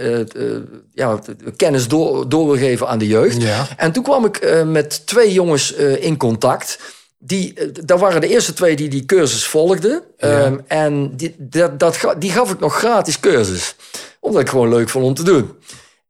ja, 0.92 1.18
kennis 1.56 1.88
door, 1.88 2.28
door 2.28 2.46
wil 2.46 2.56
geven 2.56 2.88
aan 2.88 2.98
de 2.98 3.06
jeugd. 3.06 3.42
Ja. 3.42 3.66
En 3.76 3.92
toen 3.92 4.02
kwam 4.02 4.24
ik 4.24 4.64
met 4.64 5.06
twee 5.06 5.32
jongens 5.32 5.72
in 6.00 6.16
contact. 6.16 6.78
Die, 7.18 7.54
dat 7.84 8.00
waren 8.00 8.20
de 8.20 8.28
eerste 8.28 8.52
twee 8.52 8.76
die 8.76 8.88
die 8.88 9.04
cursus 9.04 9.44
volgden. 9.46 10.02
Ehm, 10.18 10.56
en 10.66 11.16
die, 11.16 11.34
dat, 11.38 11.78
dat, 11.78 12.14
die 12.18 12.30
gaf 12.30 12.52
ik 12.52 12.58
nog 12.58 12.78
gratis 12.78 13.20
cursus. 13.20 13.76
Omdat 14.20 14.40
ik 14.40 14.48
gewoon 14.48 14.68
leuk 14.68 14.88
vond 14.88 15.04
om 15.04 15.14
te 15.14 15.24
doen. 15.24 15.50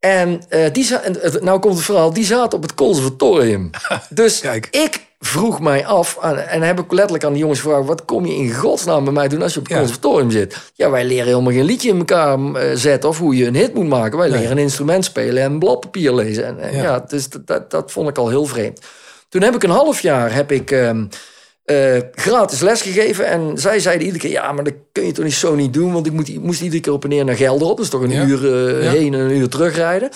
En 0.06 0.42
eh, 0.48 0.72
die 0.72 0.86
het- 1.00 1.42
nou 1.42 1.58
komt 1.60 1.74
het 1.74 1.84
verhaal, 1.84 2.12
die 2.12 2.24
zaten 2.24 2.56
op 2.58 2.62
het 2.62 2.74
conservatorium. 2.74 3.70
dus 4.10 4.40
Kijk. 4.40 4.68
ik 4.70 5.04
vroeg 5.20 5.60
mij 5.60 5.86
af, 5.86 6.16
aan- 6.20 6.38
en 6.38 6.62
heb 6.62 6.80
ik 6.80 6.92
letterlijk 6.92 7.24
aan 7.24 7.32
die 7.32 7.40
jongens 7.40 7.60
gevraagd... 7.60 7.86
wat 7.86 8.04
kom 8.04 8.26
je 8.26 8.34
in 8.34 8.54
godsnaam 8.54 9.04
bij 9.04 9.12
mij 9.12 9.28
doen 9.28 9.42
als 9.42 9.52
je 9.52 9.58
op 9.58 9.64
het 9.64 9.74
Ja. 9.74 9.78
conservatorium 9.80 10.30
zit? 10.30 10.56
Ja, 10.74 10.90
wij 10.90 11.04
leren 11.04 11.26
helemaal 11.26 11.52
geen 11.52 11.64
liedje 11.64 11.88
in 11.88 11.98
elkaar 11.98 12.38
eh, 12.54 12.70
zetten... 12.74 13.08
of 13.10 13.18
hoe 13.18 13.36
je 13.36 13.46
een 13.46 13.54
hit 13.54 13.74
moet 13.74 13.88
maken. 13.88 14.18
Wij 14.18 14.28
leren 14.30 14.50
een 14.50 14.58
instrument 14.58 15.04
spelen 15.04 15.42
en 15.42 15.58
bladpapier 15.58 16.14
lezen. 16.14 16.44
En, 16.46 16.58
en 16.60 16.76
Ja. 16.76 16.82
ja. 16.82 17.04
dus 17.08 17.28
dat, 17.28 17.46
dat, 17.46 17.70
dat 17.70 17.92
vond 17.92 18.08
ik 18.08 18.18
al 18.18 18.28
heel 18.28 18.44
vreemd. 18.46 18.80
Toen 19.28 19.42
heb 19.42 19.54
ik 19.54 19.62
een 19.62 19.70
half 19.70 20.00
jaar 20.00 20.34
heb 20.34 20.52
ik, 20.52 20.70
ehm, 20.70 21.04
eh, 21.66 21.98
gratis 22.14 22.60
les 22.60 22.82
gegeven. 22.82 23.26
En 23.26 23.58
zij 23.58 23.78
zeiden 23.78 24.06
iedere 24.06 24.22
keer, 24.24 24.32
ja, 24.32 24.52
maar 24.52 24.64
dat 24.64 24.72
kun 24.92 25.06
je 25.06 25.12
toch 25.12 25.24
niet 25.24 25.34
zo 25.34 25.54
niet 25.54 25.74
doen... 25.74 25.92
want 25.92 26.06
ik 26.06 26.12
moet, 26.12 26.42
moest 26.42 26.60
iedere 26.60 26.80
keer 26.82 26.92
op 26.92 27.02
en 27.02 27.08
neer 27.08 27.24
naar 27.24 27.36
Gelderop. 27.36 27.80
Is 27.80 27.88
toch 27.88 28.02
een 28.02 28.10
Ja. 28.10 28.24
uur 28.24 28.44
eh, 28.54 28.82
Ja. 28.84 28.90
heen 28.90 29.14
en 29.14 29.20
een 29.20 29.36
uur 29.36 29.48
terugrijden. 29.48 30.08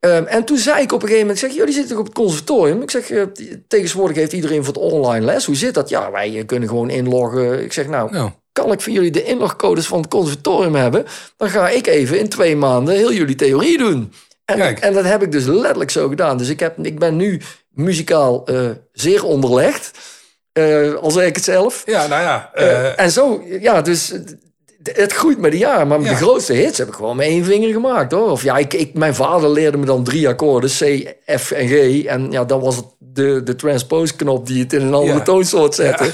Ehm, 0.00 0.24
en 0.24 0.44
toen 0.44 0.58
zei 0.58 0.82
ik 0.82 0.92
op 0.92 1.02
een 1.02 1.08
gegeven 1.08 1.26
moment, 1.26 1.42
ik 1.42 1.48
zeg, 1.48 1.56
jullie 1.58 1.72
zitten 1.72 1.90
toch 1.90 1.98
op 2.00 2.04
het 2.06 2.14
conservatorium? 2.14 2.82
Ik 2.82 2.90
zeg, 2.90 3.10
eh, 3.10 3.22
tegenwoordig 3.68 4.16
heeft 4.16 4.32
iedereen 4.32 4.64
voor 4.64 4.74
het 4.74 4.82
online 4.92 5.24
les. 5.24 5.44
Hoe 5.46 5.56
zit 5.56 5.74
dat? 5.74 5.88
Ja, 5.88 6.10
wij 6.10 6.42
kunnen 6.46 6.68
gewoon 6.68 6.90
inloggen. 6.90 7.62
Ik 7.62 7.72
zeg, 7.72 7.86
nou, 7.88 8.10
Nou. 8.12 8.30
kan 8.52 8.72
ik 8.72 8.80
van 8.80 8.92
jullie 8.92 9.10
de 9.10 9.22
inlogcodes 9.24 9.86
van 9.86 9.98
het 10.00 10.08
conservatorium 10.08 10.74
hebben? 10.74 11.04
Dan 11.36 11.48
ga 11.50 11.68
ik 11.68 11.86
even 11.86 12.18
in 12.18 12.28
twee 12.28 12.56
maanden 12.56 12.94
heel 12.94 13.12
jullie 13.12 13.34
theorie 13.34 13.78
doen. 13.78 14.12
En, 14.44 14.56
Kijk. 14.56 14.78
en 14.78 14.92
dat 14.92 15.04
heb 15.04 15.22
ik 15.22 15.32
dus 15.32 15.44
letterlijk 15.44 15.90
zo 15.90 16.08
gedaan. 16.08 16.38
Dus 16.38 16.48
ik, 16.48 16.60
heb, 16.60 16.78
ik 16.86 16.98
ben 16.98 17.16
nu 17.16 17.40
muzikaal 17.70 18.44
zeer 18.92 19.24
onderlegd. 19.24 19.90
Eh, 20.56 20.94
al 20.94 21.10
zeg 21.10 21.26
ik 21.26 21.34
het 21.34 21.44
zelf. 21.44 21.82
Ja, 21.86 22.06
nou 22.06 22.22
ja. 22.22 22.50
Eh, 22.54 22.86
eh, 22.86 23.00
en 23.00 23.10
zo, 23.10 23.42
ja, 23.60 23.82
dus 23.82 24.12
het 24.82 25.12
groeit 25.12 25.38
met 25.38 25.50
de 25.50 25.58
jaren. 25.58 25.88
Maar 25.88 26.00
Ja. 26.00 26.08
de 26.08 26.14
grootste 26.16 26.52
hits 26.52 26.78
heb 26.78 26.88
ik 26.88 26.94
gewoon 26.94 27.16
met 27.16 27.26
één 27.26 27.44
vinger 27.44 27.72
gemaakt, 27.72 28.12
hoor. 28.12 28.30
Of 28.30 28.42
ja, 28.42 28.56
ik, 28.56 28.74
ik, 28.74 28.94
mijn 28.94 29.14
vader 29.14 29.50
leerde 29.50 29.76
me 29.76 29.84
dan 29.86 30.04
drie 30.04 30.28
akkoorden, 30.28 30.70
C, 30.70 31.14
F 31.40 31.50
en 31.50 31.68
G. 31.68 32.04
En 32.04 32.30
ja, 32.30 32.44
dan 32.44 32.60
was 32.60 32.76
het 32.76 32.84
de, 32.98 33.40
de 33.44 33.54
transpose-knop 33.56 34.46
die 34.46 34.62
het 34.62 34.72
in 34.72 34.80
een 34.82 34.94
andere 34.94 35.18
Ja. 35.18 35.24
toonsoort 35.24 35.74
zette. 35.74 36.04
Ja. 36.04 36.10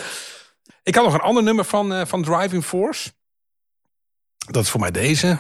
ik 0.83 0.95
had 0.95 1.05
nog 1.05 1.15
een 1.15 1.21
ander 1.21 1.43
nummer 1.43 1.65
van, 1.65 1.93
eh, 1.95 2.01
van 2.07 2.23
Driving 2.23 2.65
Force. 2.65 3.11
Dat 4.51 4.63
is 4.63 4.71
voor 4.71 4.81
mij 4.81 4.91
deze. 4.91 5.39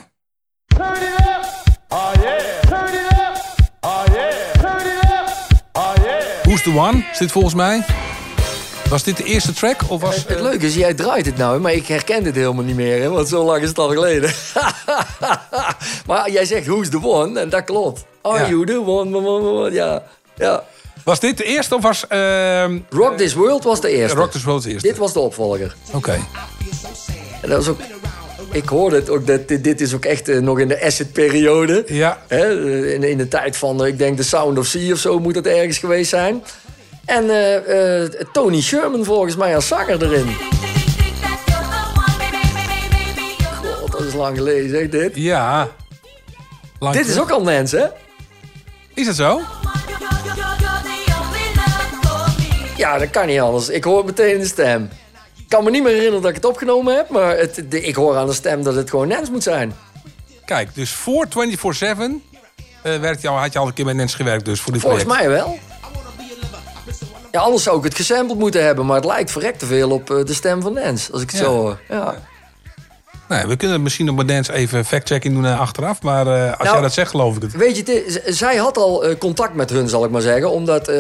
Turn 0.67 0.93
it 0.93 1.03
up. 1.19 1.45
Oh 1.89 2.11
yeah. 2.21 2.61
Turn 2.69 2.95
it 2.95 3.13
up. 3.13 3.43
Oh 3.81 4.03
yeah. 4.07 4.53
Turn 4.53 4.87
it 4.87 5.05
up. 5.05 5.31
Oh 5.73 5.93
yeah. 6.05 6.23
Who's 6.43 6.63
the 6.63 6.73
One 6.77 7.05
is 7.13 7.19
dit 7.19 7.33
volgens 7.33 7.55
mij. 7.55 7.85
Was 8.93 9.03
dit 9.03 9.17
de 9.17 9.25
eerste 9.25 9.53
track? 9.53 9.81
Of 9.89 10.01
was, 10.01 10.17
Het 10.27 10.41
leuke 10.41 10.67
is, 10.67 10.75
jij 10.75 10.95
draait 10.95 11.27
het 11.27 11.37
nou, 11.37 11.61
maar 11.61 11.73
ik 11.73 11.87
herken 11.87 12.25
dit 12.25 12.35
helemaal 12.35 12.65
niet 12.65 12.77
meer. 12.77 13.01
Hè, 13.03 13.09
want 13.09 13.29
zo 13.29 13.45
lang 13.45 13.63
is 13.63 13.69
het 13.69 13.79
al 13.79 13.89
geleden. 13.89 14.33
maar 16.07 16.31
jij 16.31 16.45
zegt, 16.45 16.67
who's 16.67 16.89
the 16.89 17.03
one? 17.03 17.41
En 17.41 17.49
dat 17.49 17.65
klopt. 17.65 18.05
Are 18.23 18.39
Ja. 18.39 18.49
you 18.49 18.67
the 18.67 18.83
one? 18.87 19.71
Ja, 19.71 20.03
ja. 20.37 20.65
was 21.05 21.21
dit 21.21 21.37
de 21.37 21.45
eerste 21.45 21.75
of 21.75 21.83
was... 21.83 22.07
ehm 22.09 22.79
Rock 22.91 23.17
This 23.17 23.35
World 23.35 23.65
was 23.65 23.81
de 23.81 23.89
eerste. 23.89 24.17
Rock 24.17 24.31
This 24.31 24.45
World 24.45 24.63
de 24.63 24.71
eerste? 24.71 24.89
Dit 24.89 24.97
was 24.97 25.13
de 25.13 25.21
opvolger. 25.21 25.75
Oké. 25.93 26.19
En 27.41 27.49
dat 27.49 27.57
was 27.57 27.69
ook... 27.69 27.81
Ik 28.51 28.69
hoorde 28.69 28.97
het 28.97 29.11
ook, 29.11 29.27
dat 29.27 29.49
dit, 29.49 29.65
dit 29.65 29.81
is 29.81 29.95
ook 29.95 30.05
echt 30.05 30.29
eh, 30.29 30.39
nog 30.39 30.59
in 30.59 30.69
de 30.69 30.83
acid-periode. 30.83 31.85
Ja. 31.87 32.23
Hè, 32.29 32.61
in, 32.95 33.03
in 33.03 33.19
de 33.19 33.29
tijd 33.29 33.57
van, 33.57 33.83
eh, 33.83 33.89
ik 33.89 33.99
denk, 33.99 34.17
The 34.17 34.25
Sound 34.25 34.59
of 34.59 34.67
Sea 34.67 34.93
of 34.93 34.99
zo 34.99 35.19
moet 35.19 35.35
dat 35.35 35.47
ergens 35.47 35.79
geweest 35.79 36.11
zijn. 36.11 36.43
En 37.05 37.31
eh, 37.31 38.03
eh, 38.03 38.11
Tony 38.33 38.61
Sherman 38.63 39.05
volgens 39.05 39.37
mij 39.37 39.55
als 39.55 39.67
zanger 39.67 40.03
erin. 40.03 40.37
God, 43.81 43.93
dat 43.93 44.01
is 44.01 44.15
lang 44.15 44.37
geleden, 44.37 44.71
zeg 44.71 44.89
dit. 44.89 45.11
Ja. 45.15 45.69
Lang 46.79 46.95
Dit 46.95 47.07
is 47.09 47.19
ook 47.21 47.31
al 47.31 47.43
Nens, 47.43 47.73
hè? 47.73 47.85
Is 48.95 49.07
het 49.07 49.17
zo? 49.17 49.41
Ja, 52.77 52.99
dat 52.99 53.11
kan 53.11 53.27
niet 53.27 53.41
anders. 53.41 53.69
Ik 53.69 53.85
hoor 53.85 54.05
meteen 54.05 54.39
de 54.39 54.47
stem. 54.47 54.89
Ik 55.37 55.49
kan 55.49 55.65
me 55.65 55.71
niet 55.71 55.83
meer 55.83 55.93
herinneren 55.93 56.21
dat 56.23 56.31
ik 56.31 56.37
het 56.37 56.45
opgenomen 56.45 56.97
heb, 56.97 57.09
maar 57.09 57.37
het, 57.39 57.65
de- 57.69 57.81
ik 57.83 57.95
hoor 57.95 58.17
aan 58.17 58.27
de 58.27 58.33
stem 58.33 58.63
dat 58.63 58.75
het 58.75 58.91
gewoon 58.91 59.09
Nens 59.09 59.31
moet 59.31 59.43
zijn. 59.43 59.75
Kijk, 60.45 60.75
dus 60.75 60.91
voor 60.93 61.27
24-7 61.27 62.23
eh, 62.83 62.99
werkte 63.01 63.21
je 63.23 63.29
al, 63.29 63.37
had 63.39 63.53
je 63.53 63.59
al 63.59 63.67
een 63.67 63.73
keer 63.73 63.85
met 63.85 63.95
Nens 63.97 64.15
gewerkt 64.15 64.45
dus 64.45 64.61
voor 64.61 64.73
dit 64.73 64.81
Volgens 64.83 65.05
project. 65.05 65.23
mij 65.23 65.33
wel. 65.37 65.59
Ja, 67.33 67.41
anders 67.41 67.63
zou 67.63 67.79
ik 67.79 67.85
het 67.85 67.95
gesampled 67.95 68.39
moeten 68.39 68.65
hebben, 68.65 68.87
maar 68.87 68.97
het 68.97 69.05
lijkt 69.05 69.31
verrekt 69.31 69.59
te 69.59 69.67
veel 69.67 69.91
op 69.91 70.11
eh, 70.11 70.25
de 70.25 70.35
stem 70.35 70.63
van 70.63 70.73
Nens, 70.73 71.13
als 71.13 71.23
ik 71.23 71.31
het 71.31 71.39
Ja. 71.41 71.45
zo 71.45 71.53
hoor. 71.53 71.79
Ja. 71.89 72.15
Nee, 73.29 73.47
we 73.47 73.57
kunnen 73.57 73.83
misschien 73.83 74.09
op 74.09 74.29
Dance 74.29 74.53
even 74.53 74.85
fact-checking 74.85 75.35
doen 75.35 75.47
eh, 75.47 75.61
achteraf. 75.61 76.03
Maar 76.03 76.27
eh, 76.27 76.49
als 76.49 76.59
Nou, 76.59 76.71
jij 76.73 76.81
dat 76.81 76.93
zegt, 76.93 77.11
geloof 77.11 77.37
ik 77.37 77.43
het. 77.43 77.53
Weet 77.57 77.77
je, 77.77 78.21
zij 78.27 78.57
had 78.57 78.77
al 78.77 79.05
eh, 79.05 79.19
contact 79.19 79.55
met 79.55 79.71
hun, 79.71 79.89
zal 79.89 80.05
ik 80.05 80.11
maar 80.11 80.21
zeggen. 80.21 80.51
Omdat 80.51 80.89
eh, 80.89 80.97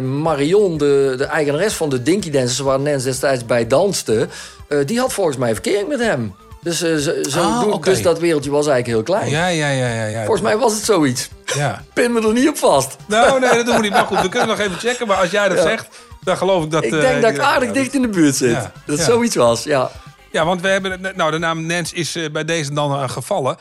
Marion, 0.00 0.78
de, 0.78 1.14
de 1.16 1.24
eigenares 1.24 1.72
van 1.74 1.88
de 1.88 2.02
Dinky 2.02 2.30
Dancers... 2.30 2.58
waar 2.58 2.80
Nens 2.80 3.04
destijds 3.04 3.46
bij 3.46 3.66
danste... 3.66 4.28
eh, 4.68 4.78
die 4.86 4.98
had 5.00 5.12
volgens 5.12 5.36
mij 5.36 5.52
verkering 5.52 5.88
met 5.88 6.00
hem. 6.00 6.34
Dus, 6.62 6.82
eh, 6.82 6.94
zo, 6.96 7.12
zo 7.22 7.40
Ah, 7.40 7.60
doe- 7.60 7.80
dus 7.80 8.02
dat 8.02 8.18
wereldje 8.18 8.50
was 8.50 8.66
eigenlijk 8.66 8.86
heel 9.08 9.16
klein. 9.16 9.30
Ja, 9.30 9.46
ja, 9.46 9.68
ja, 9.70 9.88
ja. 9.94 10.04
ja. 10.04 10.18
Volgens 10.20 10.40
mij 10.40 10.56
was 10.58 10.74
het 10.74 10.84
zoiets. 10.84 11.28
Ja. 11.44 11.82
Pin 11.94 12.12
me 12.12 12.20
er 12.26 12.32
niet 12.32 12.48
op 12.48 12.56
vast. 12.56 12.96
Nou, 13.06 13.40
nee, 13.40 13.50
dat 13.50 13.66
doen 13.66 13.74
we 13.76 13.80
niet. 13.82 13.90
Maar 13.92 14.06
goed, 14.06 14.20
we 14.20 14.28
kunnen 14.28 14.48
nog 14.48 14.58
even 14.58 14.78
checken. 14.78 15.06
Maar 15.06 15.16
als 15.16 15.30
jij 15.30 15.48
dat 15.48 15.56
Ja. 15.56 15.62
zegt, 15.62 15.88
dan 16.20 16.36
geloof 16.36 16.64
ik 16.64 16.70
dat... 16.70 16.84
ik 16.84 16.92
eh, 16.92 17.00
denk 17.00 17.22
dat 17.22 17.30
ik 17.30 17.38
aardig 17.38 17.72
dicht 17.72 17.94
in 17.94 18.02
de 18.02 18.08
buurt 18.08 18.36
zit. 18.36 18.50
Ja, 18.50 18.72
Dat 18.86 18.98
zoiets 19.00 19.34
was, 19.36 19.62
ja. 19.64 19.90
Ja, 20.32 20.44
want 20.44 20.60
we 20.60 20.68
hebben... 20.68 21.00
Nou, 21.16 21.30
de 21.30 21.38
naam 21.38 21.66
Nens 21.66 21.92
is 21.92 22.14
eh, 22.16 22.30
bij 22.30 22.44
deze 22.44 22.72
dan 22.74 23.10
gevallen. 23.10 23.56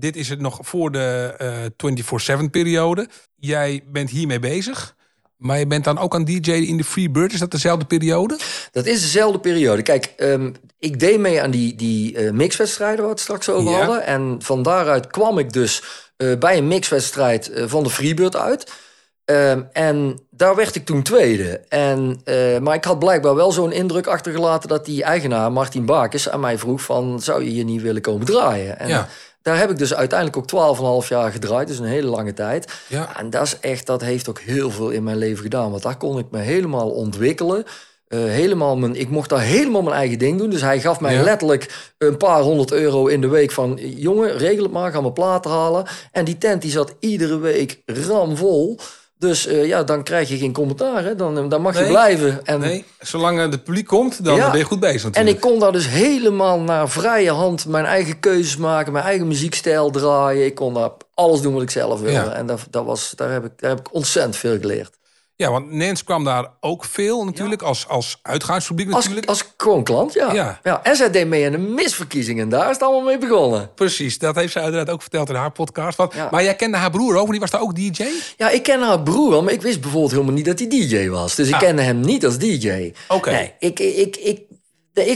Dit 0.00 0.16
is 0.16 0.28
het 0.28 0.40
nog 0.40 0.58
voor 0.62 0.92
de 0.92 1.34
eh 1.38 2.36
24-7-periode. 2.36 3.08
Jij 3.36 3.82
bent 3.86 4.10
hiermee 4.10 4.38
bezig. 4.38 4.94
Maar 5.38 5.58
je 5.58 5.66
bent 5.66 5.84
dan 5.84 5.98
ook 5.98 6.14
aan 6.14 6.24
DJ 6.24 6.50
in 6.50 6.76
de 6.76 6.84
Freebird. 6.84 7.32
Is 7.32 7.38
dat 7.38 7.50
dezelfde 7.50 7.84
periode? 7.84 8.38
Dat 8.72 8.86
is 8.86 9.00
dezelfde 9.00 9.38
periode. 9.38 9.82
Kijk, 9.82 10.12
ehm, 10.16 10.50
ik 10.78 11.00
deed 11.00 11.18
mee 11.18 11.42
aan 11.42 11.50
die, 11.50 11.74
die 11.74 12.16
eh, 12.16 12.30
mixwedstrijden 12.32 12.96
waar 12.96 13.04
we 13.06 13.12
het 13.12 13.20
straks 13.20 13.48
over 13.48 13.70
Ja. 13.70 13.76
hadden. 13.78 14.04
En 14.06 14.36
van 14.38 14.62
daaruit 14.62 15.06
kwam 15.06 15.38
ik 15.38 15.52
dus 15.52 15.82
eh, 16.16 16.38
bij 16.38 16.56
een 16.56 16.68
mixwedstrijd 16.68 17.50
eh, 17.50 17.64
van 17.66 17.82
de 17.82 17.90
Freebird 17.90 18.36
uit. 18.36 18.72
Ehm, 19.24 19.62
en 19.72 20.20
daar 20.30 20.54
werd 20.54 20.74
ik 20.74 20.84
toen 20.84 21.02
tweede. 21.02 21.60
En, 21.68 22.20
maar 22.62 22.74
ik 22.74 22.84
had 22.84 22.98
blijkbaar 22.98 23.34
wel 23.34 23.52
zo'n 23.52 23.72
indruk 23.72 24.06
achtergelaten 24.06 24.68
dat 24.68 24.84
die 24.84 25.02
eigenaar, 25.02 25.52
Martin 25.52 25.84
Bakers, 25.84 26.28
aan 26.28 26.40
mij 26.40 26.58
vroeg 26.58 26.80
van, 26.82 27.20
zou 27.20 27.44
je 27.44 27.50
hier 27.50 27.64
niet 27.64 27.82
willen 27.82 28.02
komen 28.02 28.26
draaien? 28.26 28.78
En 28.78 28.88
Ja. 28.88 29.08
Daar 29.48 29.58
heb 29.58 29.70
ik 29.70 29.78
dus 29.78 29.94
uiteindelijk 29.94 30.54
ook 30.54 31.02
12,5 31.02 31.08
jaar 31.08 31.32
gedraaid, 31.32 31.68
dus 31.68 31.78
een 31.78 31.84
hele 31.84 32.08
lange 32.08 32.34
tijd. 32.34 32.72
Ja. 32.86 33.16
En 33.18 33.30
dat 33.30 33.42
is 33.42 33.58
echt, 33.60 33.86
dat 33.86 34.00
heeft 34.00 34.28
ook 34.28 34.40
heel 34.40 34.70
veel 34.70 34.90
in 34.90 35.02
mijn 35.02 35.16
leven 35.16 35.42
gedaan, 35.42 35.70
want 35.70 35.82
daar 35.82 35.96
kon 35.96 36.18
ik 36.18 36.26
me 36.30 36.38
helemaal 36.38 36.90
ontwikkelen. 36.90 37.64
Eh, 38.08 38.18
helemaal 38.18 38.76
mijn, 38.76 38.96
ik 38.96 39.08
mocht 39.08 39.28
daar 39.28 39.40
helemaal 39.40 39.82
mijn 39.82 39.96
eigen 39.96 40.18
ding 40.18 40.38
doen. 40.38 40.50
Dus 40.50 40.60
hij 40.60 40.80
gaf 40.80 41.00
mij 41.00 41.14
Ja. 41.14 41.22
letterlijk 41.22 41.92
een 41.98 42.16
paar 42.16 42.40
honderd 42.40 42.72
euro 42.72 43.06
in 43.06 43.20
de 43.20 43.28
week 43.28 43.50
van... 43.50 43.78
jongen, 43.82 44.36
regel 44.36 44.62
het 44.62 44.72
maar, 44.72 44.92
ga 44.92 45.00
mijn 45.00 45.12
platen 45.12 45.50
halen. 45.50 45.86
En 46.12 46.24
die 46.24 46.38
tent 46.38 46.62
die 46.62 46.70
zat 46.70 46.94
iedere 47.00 47.38
week 47.38 47.82
ramvol. 47.86 48.78
Dus 49.18 49.46
eh, 49.46 49.66
ja, 49.66 49.82
dan 49.82 50.02
krijg 50.02 50.28
je 50.28 50.36
geen 50.38 50.52
commentaar. 50.52 51.04
Hè? 51.04 51.14
Dan, 51.14 51.38
eh, 51.38 51.48
dan 51.48 51.62
mag 51.62 51.78
je 51.78 51.86
blijven. 51.86 52.46
En, 52.46 52.60
Nee, 52.60 52.84
zolang 53.00 53.38
het 53.38 53.64
publiek 53.64 53.86
komt, 53.86 54.24
dan 54.24 54.36
Ja. 54.36 54.50
ben 54.50 54.58
je 54.58 54.64
goed 54.64 54.80
bezig 54.80 55.00
en 55.02 55.06
natuurlijk. 55.08 55.36
ik 55.36 55.42
kon 55.50 55.58
daar 55.58 55.72
dus 55.72 55.88
helemaal 55.88 56.60
naar 56.60 56.88
vrije 56.88 57.30
hand 57.30 57.66
mijn 57.66 57.84
eigen 57.84 58.20
keuzes 58.20 58.56
maken, 58.56 58.92
mijn 58.92 59.04
eigen 59.04 59.26
muziekstijl 59.26 59.90
draaien. 59.90 60.44
Ik 60.44 60.54
kon 60.54 60.74
daar 60.74 60.90
alles 61.14 61.40
doen 61.40 61.52
wat 61.52 61.62
ik 61.62 61.70
zelf 61.70 62.00
wilde. 62.00 62.12
Ja. 62.12 62.32
En 62.32 62.46
dat, 62.46 62.60
dat 62.70 62.84
was, 62.84 63.12
daar, 63.16 63.30
heb 63.32 63.44
ik, 63.44 63.50
daar 63.56 63.70
heb 63.70 63.78
ik 63.78 63.94
ontzettend 63.94 64.36
veel 64.36 64.58
geleerd. 64.58 64.97
Ja, 65.40 65.50
want 65.50 65.70
Nens 65.72 66.04
kwam 66.04 66.24
daar 66.24 66.46
ook 66.60 66.84
veel 66.84 67.24
natuurlijk, 67.24 67.62
als, 67.62 67.88
als 67.88 68.18
uitgaanspubliek 68.22 68.86
Als, 68.92 68.96
natuurlijk. 69.04 69.26
als 69.28 69.44
gewoon 69.56 69.82
klant, 69.84 70.12
ja. 70.12 70.32
Ja. 70.32 70.60
ja. 70.62 70.82
En 70.82 70.96
zij 70.96 71.10
deed 71.10 71.26
mee 71.26 71.46
aan 71.46 71.52
de 71.52 71.58
misverkiezingen. 71.58 72.48
Daar 72.48 72.64
is 72.66 72.72
het 72.72 72.82
allemaal 72.82 73.04
mee 73.04 73.18
begonnen. 73.18 73.70
Precies, 73.74 74.18
dat 74.18 74.34
heeft 74.34 74.52
ze 74.52 74.60
uiteraard 74.60 74.90
ook 74.90 75.00
verteld 75.02 75.28
in 75.28 75.34
haar 75.34 75.50
podcast. 75.52 75.96
Want, 75.96 76.14
Ja. 76.14 76.28
Maar 76.30 76.42
jij 76.42 76.54
kende 76.54 76.76
haar 76.76 76.90
broer 76.90 77.16
ook, 77.16 77.30
die 77.30 77.40
was 77.40 77.50
daar 77.50 77.60
ook 77.60 77.74
DJ? 77.76 78.04
Ja, 78.36 78.48
ik 78.50 78.62
ken 78.62 78.80
haar 78.80 79.02
broer 79.02 79.30
wel, 79.30 79.42
maar 79.42 79.52
ik 79.52 79.62
wist 79.62 79.80
bijvoorbeeld 79.80 80.12
helemaal 80.12 80.32
niet 80.34 80.44
dat 80.44 80.58
hij 80.58 80.68
DJ 80.68 81.08
was. 81.08 81.34
Dus 81.34 81.48
ik 81.48 81.54
Ah. 81.54 81.60
kende 81.60 81.82
hem 81.82 82.00
niet 82.00 82.24
als 82.24 82.38
DJ. 82.38 82.92
Oké. 83.08 83.30
Nee, 83.30 83.52
ik, 83.58 83.80
ik, 83.80 83.96
ik, 83.96 84.16
ik 84.16 84.40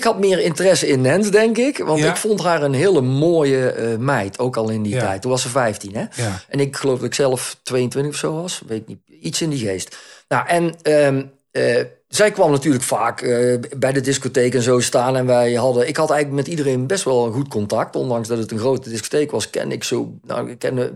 had 0.05 0.19
meer 0.19 0.39
interesse 0.39 0.87
in 0.89 1.01
Nens, 1.01 1.31
denk 1.31 1.59
ik. 1.59 1.79
Want 1.79 1.99
Ja. 2.01 2.11
ik 2.11 2.17
vond 2.17 2.43
haar 2.43 2.63
een 2.63 2.73
hele 2.75 3.01
mooie 3.01 3.71
eh, 3.71 3.97
meid, 3.99 4.39
ook 4.39 4.57
al 4.57 4.69
in 4.71 4.83
die 4.83 4.95
Ja. 4.95 5.01
tijd. 5.01 5.23
Toen 5.23 5.31
was 5.31 5.43
ze 5.43 5.49
15, 5.49 5.95
hè? 5.95 6.05
Ja. 6.23 6.41
En 6.49 6.61
ik 6.61 6.77
geloof 6.77 6.97
dat 6.99 7.07
ik 7.07 7.15
zelf 7.15 7.57
22 7.63 8.13
of 8.13 8.19
zo 8.19 8.33
was. 8.43 8.63
Weet 8.67 8.81
ik 8.81 8.87
niet. 8.89 8.99
Iets 9.21 9.43
in 9.43 9.51
die 9.51 9.59
geest. 9.67 9.97
Nou, 10.29 10.47
en 10.47 10.75
ehm, 10.83 11.23
eh, 11.51 11.85
zij 12.09 12.31
kwam 12.31 12.51
natuurlijk 12.51 12.85
vaak 12.85 13.21
eh, 13.21 13.59
bij 13.77 13.93
de 13.93 14.01
discotheek 14.01 14.55
en 14.55 14.63
zo 14.63 14.81
staan. 14.81 15.17
En 15.17 15.27
wij 15.27 15.53
hadden... 15.55 15.89
Ik 15.89 15.97
had 15.97 16.11
eigenlijk 16.11 16.43
met 16.43 16.51
iedereen 16.57 16.87
best 16.87 17.05
wel 17.05 17.27
een 17.27 17.33
goed 17.33 17.49
contact. 17.49 17.97
Ondanks 17.97 18.29
dat 18.29 18.39
het 18.39 18.51
een 18.51 18.59
grote 18.59 18.89
discotheek 18.91 19.31
was, 19.31 19.51
kende 19.51 19.75
ik 19.75 19.85
zo... 19.85 20.13
Nou, 20.23 20.51
ik 20.51 20.59
kende... 20.59 20.93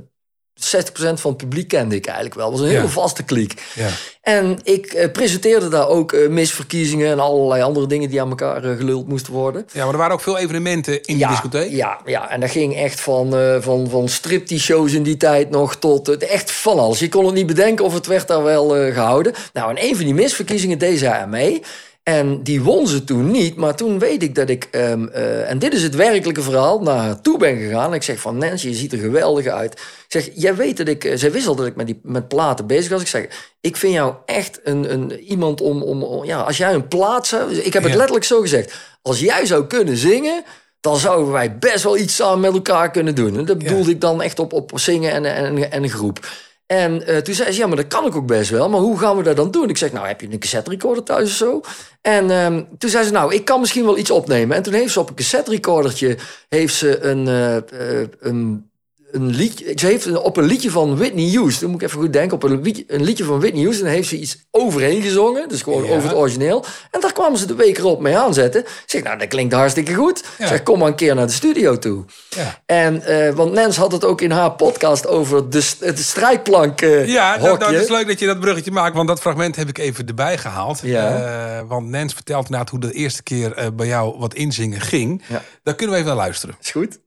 60% 0.56 0.58
van 0.94 1.30
het 1.30 1.36
publiek 1.36 1.68
kende 1.68 1.94
ik 1.94 2.06
eigenlijk 2.06 2.34
wel. 2.34 2.50
Het 2.50 2.60
was 2.60 2.68
een 2.68 2.74
hele 2.74 2.88
vaste 2.88 3.22
kliek. 3.22 3.62
Ja. 3.74 3.88
En 4.20 4.58
ik 4.62 4.86
eh, 4.86 5.10
presenteerde 5.10 5.68
daar 5.68 5.88
ook 5.88 6.12
eh, 6.12 6.28
misverkiezingen 6.28 7.10
en 7.10 7.18
allerlei 7.18 7.62
andere 7.62 7.86
dingen 7.86 8.10
die 8.10 8.20
aan 8.20 8.28
elkaar 8.28 8.64
eh, 8.64 8.76
geluld 8.76 9.08
moesten 9.08 9.32
worden. 9.32 9.66
Ja, 9.72 9.84
maar 9.84 9.92
er 9.92 9.98
waren 9.98 10.14
ook 10.14 10.20
veel 10.20 10.38
evenementen 10.38 10.94
in 10.94 11.02
die 11.06 11.16
ja, 11.16 11.28
discotheek. 11.28 11.70
Ja, 11.70 12.00
ja, 12.04 12.30
en 12.30 12.40
dat 12.40 12.50
ging 12.50 12.76
echt 12.76 13.00
van, 13.00 13.34
van, 13.60 13.90
van 13.90 14.08
striptease 14.08 14.64
shows 14.64 14.92
in 14.92 15.02
die 15.02 15.16
tijd 15.16 15.50
nog 15.50 15.76
tot 15.76 16.06
het 16.06 16.22
echt 16.22 16.50
van 16.50 16.78
alles. 16.78 16.98
Je 16.98 17.08
kon 17.08 17.24
het 17.24 17.34
niet 17.34 17.46
bedenken 17.46 17.84
of 17.84 17.94
het 17.94 18.06
werd 18.06 18.28
daar 18.28 18.42
wel 18.42 18.76
eh, 18.76 18.94
gehouden. 18.94 19.32
Nou, 19.52 19.70
en 19.70 19.84
een 19.84 19.96
van 19.96 20.04
die 20.04 20.14
misverkiezingen 20.14 20.78
deed 20.78 20.98
zij 20.98 21.10
aan 21.10 21.30
mee. 21.30 21.62
En 22.06 22.42
die 22.42 22.62
won 22.62 22.86
ze 22.86 23.04
toen 23.04 23.30
niet, 23.30 23.56
maar 23.56 23.74
toen 23.76 23.98
weet 23.98 24.22
ik 24.22 24.34
dat 24.34 24.48
ik, 24.48 24.68
ehm, 24.70 25.06
eh, 25.08 25.50
en 25.50 25.58
dit 25.58 25.72
is 25.74 25.82
het 25.82 25.94
werkelijke 25.94 26.42
verhaal, 26.42 26.80
naar 26.80 26.96
haar 26.98 27.20
toe 27.20 27.38
ben 27.38 27.56
gegaan. 27.58 27.94
Ik 27.94 28.02
zeg 28.02 28.20
van, 28.20 28.38
Nancy, 28.38 28.68
je 28.68 28.74
ziet 28.74 28.92
er 28.92 28.98
geweldig 28.98 29.46
uit. 29.46 29.72
Ik 29.72 30.04
zeg, 30.08 30.28
jij 30.34 30.56
weet 30.56 30.76
dat 30.76 30.88
ik, 30.88 31.04
eh, 31.04 31.16
zij 31.16 31.32
wist 31.32 31.46
al 31.46 31.54
dat 31.56 31.66
ik 31.66 31.76
met, 31.76 31.86
die, 31.86 32.00
met 32.02 32.28
platen 32.28 32.66
bezig 32.66 32.90
was. 32.90 33.00
Ik 33.00 33.06
zeg, 33.06 33.26
ik 33.60 33.76
vind 33.76 33.92
jou 33.92 34.14
echt 34.26 34.60
een, 34.64 34.92
een, 34.92 35.20
iemand 35.20 35.60
om, 35.60 35.82
om, 35.82 36.02
om- 36.02 36.24
ja, 36.24 36.40
als 36.40 36.56
jij 36.56 36.74
een 36.74 36.88
plaat 36.88 37.26
zou, 37.26 37.52
ik 37.54 37.72
heb 37.72 37.82
het 37.82 37.92
Ja. 37.92 37.96
letterlijk 37.98 38.26
zo 38.26 38.40
gezegd. 38.40 38.74
Als 39.02 39.20
jij 39.20 39.46
zou 39.46 39.66
kunnen 39.66 39.96
zingen, 39.96 40.44
dan 40.80 40.96
zouden 40.96 41.32
wij 41.32 41.58
best 41.58 41.84
wel 41.84 41.96
iets 41.98 42.14
samen 42.16 42.40
met 42.40 42.52
elkaar 42.52 42.90
kunnen 42.90 43.14
doen. 43.14 43.38
En 43.38 43.44
dat 43.44 43.62
Ja. 43.62 43.68
bedoelde 43.68 43.90
ik 43.90 44.00
dan 44.00 44.22
echt 44.22 44.38
op, 44.38 44.52
op 44.52 44.70
zingen 44.74 45.12
en, 45.12 45.24
en, 45.24 45.70
en 45.70 45.82
een 45.82 45.90
groep. 45.90 46.26
En 46.66 47.06
eh, 47.06 47.16
toen 47.16 47.34
zei 47.34 47.52
ze, 47.52 47.58
ja, 47.58 47.66
maar 47.66 47.76
dat 47.76 47.86
kan 47.86 48.06
ik 48.06 48.16
ook 48.16 48.26
best 48.26 48.50
wel. 48.50 48.68
Maar 48.68 48.80
hoe 48.80 48.98
gaan 48.98 49.16
we 49.16 49.22
dat 49.22 49.36
dan 49.36 49.50
doen? 49.50 49.68
Ik 49.68 49.76
zeg, 49.76 49.92
nou, 49.92 50.06
heb 50.06 50.20
je 50.20 50.28
een 50.30 50.38
cassette 50.38 50.70
recorder 50.70 51.02
thuis 51.04 51.28
of 51.28 51.36
zo? 51.36 51.60
En 52.00 52.30
ehm, 52.30 52.64
toen 52.78 52.90
zei 52.90 53.04
ze, 53.04 53.10
nou, 53.10 53.34
ik 53.34 53.44
kan 53.44 53.60
misschien 53.60 53.84
wel 53.84 53.98
iets 53.98 54.10
opnemen. 54.10 54.56
En 54.56 54.62
toen 54.62 54.72
heeft 54.72 54.92
ze 54.92 55.00
op 55.00 55.08
een 55.08 55.14
cassette 55.14 55.50
recordertje 55.50 56.16
heeft 56.48 56.74
ze 56.74 57.00
een, 57.00 57.28
eh, 57.28 57.56
eh, 58.00 58.08
een, 58.20 58.70
een 59.16 59.26
liedje... 59.34 59.72
Ze 59.74 59.86
heeft 59.86 60.04
een- 60.06 60.18
op 60.18 60.36
een 60.36 60.44
liedje 60.44 60.70
van 60.70 60.96
Whitney 60.96 61.30
Houston, 61.34 61.60
dan 61.60 61.70
moet 61.70 61.82
ik 61.82 61.88
even 61.88 62.00
goed 62.00 62.12
denken... 62.12 62.36
op 62.36 62.42
een 62.42 62.60
liedje, 62.62 62.84
een 62.86 63.02
liedje 63.02 63.24
van 63.24 63.38
Whitney 63.40 63.62
Houston 63.62 63.86
heeft 63.88 64.08
ze 64.08 64.18
iets 64.18 64.46
overheen 64.50 65.02
gezongen. 65.02 65.48
Dus 65.48 65.62
gewoon 65.62 65.84
Ja. 65.84 65.90
over 65.96 66.08
het 66.08 66.18
origineel. 66.18 66.64
En 66.90 67.00
daar 67.00 67.12
kwamen 67.12 67.38
ze 67.38 67.46
de 67.46 67.54
week 67.54 67.78
erop 67.78 68.00
mee 68.00 68.16
aanzetten. 68.18 68.60
Ik 68.60 68.68
zeg, 68.86 69.02
nou, 69.02 69.18
dat 69.18 69.28
klinkt 69.28 69.54
hartstikke 69.54 69.94
goed. 69.94 70.24
Ja. 70.38 70.46
Zeg, 70.46 70.62
kom 70.62 70.78
maar 70.78 70.88
een 70.88 70.94
keer 70.94 71.14
naar 71.14 71.26
de 71.26 71.32
studio 71.32 71.78
toe. 71.78 72.04
Ja. 72.28 72.62
En, 72.66 73.02
eh, 73.02 73.34
want 73.34 73.52
Nens 73.52 73.76
had 73.76 73.92
het 73.92 74.04
ook 74.04 74.20
in 74.20 74.30
haar 74.30 74.52
podcast 74.52 75.06
over 75.06 75.50
de, 75.50 75.70
het 75.80 75.98
strijkplank 75.98 76.80
eh, 76.80 77.06
Ja, 77.08 77.36
dat, 77.38 77.42
dat 77.60 77.62
hokje. 77.62 77.80
is 77.82 77.88
leuk 77.88 78.06
dat 78.06 78.18
je 78.18 78.26
dat 78.26 78.40
bruggetje 78.40 78.70
maakt, 78.70 78.94
want 78.96 79.08
dat 79.08 79.20
fragment 79.20 79.56
heb 79.56 79.68
ik 79.68 79.78
even 79.78 80.06
erbij 80.06 80.38
gehaald. 80.38 80.80
Ja. 80.82 81.16
Eh, 81.58 81.62
want 81.68 81.88
Nens 81.88 82.14
vertelt 82.14 82.44
inderdaad 82.44 82.70
hoe 82.70 82.80
de 82.80 82.92
eerste 82.92 83.22
keer 83.22 83.74
bij 83.74 83.86
jou 83.86 84.18
wat 84.18 84.34
inzingen 84.34 84.80
ging. 84.80 85.22
Daar 85.62 85.74
kunnen 85.74 85.94
we 85.94 86.00
even 86.02 86.14
naar 86.16 86.24
luisteren. 86.24 86.56
Is 86.62 86.70
goed? 86.70 86.98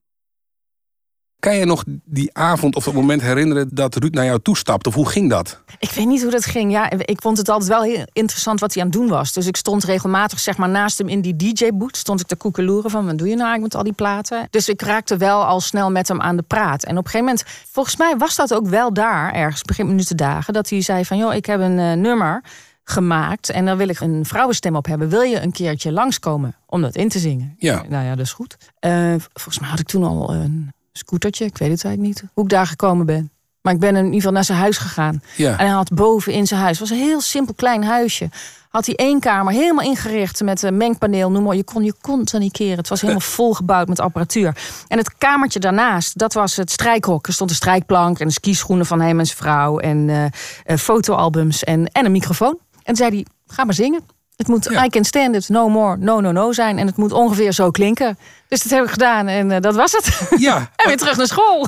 Kan 1.39 1.55
je 1.55 1.65
nog 1.65 1.83
die 2.03 2.29
avond 2.33 2.75
of 2.75 2.83
dat 2.83 2.93
moment 2.93 3.21
herinneren 3.21 3.69
dat 3.71 3.95
Ruud 3.95 4.13
naar 4.13 4.25
jou 4.25 4.39
toestapte? 4.41 4.89
Of 4.89 4.95
hoe 4.95 5.09
ging 5.09 5.29
dat? 5.29 5.61
Ik 5.79 5.91
weet 5.91 6.07
niet 6.07 6.21
hoe 6.21 6.31
dat 6.31 6.45
ging. 6.45 6.71
Ja, 6.71 6.89
ik 6.89 7.21
vond 7.21 7.37
het 7.37 7.49
altijd 7.49 7.69
wel 7.69 7.81
heel 7.81 8.05
interessant 8.13 8.59
wat 8.59 8.73
hij 8.73 8.83
aan 8.83 8.89
het 8.89 8.97
doen 8.97 9.07
was. 9.07 9.33
Dus 9.33 9.47
ik 9.47 9.55
stond 9.55 9.83
regelmatig 9.83 10.39
zeg 10.39 10.57
maar, 10.57 10.69
naast 10.69 10.97
hem 10.97 11.07
in 11.07 11.21
die 11.21 11.35
DJ-boot. 11.35 11.97
Stond 11.97 12.19
ik 12.19 12.27
te 12.27 12.35
koekeloeren 12.35 12.91
van, 12.91 13.05
wat 13.05 13.17
doe 13.17 13.27
je 13.27 13.35
nou 13.35 13.49
eigenlijk 13.49 13.61
met 13.61 13.75
al 13.75 13.83
die 13.83 13.93
platen? 13.93 14.47
Dus 14.49 14.69
ik 14.69 14.81
raakte 14.81 15.17
wel 15.17 15.45
al 15.45 15.59
snel 15.59 15.91
met 15.91 16.07
hem 16.07 16.21
aan 16.21 16.35
de 16.35 16.43
praat. 16.47 16.83
En 16.83 16.97
op 16.97 17.05
een 17.05 17.11
gegeven 17.11 17.25
moment, 17.25 17.43
volgens 17.71 17.97
mij 17.97 18.17
was 18.17 18.35
dat 18.35 18.53
ook 18.53 18.67
wel 18.67 18.93
daar, 18.93 19.33
ergens 19.33 19.61
begin 19.61 19.87
minuten 19.87 20.17
dagen... 20.17 20.53
dat 20.53 20.69
hij 20.69 20.81
zei 20.81 21.05
van, 21.05 21.17
joh, 21.17 21.33
ik 21.33 21.45
heb 21.45 21.59
een 21.59 21.79
eh, 21.79 21.93
nummer 21.93 22.43
gemaakt... 22.83 23.49
en 23.49 23.65
daar 23.65 23.77
wil 23.77 23.89
ik 23.89 23.99
een 23.99 24.25
vrouwenstem 24.25 24.75
op 24.75 24.85
hebben. 24.85 25.09
Wil 25.09 25.21
je 25.21 25.41
een 25.41 25.51
keertje 25.51 25.91
langskomen 25.91 26.55
om 26.65 26.81
dat 26.81 26.95
in 26.95 27.09
te 27.09 27.19
zingen? 27.19 27.55
Ja. 27.57 27.83
Nou 27.89 28.05
ja, 28.05 28.15
dat 28.15 28.25
is 28.25 28.33
goed. 28.33 28.57
Eh, 28.79 29.15
volgens 29.33 29.59
mij 29.59 29.69
had 29.69 29.79
ik 29.79 29.87
toen 29.87 30.03
al 30.03 30.33
een 30.33 30.71
scootertje. 30.91 31.45
Ik 31.45 31.57
weet 31.57 31.71
het 31.71 31.83
eigenlijk 31.83 32.15
niet 32.15 32.31
hoe 32.33 32.43
ik 32.43 32.49
daar 32.49 32.67
gekomen 32.67 33.05
ben. 33.05 33.31
Maar 33.61 33.73
ik 33.73 33.79
ben 33.79 33.95
in 33.95 34.03
ieder 34.03 34.15
geval 34.15 34.31
naar 34.31 34.43
zijn 34.43 34.57
huis 34.57 34.77
gegaan. 34.77 35.21
Ja. 35.35 35.51
En 35.51 35.65
hij 35.65 35.75
had 35.75 35.93
boven 35.93 36.33
in 36.33 36.47
zijn 36.47 36.59
huis, 36.59 36.79
het 36.79 36.89
was 36.89 36.97
een 36.97 37.05
heel 37.05 37.21
simpel 37.21 37.53
klein 37.53 37.83
huisje. 37.83 38.29
Had 38.69 38.85
hij 38.85 38.95
één 38.95 39.19
kamer 39.19 39.53
helemaal 39.53 39.85
ingericht 39.85 40.41
met 40.41 40.61
een 40.61 40.77
mengpaneel, 40.77 41.31
noem 41.31 41.43
maar. 41.43 41.55
Je 41.55 41.63
kon 41.63 41.83
je 41.83 41.93
kont 42.01 42.33
niet 42.33 42.51
keren. 42.51 42.77
Het 42.77 42.89
was 42.89 43.01
helemaal 43.01 43.21
volgebouwd 43.39 43.87
met 43.87 43.99
apparatuur. 43.99 44.57
En 44.87 44.97
het 44.97 45.17
kamertje 45.17 45.59
daarnaast, 45.59 46.17
dat 46.17 46.33
was 46.33 46.55
het 46.55 46.71
strijkhok. 46.71 47.27
Er 47.27 47.33
stond 47.33 47.49
een 47.49 47.55
strijkplank 47.55 48.19
en 48.19 48.27
de 48.27 48.33
skischoenen 48.33 48.85
van 48.85 49.01
hem 49.01 49.19
en 49.19 49.25
zijn 49.25 49.37
vrouw. 49.37 49.79
En 49.79 50.09
eh, 50.09 50.25
eh, 50.25 50.77
fotoalbums 50.77 51.63
en, 51.63 51.87
en 51.87 52.05
een 52.05 52.11
microfoon. 52.11 52.59
En 52.73 52.81
toen 52.83 52.95
zei 52.95 53.09
hij, 53.09 53.25
ga 53.47 53.63
maar 53.63 53.73
zingen. 53.73 54.03
Het 54.39 54.47
moet 54.47 54.67
Ja. 54.69 54.85
I 54.85 54.89
can 54.89 55.03
stand 55.03 55.35
it, 55.35 55.49
no 55.49 55.69
more, 55.69 55.97
no, 55.97 56.19
no, 56.19 56.31
no 56.31 56.51
zijn. 56.51 56.77
En 56.77 56.87
het 56.87 56.97
moet 56.97 57.11
ongeveer 57.11 57.51
zo 57.51 57.71
klinken. 57.71 58.17
Dus 58.47 58.63
dat 58.63 58.71
heb 58.71 58.83
ik 58.83 58.89
gedaan 58.89 59.27
en 59.27 59.51
eh, 59.51 59.61
dat 59.61 59.75
was 59.75 59.91
het. 59.91 60.19
Ja, 60.47 60.71
en 60.75 60.87
weer 60.87 60.97
terug 60.97 61.17
naar 61.17 61.27
school. 61.27 61.67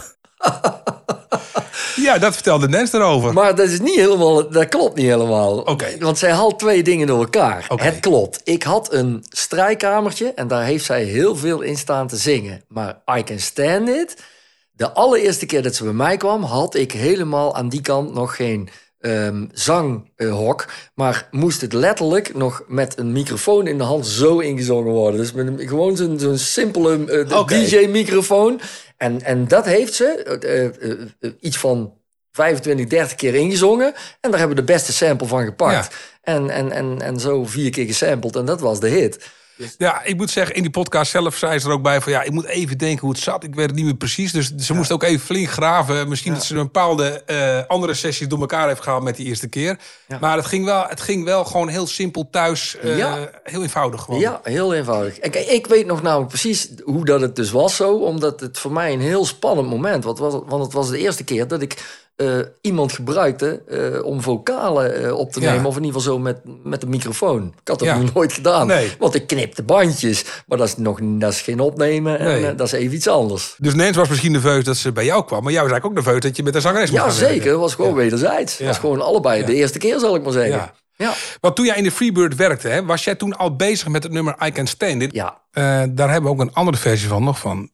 ja 1.95 2.17
dat 2.17 2.33
vertelde 2.33 2.67
Nens 2.69 2.93
erover. 2.93 3.33
Maar 3.33 3.55
dat 3.55 3.67
is 3.69 3.79
niet 3.79 3.95
helemaal, 3.95 4.49
dat 4.49 4.69
klopt 4.69 4.95
niet 4.95 5.05
helemaal. 5.05 5.57
Oké. 5.57 5.97
Want 5.99 6.17
zij 6.17 6.31
haalt 6.31 6.59
twee 6.59 6.83
dingen 6.83 7.07
door 7.07 7.19
elkaar. 7.19 7.65
Oké. 7.69 7.83
Het 7.83 7.99
klopt. 7.99 8.41
Ik 8.43 8.63
had 8.63 8.93
een 8.93 9.25
strijkamertje 9.29 10.33
en 10.33 10.47
daar 10.47 10.63
heeft 10.63 10.85
zij 10.85 11.03
heel 11.03 11.35
veel 11.35 11.61
in 11.61 11.77
staan 11.77 12.07
te 12.07 12.17
zingen. 12.17 12.63
Maar 12.67 13.01
I 13.17 13.23
Can 13.23 13.39
Stand 13.39 13.89
It, 13.89 14.23
de 14.71 14.91
allereerste 14.91 15.45
keer 15.45 15.63
dat 15.63 15.75
ze 15.75 15.83
bij 15.83 15.93
mij 15.93 16.17
kwam, 16.17 16.43
had 16.43 16.75
ik 16.75 16.91
helemaal 16.91 17.55
aan 17.55 17.69
die 17.69 17.81
kant 17.81 18.13
nog 18.13 18.35
geen 18.35 18.69
ehm, 19.01 19.45
zanghok. 19.53 20.65
Maar 20.95 21.27
moest 21.31 21.61
het 21.61 21.73
letterlijk 21.73 22.35
nog 22.35 22.63
met 22.67 22.97
een 22.97 23.11
microfoon 23.11 23.67
in 23.67 23.77
de 23.77 23.83
hand 23.83 24.07
zo 24.07 24.39
ingezongen 24.39 24.91
worden. 24.91 25.19
Dus 25.19 25.31
met 25.31 25.47
een, 25.47 25.67
gewoon 25.67 25.97
zo'n 25.97 26.19
zo'n 26.19 26.37
simpele 26.37 27.05
eh. 27.05 27.47
DJ-microfoon. 27.47 28.61
En, 28.97 29.21
en 29.21 29.47
dat 29.47 29.65
heeft 29.65 29.93
ze 29.93 30.05
eh, 30.05 30.65
eh, 30.65 30.91
eh, 31.19 31.31
iets 31.39 31.57
van 31.57 31.93
25, 32.31 32.87
30 32.87 33.15
keer 33.15 33.35
ingezongen. 33.35 33.93
En 34.19 34.29
daar 34.31 34.39
hebben 34.39 34.57
we 34.57 34.65
de 34.65 34.73
beste 34.73 34.93
sample 34.93 35.27
van 35.27 35.45
gepakt. 35.45 35.95
En, 36.21 36.49
en, 36.49 36.71
en, 36.71 37.01
en 37.01 37.19
zo 37.19 37.45
vier 37.45 37.69
keer 37.69 37.85
gesampled. 37.85 38.35
En 38.35 38.45
dat 38.45 38.59
was 38.59 38.79
de 38.79 38.89
hit. 38.89 39.29
Ja, 39.77 40.03
ik 40.03 40.17
moet 40.17 40.29
zeggen, 40.29 40.55
in 40.55 40.61
die 40.61 40.71
podcast 40.71 41.11
zelf 41.11 41.35
zei 41.35 41.59
ze 41.59 41.67
er 41.67 41.73
ook 41.73 41.81
bij 41.81 42.01
van 42.01 42.11
ja, 42.11 42.21
ik 42.21 42.31
moet 42.31 42.45
even 42.45 42.77
denken 42.77 42.99
hoe 42.99 43.09
het 43.09 43.19
zat. 43.19 43.43
Ik 43.43 43.55
weet 43.55 43.65
het 43.65 43.75
niet 43.75 43.85
meer 43.85 43.95
precies. 43.95 44.31
Dus 44.31 44.55
ze 44.55 44.73
moest 44.73 44.91
ook 44.91 45.03
even 45.03 45.25
flink 45.25 45.49
graven. 45.49 46.07
Misschien 46.09 46.33
dat 46.33 46.43
ze 46.43 46.55
een 46.55 46.63
bepaalde 46.63 47.23
eh, 47.23 47.59
andere 47.67 47.93
sessies 47.93 48.27
door 48.27 48.39
elkaar 48.39 48.67
heeft 48.67 48.81
gehaald 48.81 49.03
met 49.03 49.15
die 49.15 49.25
eerste 49.25 49.47
keer. 49.47 49.79
Maar 50.19 50.37
het 50.37 50.45
ging, 50.45 50.65
wel, 50.65 50.83
het 50.87 51.01
ging 51.01 51.23
wel 51.23 51.45
gewoon 51.45 51.67
heel 51.67 51.87
simpel 51.87 52.27
thuis. 52.31 52.77
eh. 52.77 52.97
Heel 53.43 53.61
eenvoudig 53.61 54.01
gewoon. 54.01 54.19
Ja, 54.19 54.39
heel 54.43 54.73
eenvoudig. 54.73 55.19
En 55.19 55.31
kijk, 55.31 55.47
ik 55.47 55.67
weet 55.67 55.85
nog 55.85 56.01
namelijk 56.01 56.29
precies 56.29 56.69
hoe 56.83 57.05
dat 57.05 57.21
het 57.21 57.35
dus 57.35 57.51
was 57.51 57.75
zo. 57.75 57.95
Omdat 57.95 58.39
het 58.39 58.57
voor 58.57 58.71
mij 58.71 58.93
een 58.93 59.01
heel 59.01 59.25
spannend 59.25 59.69
moment 59.69 60.03
was. 60.03 60.19
Want 60.19 60.63
het 60.63 60.73
was 60.73 60.89
de 60.89 60.97
eerste 60.97 61.23
keer 61.23 61.47
dat 61.47 61.61
ik 61.61 61.99
eh, 62.21 62.39
iemand 62.61 62.91
gebruikte 62.93 63.61
eh, 63.67 64.05
om 64.05 64.21
vocalen 64.21 65.03
eh, 65.05 65.17
op 65.17 65.31
te 65.31 65.41
Ja. 65.41 65.51
nemen. 65.51 65.65
Of 65.65 65.77
in 65.77 65.83
ieder 65.83 66.01
geval 66.01 66.13
zo 66.13 66.19
met, 66.21 66.37
met 66.63 66.83
een 66.83 66.89
microfoon. 66.89 67.43
Ik 67.61 67.67
had 67.67 67.79
dat 67.79 67.87
Ja. 67.87 67.97
nog 67.97 68.13
nooit 68.13 68.33
gedaan. 68.33 68.67
Nee. 68.67 68.91
Want 68.99 69.15
ik 69.15 69.27
knipte 69.27 69.63
bandjes. 69.63 70.23
Maar 70.47 70.57
dat 70.57 70.67
is, 70.67 70.77
nog, 70.77 70.99
dat 71.03 71.31
is 71.31 71.41
geen 71.41 71.59
opnemen. 71.59 72.19
En 72.19 72.41
Nee. 72.41 72.55
dat 72.55 72.67
is 72.67 72.73
even 72.73 72.95
iets 72.95 73.07
anders. 73.07 73.55
Dus 73.57 73.73
Nens 73.73 73.97
was 73.97 74.09
misschien 74.09 74.31
nerveus 74.31 74.63
dat 74.63 74.77
ze 74.77 74.91
bij 74.91 75.05
jou 75.05 75.25
kwam. 75.25 75.43
Maar 75.43 75.51
jij 75.51 75.61
was 75.61 75.71
eigenlijk 75.71 75.85
ook 75.99 76.05
nerveus 76.05 76.23
dat 76.23 76.35
je 76.37 76.43
met 76.43 76.53
de 76.53 76.59
zangeres 76.61 76.91
moest 76.91 77.03
Ja, 77.03 77.09
werken. 77.09 77.27
zeker. 77.33 77.51
Dat 77.51 77.59
was 77.59 77.75
gewoon 77.75 77.93
wederzijds. 77.93 78.57
Dat 78.57 78.67
was 78.67 78.77
gewoon 78.77 79.01
allebei. 79.01 79.45
De 79.45 79.53
eerste 79.53 79.77
keer, 79.77 79.99
zal 79.99 80.15
ik 80.15 80.23
maar 80.23 80.31
zeggen. 80.33 80.71
Ja. 80.95 81.13
Want 81.39 81.55
toen 81.55 81.65
jij 81.65 81.75
in 81.77 81.83
de 81.83 81.91
Freebird 81.91 82.35
werkte, 82.35 82.67
hè, 82.67 82.85
was 82.85 83.03
jij 83.03 83.15
toen 83.15 83.37
al 83.37 83.55
bezig 83.55 83.87
met 83.87 84.03
het 84.03 84.11
nummer 84.11 84.35
I 84.45 84.51
Can 84.51 84.67
Stand 84.67 85.01
It? 85.01 85.13
Ja. 85.13 85.41
Daar 85.89 86.09
hebben 86.11 86.23
we 86.23 86.29
ook 86.29 86.39
een 86.39 86.53
andere 86.53 86.77
versie 86.77 87.07
van 87.07 87.23
nog 87.23 87.39
van. 87.39 87.69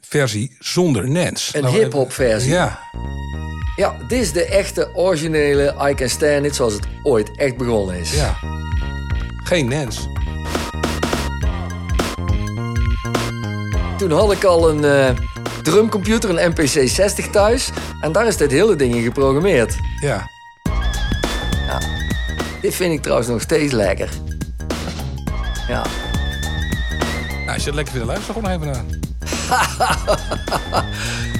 Versie 0.00 0.56
zonder 0.58 1.08
Nens. 1.08 1.50
Een 1.54 1.62
Nou, 1.62 1.74
hip-hop 1.78 2.12
versie. 2.12 2.50
Ja. 2.52 2.78
Ja, 3.76 3.96
dit 4.08 4.20
is 4.20 4.32
de 4.32 4.44
echte 4.44 4.90
originele 4.94 5.74
I 5.90 5.94
Can 5.94 6.08
Stand 6.08 6.44
It 6.44 6.54
zoals 6.54 6.72
het 6.72 6.86
ooit 7.02 7.36
echt 7.36 7.56
begonnen 7.56 7.98
is. 7.98 8.14
ja. 8.14 8.36
Geen 9.44 9.68
Nens. 9.68 10.08
Toen 13.98 14.10
had 14.10 14.32
ik 14.32 14.44
al 14.44 14.70
een 14.70 14.84
eh, 14.84 15.08
drumcomputer, 15.62 16.30
een 16.38 16.50
MPC 16.50 16.88
60 16.88 17.28
thuis. 17.30 17.70
En 18.00 18.12
daar 18.12 18.26
is 18.26 18.36
dit 18.36 18.50
hele 18.50 18.76
ding 18.76 18.94
in 18.94 19.02
geprogrammeerd. 19.02 19.74
Ja. 20.00 20.28
Dit 22.60 22.74
vind 22.74 22.92
ik 22.92 23.02
trouwens 23.02 23.28
nog 23.28 23.40
steeds 23.40 23.72
lekker. 23.72 24.08
Ja. 25.68 25.82
Nou, 27.30 27.48
als 27.52 27.56
je 27.56 27.64
het 27.66 27.74
lekker 27.74 27.92
vindt, 27.92 28.06
luister 28.08 28.34
gewoon 28.34 28.50
even 28.50 28.66
naar. 28.66 28.84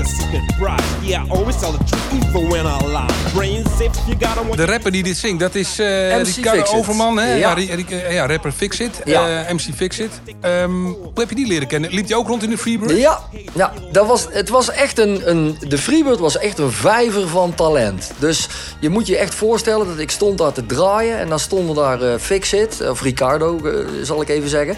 secret 0.15 0.45
prize. 0.57 0.83
Yeah, 1.01 1.25
I 1.25 1.29
always 1.29 1.59
tell 1.59 1.71
the 1.71 1.83
truth 1.83 2.23
even 2.23 2.49
when 2.49 2.65
I 2.65 2.85
lie. 2.85 3.05
Brains 3.33 3.67
if 3.79 3.91
you 4.07 4.15
got 4.19 4.37
'em. 4.37 4.55
De 4.55 4.65
rapper 4.65 4.91
die 4.91 5.03
dit 5.03 5.17
zingt, 5.17 5.39
dat 5.39 5.55
is 5.55 5.79
eh 5.79 5.87
MC 6.15 6.25
Ricardo. 6.35 6.63
Overman. 6.73 7.17
Hè? 7.17 7.33
Ja. 7.35 7.57
Ja. 7.57 7.75
Eh, 7.87 8.13
ja, 8.13 8.27
rapper 8.27 8.51
Fixit. 8.51 9.01
Ja. 9.05 9.43
Eh, 9.45 9.53
MC 9.53 9.61
Fixit. 9.75 10.09
Ehm 10.41 10.71
hoe 10.85 11.11
heb 11.13 11.29
je 11.29 11.35
die 11.35 11.47
leren 11.47 11.67
kennen? 11.67 11.93
Liep 11.93 12.07
hij 12.07 12.17
ook 12.17 12.27
rond 12.27 12.43
in 12.43 12.49
de 12.49 12.57
Freebird? 12.57 12.97
Ja, 12.97 13.19
ja 13.53 13.73
dat 13.91 14.07
was, 14.07 14.27
het 14.29 14.49
was 14.49 14.69
echt 14.71 14.99
een, 14.99 15.29
een... 15.29 15.57
De 15.67 15.77
Freebird 15.77 16.19
was 16.19 16.37
echt 16.37 16.59
een 16.59 16.71
vijver 16.71 17.27
van 17.27 17.55
talent. 17.55 18.11
Dus 18.19 18.47
je 18.79 18.89
moet 18.89 19.07
je 19.07 19.17
echt 19.17 19.35
voorstellen 19.35 19.87
dat 19.87 19.99
ik 19.99 20.11
stond 20.11 20.37
daar 20.37 20.51
te 20.51 20.65
draaien... 20.65 21.17
en 21.19 21.29
dan 21.29 21.39
stonden 21.39 21.75
daar 21.75 22.01
eh 22.01 22.13
Fixit, 22.19 22.89
of 22.89 23.01
Ricardo, 23.01 23.57
eh, 23.63 23.73
zal 24.03 24.21
ik 24.21 24.29
even 24.29 24.49
zeggen. 24.49 24.75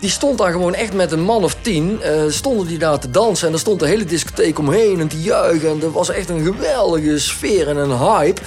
Die 0.00 0.10
stond 0.10 0.38
daar 0.38 0.52
gewoon 0.52 0.74
echt 0.74 0.92
met 0.92 1.12
een 1.12 1.22
man 1.22 1.44
of 1.44 1.56
tien... 1.60 2.02
eh, 2.02 2.10
stonden 2.28 2.66
die 2.66 2.78
daar 2.78 2.98
te 2.98 3.10
dansen 3.10 3.46
en 3.46 3.52
er 3.52 3.58
stond 3.58 3.80
de 3.80 3.86
hele 3.86 4.04
discotheek 4.04 4.58
omheen... 4.58 4.72
en 4.74 5.08
te 5.08 5.20
juichen. 5.20 5.68
En 5.68 5.92
was 5.92 6.10
echt 6.10 6.28
een 6.28 6.44
geweldige 6.44 7.18
sfeer 7.18 7.68
en 7.68 7.76
een 7.76 7.98
hype... 7.98 8.40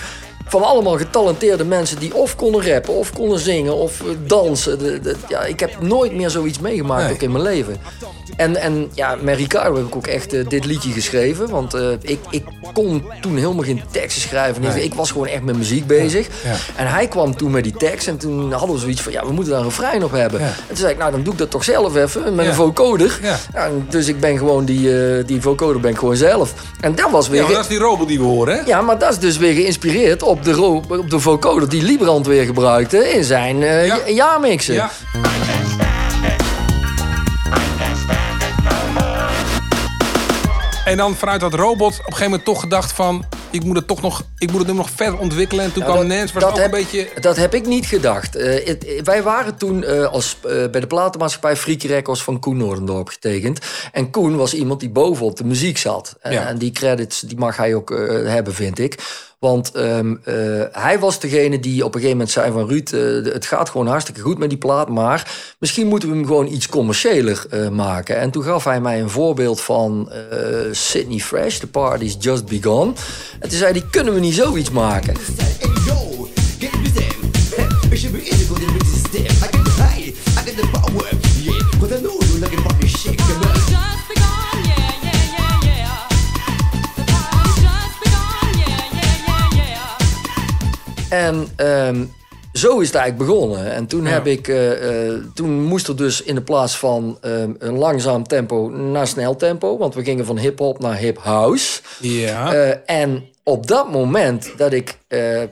Van 0.49 0.63
allemaal 0.63 0.97
getalenteerde 0.97 1.65
mensen 1.65 1.99
die 1.99 2.15
of 2.15 2.35
konden 2.35 2.71
rappen, 2.71 2.93
of 2.93 3.13
konden 3.13 3.39
zingen, 3.39 3.75
of 3.75 3.99
eh, 4.01 4.07
dansen. 4.25 4.79
De, 4.79 4.99
de- 4.99 5.15
ja, 5.27 5.43
ik 5.43 5.59
heb 5.59 5.81
nooit 5.81 6.13
meer 6.15 6.29
zoiets 6.29 6.59
meegemaakt 6.59 7.03
Nee. 7.03 7.13
ook 7.13 7.21
in 7.21 7.31
mijn 7.31 7.43
leven. 7.43 7.77
En, 8.35 8.55
en 8.55 8.89
ja, 8.93 9.15
met 9.21 9.37
Ricardo 9.37 9.75
heb 9.75 9.85
ik 9.85 9.95
ook 9.95 10.07
echt 10.07 10.33
eh, 10.33 10.47
dit 10.47 10.65
liedje 10.65 10.91
geschreven. 10.91 11.49
Want 11.49 11.73
eh, 11.73 11.89
ik, 12.01 12.19
ik 12.29 12.43
kon 12.73 13.03
toen 13.21 13.37
helemaal 13.37 13.63
geen 13.63 13.81
teksten 13.91 14.21
schrijven. 14.21 14.61
Nee. 14.61 14.83
Ik 14.83 14.93
was 14.93 15.11
gewoon 15.11 15.27
echt 15.27 15.41
met 15.43 15.57
muziek 15.57 15.87
bezig. 15.87 16.27
Ja. 16.43 16.55
En 16.75 16.87
hij 16.87 17.07
kwam 17.07 17.35
toen 17.37 17.51
met 17.51 17.63
die 17.63 17.73
tekst. 17.77 18.07
En 18.07 18.17
toen 18.17 18.51
hadden 18.51 18.75
we 18.75 18.81
zoiets 18.81 19.01
van, 19.01 19.11
ja, 19.11 19.25
we 19.25 19.31
moeten 19.31 19.51
daar 19.53 19.61
een 19.61 19.67
refrein 19.67 20.03
op 20.03 20.11
hebben. 20.11 20.39
Ja. 20.39 20.45
En 20.45 20.53
toen 20.67 20.77
zei 20.77 20.91
ik, 20.91 20.97
nou, 20.97 21.11
dan 21.11 21.23
doe 21.23 21.33
ik 21.33 21.39
dat 21.39 21.51
toch 21.51 21.63
zelf 21.63 21.95
even 21.95 22.35
met 22.35 22.45
een 22.47 22.53
vocoder. 22.53 23.19
Dus 23.89 24.07
ik 24.07 24.19
ben 24.19 24.37
gewoon 24.37 24.65
die, 24.65 24.89
die 25.25 25.41
vocoder 25.41 25.81
ben 25.81 25.91
ik 25.91 25.97
gewoon 25.97 26.15
zelf. 26.15 26.53
En 26.79 26.95
dat 26.95 27.11
was 27.11 27.27
weer... 27.29 27.41
Ja, 27.41 27.47
dat 27.47 27.59
is 27.61 27.67
die 27.67 27.77
robot 27.77 28.07
die 28.07 28.19
we 28.19 28.25
horen, 28.25 28.55
hè? 28.55 28.61
Ja, 28.65 28.81
maar 28.81 28.99
dat 28.99 29.11
is 29.11 29.19
dus 29.19 29.37
weer 29.37 29.53
geïnspireerd 29.53 30.23
op 30.23 30.36
de, 30.43 30.51
ro- 30.51 30.83
op 30.87 31.09
de 31.09 31.19
vocoder 31.19 31.69
die 31.69 31.83
Librand 31.83 32.25
weer 32.27 32.45
gebruikte 32.45 33.09
in 33.09 33.23
zijn 33.23 33.63
eh 33.63 33.87
Ja. 33.87 33.95
ja. 34.05 34.13
jaarmixen. 34.13 34.73
Ja. 34.73 34.91
En 40.85 40.97
dan 40.97 41.15
vanuit 41.15 41.39
dat 41.39 41.53
robot 41.53 41.91
op 41.93 41.97
een 41.97 42.03
gegeven 42.03 42.23
moment 42.23 42.45
toch 42.45 42.59
gedacht 42.59 42.91
van... 42.91 43.25
ik 43.51 43.63
moet 43.63 43.75
het 43.75 43.87
toch 43.87 44.01
nog, 44.01 44.23
ik 44.37 44.47
moet 44.49 44.57
het 44.57 44.67
nummer 44.67 44.85
nog 44.85 44.93
verder 44.95 45.19
ontwikkelen. 45.19 45.63
En 45.63 45.71
toen 45.73 45.83
Nou, 45.83 45.93
kwam 45.95 46.07
dat- 46.07 46.17
Nens, 46.17 46.31
was 46.33 46.41
dat 46.43 46.51
ook 46.51 46.57
een 46.57 46.61
heb- 46.63 46.71
beetje... 46.71 47.07
Dat 47.19 47.35
heb 47.35 47.53
ik 47.53 47.65
niet 47.65 47.85
gedacht. 47.85 48.35
Eh, 48.35 48.65
het- 48.67 49.01
wij 49.03 49.23
waren 49.23 49.57
toen 49.57 49.83
eh, 49.83 50.05
als, 50.05 50.37
eh, 50.43 50.49
bij 50.69 50.81
de 50.81 50.87
platenmaatschappij 50.87 51.55
Freaky 51.55 51.87
Records 51.87 52.23
van 52.23 52.39
Koen 52.39 52.57
Noordendorp 52.57 53.07
getekend. 53.07 53.59
En 53.91 54.09
Koen 54.09 54.35
was 54.35 54.53
iemand 54.53 54.79
die 54.79 54.89
bovenop 54.89 55.37
de 55.37 55.43
muziek 55.45 55.77
zat. 55.77 56.15
En, 56.21 56.33
Ja. 56.33 56.45
en 56.47 56.57
die 56.57 56.71
credits 56.71 57.19
die 57.19 57.37
mag 57.37 57.57
hij 57.57 57.75
ook 57.75 57.91
eh, 57.91 57.97
hebben, 58.31 58.53
vind 58.53 58.79
ik. 58.79 58.95
Want 59.39 59.71
ehm, 59.71 60.15
eh, 60.23 60.35
hij 60.71 60.99
was 60.99 61.19
degene 61.19 61.59
die 61.59 61.85
op 61.85 61.95
een 61.95 62.01
gegeven 62.01 62.17
moment 62.17 62.29
zei 62.29 62.51
van... 62.51 62.67
Ruud, 62.67 62.91
eh, 62.91 63.33
het 63.33 63.45
gaat 63.45 63.69
gewoon 63.69 63.87
hartstikke 63.87 64.21
goed 64.21 64.37
met 64.37 64.49
die 64.49 64.57
plaat... 64.57 64.89
maar 64.89 65.31
misschien 65.59 65.87
moeten 65.87 66.09
we 66.09 66.15
hem 66.15 66.25
gewoon 66.25 66.47
iets 66.47 66.67
commerciëler 66.67 67.45
eh, 67.49 67.69
maken. 67.69 68.17
En 68.17 68.31
toen 68.31 68.43
gaf 68.43 68.63
hij 68.63 68.81
mij 68.81 69.01
een 69.01 69.09
voorbeeld 69.09 69.61
van 69.61 70.09
Sydney 70.71 71.19
Fresh... 71.19 71.57
The 71.57 71.67
Party's 71.67 72.15
Just 72.19 72.45
Begun. 72.45 72.95
En 73.39 73.49
toen 73.49 73.57
zei 73.57 73.71
hij, 73.71 73.83
kunnen 73.91 74.13
we 74.13 74.19
niet 74.19 74.35
zoiets 74.35 74.69
maken? 74.69 75.13
En 91.09 91.47
ehm, 91.55 92.03
zo 92.53 92.79
is 92.79 92.87
het 92.87 92.95
eigenlijk 92.95 93.29
begonnen. 93.29 93.73
En 93.73 93.87
toen, 93.87 94.05
heb 94.05 94.27
ik, 94.27 94.47
eh, 94.47 95.07
eh, 95.07 95.21
toen 95.33 95.63
moest 95.63 95.87
er 95.87 95.95
dus 95.95 96.21
in 96.21 96.35
de 96.35 96.41
plaats 96.41 96.77
van 96.77 97.17
ehm, 97.21 97.51
een 97.59 97.77
langzaam 97.77 98.27
tempo 98.27 98.69
naar 98.69 99.07
snel 99.07 99.35
tempo. 99.35 99.77
Want 99.77 99.95
we 99.95 100.03
gingen 100.03 100.25
van 100.25 100.37
hip-hop 100.37 100.79
naar 100.79 100.97
hip-house. 100.97 101.81
Ja. 101.99 102.53
Eh, 102.53 102.77
en 102.85 103.23
op 103.43 103.67
dat 103.67 103.91
moment 103.91 104.51
dat 104.57 104.73
ik 104.73 104.97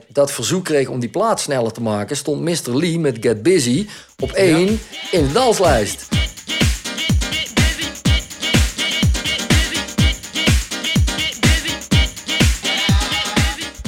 dat 0.08 0.32
verzoek 0.32 0.64
kreeg 0.64 0.88
om 0.88 1.00
die 1.00 1.08
plaat 1.08 1.40
sneller 1.40 1.72
te 1.72 1.82
maken, 1.82 2.16
stond 2.16 2.40
Mr. 2.40 2.76
Lee 2.76 2.98
met 2.98 3.16
Get 3.20 3.42
Busy 3.42 3.86
op 4.18 4.30
één 4.30 4.80
in 5.10 5.26
de 5.26 5.32
danslijst. 5.32 6.08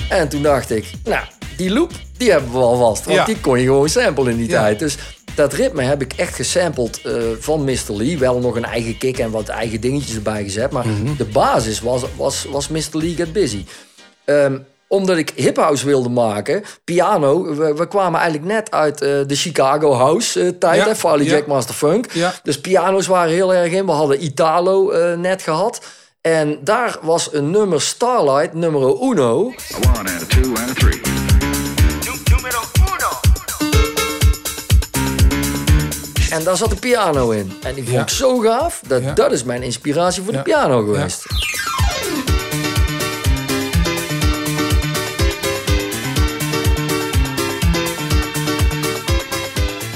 En 0.09 0.29
toen 0.29 0.43
dacht 0.43 0.71
ik, 0.71 0.91
nou, 1.05 1.25
die 1.59 1.71
loop, 1.71 1.91
die 2.17 2.31
hebben 2.31 2.53
we 2.53 2.59
al 2.59 2.77
vast. 2.77 3.05
Want 3.05 3.17
Ja. 3.17 3.25
die 3.25 3.41
kon 3.41 3.59
je 3.59 3.65
gewoon 3.65 3.89
samplen 3.89 4.31
in 4.31 4.37
die 4.37 4.49
Ja. 4.49 4.61
tijd. 4.61 4.79
Dus 4.79 4.97
dat 5.35 5.53
ritme 5.53 5.83
heb 5.83 6.03
ik 6.03 6.13
echt 6.13 6.35
gesampled 6.35 7.01
eh, 7.03 7.13
van 7.39 7.65
Mr. 7.65 7.77
Lee. 7.89 8.19
Wel 8.19 8.39
nog 8.39 8.57
een 8.57 8.65
eigen 8.65 8.99
kick 8.99 9.19
en 9.19 9.31
wat 9.31 9.49
eigen 9.49 9.81
dingetjes 9.81 10.15
erbij 10.17 10.43
gezet. 10.43 10.71
Maar 10.71 10.87
Mhm. 10.87 11.17
de 11.17 11.25
basis 11.25 11.81
was, 11.81 12.03
was, 12.17 12.47
was 12.51 12.69
Mr. 12.69 12.83
Lee 12.93 13.15
Get 13.15 13.33
Busy. 13.33 13.65
Ehm, 14.25 14.59
omdat 14.89 15.17
ik 15.17 15.33
hip-house 15.35 15.87
wilde 15.87 16.09
maken, 16.09 16.63
piano. 16.85 17.55
We, 17.57 17.75
we 17.75 17.89
kwamen 17.89 18.21
eigenlijk 18.21 18.53
net 18.53 18.71
uit 18.71 19.01
eh, 19.03 19.09
de 19.27 19.35
Chicago 19.37 19.93
House 19.93 20.41
eh, 20.41 20.49
tijd, 20.59 20.81
Ja, 20.81 20.87
hè, 20.89 20.97
Farley 20.97 21.25
ja. 21.27 21.31
Jack 21.33 21.47
Master 21.47 21.75
Funk. 21.75 22.13
Ja. 22.13 22.35
Dus 22.43 22.61
piano's 22.61 23.07
waren 23.07 23.33
heel 23.33 23.55
erg 23.55 23.73
in. 23.73 23.87
We 23.87 23.93
hadden 23.93 24.25
Italo 24.25 24.91
eh, 24.91 25.17
net 25.19 25.43
gehad. 25.43 25.81
En 26.21 26.59
daar 26.65 26.99
was 27.03 27.33
een 27.33 27.51
nummer 27.51 27.81
Starlight, 27.81 28.55
nummer 28.55 28.83
uno. 29.03 29.35
one 29.87 29.99
and 29.99 30.09
a 30.23 30.27
two 30.29 30.49
and 30.55 30.71
a 30.71 30.75
three. 30.75 31.01
En 36.31 36.45
daar 36.45 36.57
zat 36.57 36.71
de 36.71 36.77
piano 36.77 37.31
in. 37.31 37.53
En 37.63 37.75
die 37.75 37.83
vond 37.85 37.97
Ja. 37.97 38.03
ik 38.03 38.09
zo 38.09 38.39
gaaf. 38.39 38.81
Dat, 38.87 39.03
Ja. 39.03 39.13
dat 39.13 39.33
is 39.33 39.43
mijn 39.45 39.63
inspiratie 39.63 40.23
voor 40.23 40.33
Ja. 40.33 40.39
de 40.39 40.45
piano 40.45 40.85
geweest. 40.85 41.25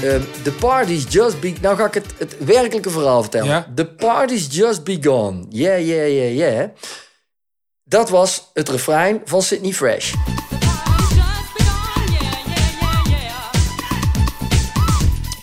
Ehm, 0.03 0.21
The 0.43 0.51
party's 0.51 1.05
just 1.09 1.39
be... 1.39 1.53
Nou 1.61 1.77
ga 1.77 1.85
ik 1.85 1.93
het, 1.93 2.05
het 2.17 2.35
werkelijke 2.45 2.89
verhaal 2.89 3.21
vertellen. 3.21 3.47
Ja. 3.47 3.67
The 3.75 3.85
party's 3.85 4.47
just 4.55 4.83
begun. 4.83 5.45
Yeah, 5.49 5.79
yeah, 5.87 6.07
yeah, 6.09 6.35
yeah. 6.35 6.69
Dat 7.83 8.09
was 8.09 8.49
het 8.53 8.69
refrein 8.69 9.21
van 9.25 9.41
Sydney 9.41 9.71
Fresh. 9.71 10.13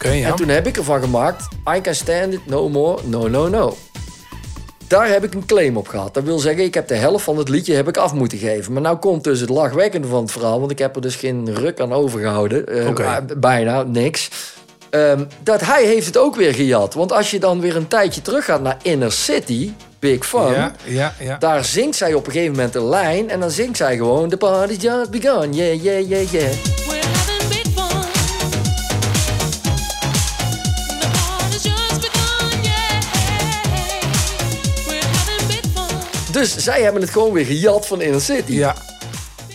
Ja. 0.02 0.28
En 0.28 0.34
toen 0.34 0.48
heb 0.48 0.66
ik 0.66 0.76
ervan 0.76 1.00
gemaakt... 1.00 1.48
I 1.76 1.80
can 1.80 1.94
stand 1.94 2.32
it 2.32 2.46
no 2.46 2.68
more, 2.68 3.02
no, 3.04 3.28
no, 3.28 3.48
no. 3.48 3.76
Daar 4.86 5.08
heb 5.08 5.24
ik 5.24 5.34
een 5.34 5.46
claim 5.46 5.76
op 5.76 5.88
gehad. 5.88 6.14
Dat 6.14 6.24
wil 6.24 6.38
zeggen, 6.38 6.64
ik 6.64 6.74
heb 6.74 6.88
de 6.88 6.94
helft 6.94 7.24
van 7.24 7.38
het 7.38 7.48
liedje 7.48 7.74
heb 7.74 7.88
ik 7.88 7.96
af 7.96 8.14
moeten 8.14 8.38
geven. 8.38 8.72
Maar 8.72 8.82
nou 8.82 8.96
komt 8.96 9.24
dus 9.24 9.40
het 9.40 9.48
lachwekkende 9.48 10.08
van 10.08 10.22
het 10.22 10.32
verhaal... 10.32 10.58
want 10.58 10.70
ik 10.70 10.78
heb 10.78 10.96
er 10.96 11.02
dus 11.02 11.16
geen 11.16 11.54
ruk 11.54 11.80
aan 11.80 11.92
overgehouden. 11.92 12.66
Eh, 12.66 12.90
maar 12.92 13.24
Bijna, 13.24 13.82
niks. 13.82 14.30
Ehm, 14.90 15.24
dat 15.42 15.60
hij 15.60 15.84
heeft 15.84 16.06
het 16.06 16.16
ook 16.16 16.36
weer 16.36 16.54
gejat. 16.54 16.94
Want 16.94 17.12
als 17.12 17.30
je 17.30 17.38
dan 17.38 17.60
weer 17.60 17.76
een 17.76 17.88
tijdje 17.88 18.22
terug 18.22 18.44
gaat 18.44 18.62
naar 18.62 18.76
Inner 18.82 19.12
City, 19.12 19.72
Big 19.98 20.26
Fun... 20.26 20.52
Ja, 20.52 20.72
ja, 20.84 21.14
ja. 21.18 21.36
daar 21.38 21.64
zingt 21.64 21.96
zij 21.96 22.14
op 22.14 22.26
een 22.26 22.32
gegeven 22.32 22.54
moment 22.54 22.74
een 22.74 22.88
lijn... 22.88 23.30
en 23.30 23.40
dan 23.40 23.50
zingt 23.50 23.76
zij 23.76 23.96
gewoon... 23.96 24.28
The 24.28 24.36
party's 24.36 24.82
just 24.82 25.10
begun, 25.10 25.54
yeah, 25.54 25.82
yeah, 25.82 26.08
yeah, 26.08 26.30
yeah. 26.30 26.99
Dus 36.40 36.56
zij 36.56 36.82
hebben 36.82 37.02
het 37.02 37.10
gewoon 37.10 37.32
weer 37.32 37.44
gejat 37.44 37.86
van 37.86 38.00
Inner 38.00 38.20
City. 38.20 38.52
Ja. 38.52 38.74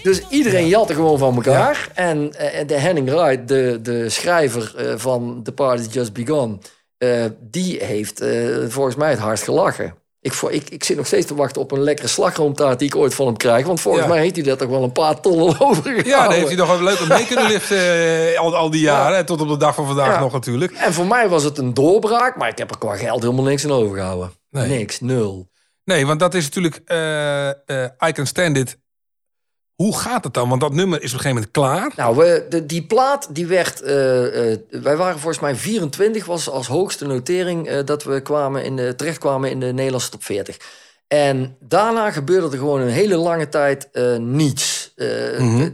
Dus 0.04 0.22
iedereen 0.30 0.68
jatte 0.68 0.94
gewoon 0.94 1.18
van 1.18 1.36
elkaar. 1.36 1.90
En 1.94 2.34
eh, 2.38 2.68
de 2.68 2.74
Henning 2.80 3.10
Wright, 3.10 3.48
de, 3.48 3.80
de 3.82 4.10
schrijver 4.10 4.74
eh, 4.78 4.94
van 4.98 5.40
The 5.44 5.52
Party's 5.52 5.88
Just 5.94 6.14
Begun... 6.14 6.62
eh, 6.98 7.26
die 7.42 7.84
heeft 7.84 8.24
volgens 8.68 8.96
mij 8.96 9.10
het 9.10 9.20
hardst 9.20 9.44
gelachen. 9.44 9.96
Ik, 10.22 10.34
ik, 10.50 10.70
ik 10.70 10.84
zit 10.84 10.98
nog 10.98 11.06
steeds 11.06 11.26
te 11.26 11.36
wachten 11.36 11.62
op 11.62 11.72
een 11.72 11.82
lekkere 11.84 12.08
slagroomtaart... 12.08 12.80
die 12.80 12.88
ik 12.88 12.96
ooit 12.96 13.14
van 13.16 13.26
hem 13.26 13.38
krijg. 13.38 13.66
Want 13.66 13.82
volgens 13.82 14.04
Ja. 14.04 14.10
mij 14.10 14.22
heeft 14.22 14.36
hij 14.36 14.46
dat 14.46 14.60
toch 14.60 14.70
wel 14.70 14.84
een 14.84 14.92
paar 14.92 15.20
tonnen 15.22 15.48
overgehouden. 15.60 16.06
Ja, 16.08 16.24
daar 16.24 16.34
heeft 16.34 16.48
hij 16.48 16.56
nog 16.56 16.78
een 16.78 16.84
leuke 16.84 17.08
mee 17.08 17.26
kunnen 17.28 17.48
liften 17.48 18.38
al, 18.38 18.56
al 18.56 18.70
die 18.70 18.82
jaren. 18.82 19.18
en 19.18 19.26
Tot 19.26 19.42
op 19.42 19.48
de 19.48 19.58
dag 19.58 19.76
van 19.76 19.86
vandaag 19.86 20.14
Ja. 20.14 20.20
nog 20.20 20.34
natuurlijk. 20.34 20.72
En 20.72 20.94
voor 20.94 21.06
mij 21.08 21.30
was 21.30 21.44
het 21.44 21.58
een 21.58 21.74
doorbraak... 21.74 22.36
maar 22.38 22.50
ik 22.50 22.58
heb 22.58 22.70
er 22.72 22.78
qua 22.78 22.96
geld 22.96 23.22
helemaal 23.22 23.44
niks 23.44 23.64
in 23.64 23.72
overgehouden. 23.72 24.32
Nee. 24.50 24.68
Niks, 24.68 25.00
nul. 25.00 25.48
Nee, 25.86 26.06
want 26.06 26.20
dat 26.20 26.34
is 26.34 26.44
natuurlijk... 26.44 26.82
eh, 26.86 27.50
eh, 27.50 27.92
I 28.08 28.12
Can 28.12 28.26
Stand 28.26 28.58
It. 28.58 28.78
Hoe 29.76 29.98
gaat 29.98 30.24
het 30.24 30.34
dan? 30.34 30.50
Want 30.50 30.62
dat 30.62 30.74
nummer 30.74 31.02
is 31.02 31.14
op 31.14 31.18
een 31.18 31.26
gegeven 31.26 31.36
moment 31.36 31.52
klaar. 31.52 31.92
Nou, 31.96 32.16
we, 32.18 32.46
de, 32.50 32.66
die 32.66 32.86
plaat 32.86 33.36
die 33.36 33.48
werd. 33.48 33.82
eh, 33.82 33.92
wij 34.70 34.98
waren 34.98 35.20
volgens 35.20 35.40
mij 35.40 35.56
24, 35.56 36.26
was 36.26 36.50
als 36.50 36.68
hoogste 36.68 37.06
notering 37.06 37.80
dat 37.80 38.04
we 38.04 38.22
kwamen 38.22 38.64
in 38.64 38.76
de, 38.76 38.96
terechtkwamen 38.96 39.50
in 39.50 39.60
de 39.60 39.74
Nederlandse 39.74 40.10
top 40.10 40.24
40. 40.24 40.58
En 41.08 41.58
daarna 41.60 42.12
gebeurde 42.12 42.52
er 42.52 42.58
gewoon 42.58 42.82
een 42.82 42.88
hele 42.88 43.16
lange 43.16 43.50
tijd 43.50 43.90
niets. 44.20 44.94
Mhm. 45.38 45.70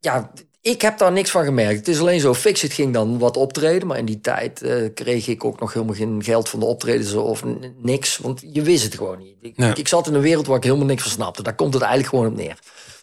ja, 0.00 0.30
ik 0.62 0.82
heb 0.82 0.98
daar 0.98 1.12
niks 1.12 1.30
van 1.30 1.44
gemerkt. 1.44 1.78
Het 1.78 1.88
is 1.88 2.00
alleen 2.00 2.20
zo, 2.20 2.34
Fixit 2.34 2.72
ging 2.72 2.92
dan 2.92 3.18
wat 3.18 3.36
optreden. 3.36 3.88
Maar 3.88 3.98
in 3.98 4.04
die 4.04 4.20
tijd 4.20 4.62
eh, 4.62 4.88
kreeg 4.94 5.26
ik 5.26 5.44
ook 5.44 5.60
nog 5.60 5.72
helemaal 5.72 5.94
geen 5.94 6.22
geld 6.22 6.48
van 6.48 6.60
de 6.60 6.66
optredens 6.66 7.14
of 7.14 7.44
niks. 7.76 8.18
Want 8.18 8.42
je 8.52 8.62
wist 8.62 8.84
het 8.84 8.94
gewoon 8.94 9.18
niet. 9.18 9.36
Ik, 9.40 9.78
ik, 9.78 9.88
zat 9.88 10.06
in 10.06 10.14
een 10.14 10.20
wereld 10.20 10.46
waar 10.46 10.56
ik 10.56 10.64
helemaal 10.64 10.86
niks 10.86 11.02
van 11.02 11.10
snapte. 11.10 11.42
Daar 11.42 11.54
komt 11.54 11.74
het 11.74 11.82
eigenlijk 11.82 12.14
gewoon 12.14 12.30
op 12.30 12.36
neer. 12.36 12.58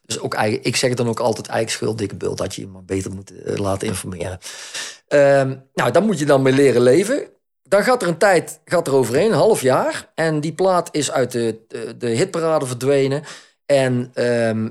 Dus 0.05 0.19
ook 0.19 0.33
eigen, 0.33 0.63
ik 0.63 0.75
zeg 0.75 0.89
het 0.89 0.97
dan 0.97 1.07
ook 1.07 1.19
altijd 1.19 1.47
eigen 1.47 1.71
schuld, 1.71 1.97
dikke 1.97 2.15
bult. 2.15 2.37
Dat 2.37 2.55
je 2.55 2.61
je 2.61 2.67
maar 2.67 2.83
beter 2.83 3.11
moet 3.11 3.41
eh, 3.43 3.55
laten 3.57 3.87
informeren. 3.87 4.39
Ehm, 5.07 5.55
nou, 5.73 5.91
daar 5.91 6.03
moet 6.03 6.19
je 6.19 6.25
dan 6.25 6.41
mee 6.41 6.53
leren 6.53 6.81
leven. 6.81 7.27
Dan 7.63 7.83
gaat 7.83 8.01
er 8.01 8.07
een 8.07 8.17
tijd 8.17 8.59
gaat 8.65 8.87
er 8.87 8.93
overheen, 8.93 9.31
een 9.31 9.37
half 9.37 9.61
jaar. 9.61 10.11
En 10.15 10.39
die 10.39 10.53
plaat 10.53 10.89
is 10.91 11.11
uit 11.11 11.31
de, 11.31 11.59
de, 11.67 11.97
de 11.97 12.07
hitparade 12.07 12.65
verdwenen. 12.65 13.23
En 13.65 14.11
ehm, 14.13 14.69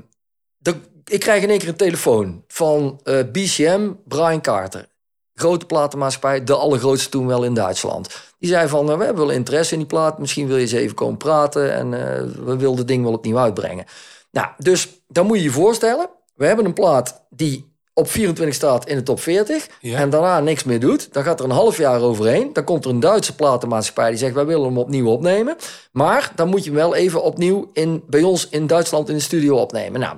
ik 1.07 1.19
krijg 1.19 1.43
in 1.43 1.49
één 1.49 1.59
keer 1.59 1.67
een 1.67 1.75
telefoon 1.75 2.43
van 2.47 2.99
eh, 3.03 3.19
BCM, 3.31 3.91
Brian 4.05 4.41
Carter. 4.41 4.87
Grote 5.33 5.65
platenmaatschappij, 5.65 6.43
de 6.43 6.55
allergrootste 6.55 7.09
toen 7.09 7.27
wel 7.27 7.43
in 7.43 7.53
Duitsland. 7.53 8.09
Die 8.39 8.49
zei 8.49 8.67
van, 8.67 8.85
nou, 8.85 8.97
we 8.97 9.03
hebben 9.03 9.25
wel 9.25 9.35
interesse 9.35 9.73
in 9.73 9.79
die 9.79 9.87
plaat. 9.87 10.19
Misschien 10.19 10.47
wil 10.47 10.55
je 10.55 10.61
eens 10.61 10.71
even 10.71 10.95
komen 10.95 11.17
praten. 11.17 11.73
En 11.73 11.93
eh, 11.93 12.21
we 12.45 12.57
willen 12.57 12.77
het 12.77 12.87
ding 12.87 13.03
wel 13.03 13.13
opnieuw 13.13 13.37
uitbrengen. 13.37 13.85
Nou, 14.31 14.47
dus 14.57 14.87
dan 15.07 15.25
moet 15.25 15.37
je 15.37 15.43
je 15.43 15.51
voorstellen. 15.51 16.09
We 16.35 16.45
hebben 16.45 16.65
een 16.65 16.73
plaat 16.73 17.25
die 17.29 17.75
op 17.93 18.09
24 18.09 18.55
staat 18.55 18.87
in 18.87 18.95
de 18.95 19.03
top 19.03 19.19
40. 19.19 19.67
Ja. 19.81 19.99
En 19.99 20.09
daarna 20.09 20.39
niks 20.39 20.63
meer 20.63 20.79
doet. 20.79 21.13
Dan 21.13 21.23
gaat 21.23 21.39
er 21.39 21.45
een 21.45 21.51
half 21.51 21.77
jaar 21.77 22.01
overheen. 22.01 22.53
Dan 22.53 22.63
komt 22.63 22.85
er 22.85 22.91
een 22.91 22.99
Duitse 22.99 23.35
platenmaatschappij 23.35 24.09
die 24.09 24.17
zegt... 24.17 24.33
wij 24.33 24.45
willen 24.45 24.65
hem 24.65 24.77
opnieuw 24.77 25.07
opnemen. 25.09 25.55
Maar 25.91 26.31
dan 26.35 26.49
moet 26.49 26.63
je 26.63 26.69
hem 26.69 26.79
wel 26.79 26.95
even 26.95 27.23
opnieuw 27.23 27.69
in, 27.73 28.03
bij 28.07 28.23
ons 28.23 28.49
in 28.49 28.67
Duitsland 28.67 29.09
in 29.09 29.15
de 29.15 29.21
studio 29.21 29.55
opnemen. 29.55 29.99
Nou, 29.99 30.17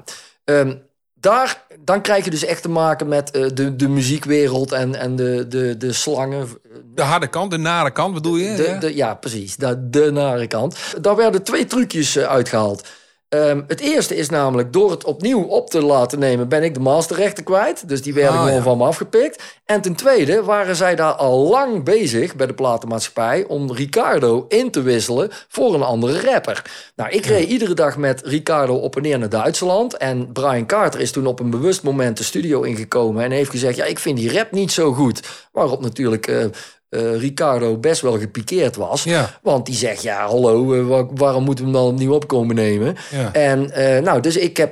ehm, 0.50 0.76
daar, 1.14 1.66
dan 1.80 2.02
krijg 2.02 2.24
je 2.24 2.30
dus 2.30 2.46
echt 2.46 2.62
te 2.62 2.70
maken 2.70 3.08
met 3.08 3.32
eh, 3.32 3.46
de, 3.54 3.76
de 3.76 3.88
muziekwereld 3.88 4.72
en, 4.72 4.96
en 4.96 5.16
de, 5.16 5.46
de, 5.48 5.78
de 5.78 5.94
slangen. 5.94 6.48
De 6.94 7.02
harde 7.02 7.28
kant, 7.28 7.52
de 7.52 7.58
nare 7.58 7.92
kant 7.92 8.14
bedoel 8.14 8.36
je? 8.36 8.56
De, 8.56 8.64
ja? 8.64 8.78
de, 8.78 8.96
ja, 8.96 9.14
precies. 9.14 9.56
De, 9.56 9.90
de 9.90 10.12
nare 10.12 10.48
kant. 10.48 10.76
Daar 11.02 11.16
werden 11.16 11.44
twee 11.44 11.66
trucjes 11.66 12.16
eh, 12.16 12.24
uitgehaald. 12.24 12.88
Ehm, 13.30 13.62
het 13.68 13.80
eerste 13.80 14.16
is 14.16 14.30
namelijk, 14.30 14.74
door 14.74 14.92
het 14.92 15.04
opnieuw 15.04 15.44
op 15.44 15.70
te 15.70 15.82
laten 15.82 16.20
nemen... 16.20 16.48
ben 16.50 16.64
ik 16.64 16.74
de 16.74 16.80
masterrechten 16.80 17.44
kwijt. 17.44 17.88
Dus 17.88 18.02
die 18.02 18.14
werden 18.14 18.34
Ah, 18.34 18.40
gewoon 18.40 18.56
ja. 18.56 18.62
van 18.62 18.78
me 18.78 18.84
afgepikt. 18.84 19.44
En 19.66 19.82
ten 19.82 19.96
tweede 19.96 20.44
waren 20.44 20.76
zij 20.76 20.96
daar 20.96 21.14
al 21.14 21.48
lang 21.50 21.84
bezig 21.84 22.36
bij 22.36 22.48
de 22.48 22.54
platenmaatschappij... 22.54 23.46
om 23.48 23.74
Ricardo 23.74 24.46
in 24.48 24.72
te 24.72 24.82
wisselen 24.82 25.30
voor 25.48 25.74
een 25.74 25.82
andere 25.82 26.22
rapper. 26.32 26.64
Nou, 26.96 27.10
ik 27.10 27.26
reed 27.26 27.50
iedere 27.50 27.74
dag 27.74 27.98
met 27.98 28.22
Ricardo 28.26 28.76
op 28.76 28.96
en 28.96 29.02
neer 29.02 29.20
naar 29.20 29.30
Duitsland. 29.30 29.98
En 29.98 30.32
Brian 30.32 30.66
Carter 30.66 31.00
is 31.00 31.12
toen 31.12 31.28
op 31.28 31.40
een 31.40 31.50
bewust 31.50 31.84
moment 31.84 32.18
de 32.18 32.24
studio 32.24 32.62
ingekomen... 32.62 33.24
en 33.24 33.32
heeft 33.32 33.50
gezegd, 33.50 33.76
ja, 33.76 33.86
ik 33.86 34.00
vind 34.00 34.18
die 34.18 34.34
rap 34.34 34.52
niet 34.52 34.72
zo 34.72 34.94
goed. 34.94 35.48
Waarop 35.52 35.82
natuurlijk... 35.82 36.28
eh, 36.28 36.46
eh, 36.90 37.20
Ricardo 37.20 37.78
best 37.78 38.02
wel 38.02 38.20
gepikeerd 38.20 38.76
was. 38.76 39.04
Ja. 39.04 39.40
Want 39.42 39.66
die 39.66 39.76
zegt, 39.76 40.02
ja, 40.02 40.26
hallo, 40.28 40.74
eh, 40.74 40.88
wa- 40.88 41.08
waarom 41.14 41.44
moeten 41.44 41.66
we 41.66 41.72
hem 41.72 41.80
dan 41.80 41.92
opnieuw 41.92 42.14
opkomen 42.14 42.56
nemen? 42.56 42.96
Ja. 43.12 43.34
En 43.34 43.72
eh, 43.72 44.04
nou, 44.04 44.22
dus 44.22 44.38
ik 44.38 44.58
heb 44.58 44.72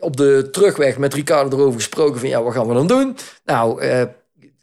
op 0.00 0.16
de 0.16 0.48
terugweg 0.50 0.98
met 0.98 1.14
Ricardo 1.14 1.56
erover 1.56 1.74
gesproken 1.80 2.20
van, 2.20 2.28
ja, 2.28 2.42
wat 2.42 2.54
gaan 2.54 2.68
we 2.68 2.74
dan 2.74 2.86
doen? 2.86 3.16
Nou, 3.44 3.82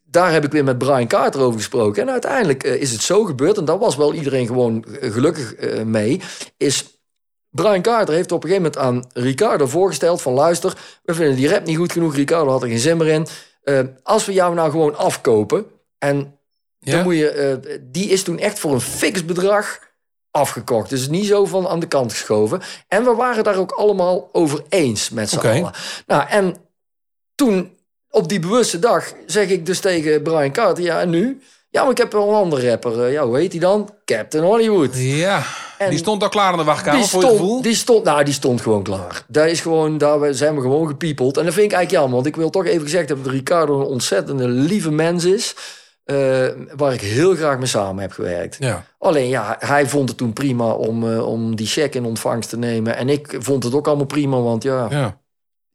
daar 0.05 0.31
heb 0.31 0.45
ik 0.45 0.51
weer 0.51 0.63
met 0.63 0.77
Brian 0.77 1.07
Carter 1.07 1.41
over 1.41 1.59
gesproken. 1.59 2.01
En 2.01 2.09
uiteindelijk 2.09 2.63
is 2.63 2.91
het 2.91 3.01
zo 3.01 3.23
gebeurd, 3.23 3.57
en 3.57 3.65
daar 3.65 3.77
was 3.77 3.95
wel 3.95 4.13
iedereen 4.13 4.47
gewoon 4.47 4.85
gelukkig 5.01 5.55
mee, 5.85 6.21
is... 6.57 6.97
Brian 7.51 7.81
Carter 7.81 8.13
heeft 8.15 8.31
op 8.31 8.43
een 8.43 8.49
gegeven 8.49 8.71
moment 8.79 9.07
aan 9.15 9.23
Ricardo 9.23 9.65
voorgesteld 9.65 10.21
van... 10.21 10.33
luister, 10.33 10.73
we 11.03 11.13
vinden 11.13 11.35
die 11.35 11.49
rap 11.49 11.65
niet 11.65 11.77
goed 11.77 11.91
genoeg. 11.91 12.15
Ricardo 12.15 12.51
had 12.51 12.61
er 12.61 12.67
geen 12.67 12.79
zin 12.79 12.97
meer 12.97 13.07
in. 13.07 13.27
Als 14.03 14.25
we 14.25 14.33
jou 14.33 14.53
nou 14.55 14.71
gewoon 14.71 14.97
afkopen... 14.97 15.65
en 15.99 16.37
Ja? 16.79 16.91
dan 16.95 17.03
moet 17.03 17.15
je, 17.15 17.29
eh, 17.29 17.77
die 17.81 18.09
is 18.09 18.23
toen 18.23 18.39
echt 18.39 18.59
voor 18.59 18.73
een 18.73 18.81
fix 18.81 19.25
bedrag 19.25 19.79
afgekocht. 20.31 20.89
Dus 20.89 21.07
niet 21.09 21.25
zo 21.25 21.45
van 21.45 21.67
aan 21.67 21.79
de 21.79 21.87
kant 21.87 22.11
geschoven. 22.11 22.61
En 22.87 23.03
we 23.03 23.13
waren 23.13 23.43
daar 23.43 23.57
ook 23.57 23.71
allemaal 23.71 24.29
over 24.31 24.63
eens 24.69 25.09
met 25.09 25.29
z'n 25.29 25.37
Oké. 25.37 25.49
allen. 25.49 25.71
Nou, 26.07 26.27
en 26.29 26.55
toen, 27.35 27.77
op 28.09 28.29
die 28.29 28.39
bewuste 28.39 28.79
dag, 28.79 29.13
zeg 29.25 29.49
ik 29.49 29.65
dus 29.65 29.79
tegen 29.79 30.21
Brian 30.21 30.51
Carter... 30.51 30.83
ja, 30.83 30.99
en 30.99 31.09
nu? 31.09 31.41
Ja, 31.69 31.81
maar 31.81 31.91
ik 31.91 31.97
heb 31.97 32.11
wel 32.11 32.27
een 32.29 32.35
andere 32.35 32.69
rapper. 32.69 33.03
Eh, 33.05 33.11
ja, 33.11 33.25
hoe 33.25 33.37
heet 33.37 33.51
hij 33.51 33.61
dan? 33.61 33.89
Captain 34.05 34.43
Hollywood. 34.43 34.89
Ja, 34.95 35.43
En 35.77 35.89
die 35.89 35.99
stond 35.99 36.23
al 36.23 36.29
klaar 36.29 36.51
in 36.51 36.57
de 36.57 36.63
wachtkamer 36.63 36.99
Die 37.01 37.09
voor 37.09 37.21
je 37.23 37.27
gevoel. 37.29 37.61
die 37.61 37.75
stond, 37.75 38.03
nou, 38.03 38.23
die 38.23 38.33
stond 38.33 38.61
gewoon 38.61 38.83
klaar. 38.83 39.23
Daar, 39.27 39.49
is 39.49 39.61
gewoon, 39.61 39.97
daar 39.97 40.33
zijn 40.33 40.55
we 40.55 40.61
gewoon 40.61 40.87
gepiepeld. 40.87 41.37
En 41.37 41.45
dat 41.45 41.53
vind 41.53 41.65
ik 41.65 41.71
eigenlijk 41.77 41.91
jammer. 42.03 42.15
Want 42.15 42.25
ik 42.25 42.35
wil 42.35 42.49
toch 42.49 42.65
even 42.65 42.81
gezegd 42.81 43.07
hebben... 43.07 43.25
dat 43.25 43.33
Ricardo 43.33 43.79
een 43.79 43.85
ontzettende 43.85 44.47
lieve 44.47 44.91
mens 44.91 45.23
is... 45.25 45.55
eh, 46.09 46.47
waar 46.75 46.93
ik 46.93 47.01
heel 47.01 47.35
graag 47.35 47.57
mee 47.57 47.67
samen 47.67 48.01
heb 48.01 48.11
gewerkt. 48.11 48.55
Ja. 48.59 48.83
Alleen 48.97 49.27
ja, 49.27 49.55
hij 49.59 49.87
vond 49.87 50.09
het 50.09 50.17
toen 50.17 50.33
prima 50.33 50.71
om, 50.71 51.11
eh, 51.11 51.27
om 51.27 51.55
die 51.55 51.67
check 51.67 51.95
in 51.95 52.05
ontvangst 52.05 52.49
te 52.49 52.57
nemen. 52.57 52.95
En 52.95 53.09
ik 53.09 53.35
vond 53.39 53.63
het 53.63 53.73
ook 53.75 53.87
allemaal 53.87 54.05
prima, 54.05 54.39
want 54.41 54.63
ja, 54.63 54.87
Ja. 54.89 55.17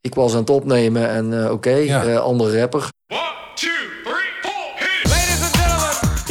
ik 0.00 0.14
was 0.14 0.32
aan 0.32 0.38
het 0.40 0.50
opnemen 0.50 1.08
en 1.08 1.44
eh, 1.44 1.50
oké, 1.52 1.70
Ja. 1.74 2.04
eh, 2.04 2.18
andere 2.18 2.60
rapper. 2.60 2.88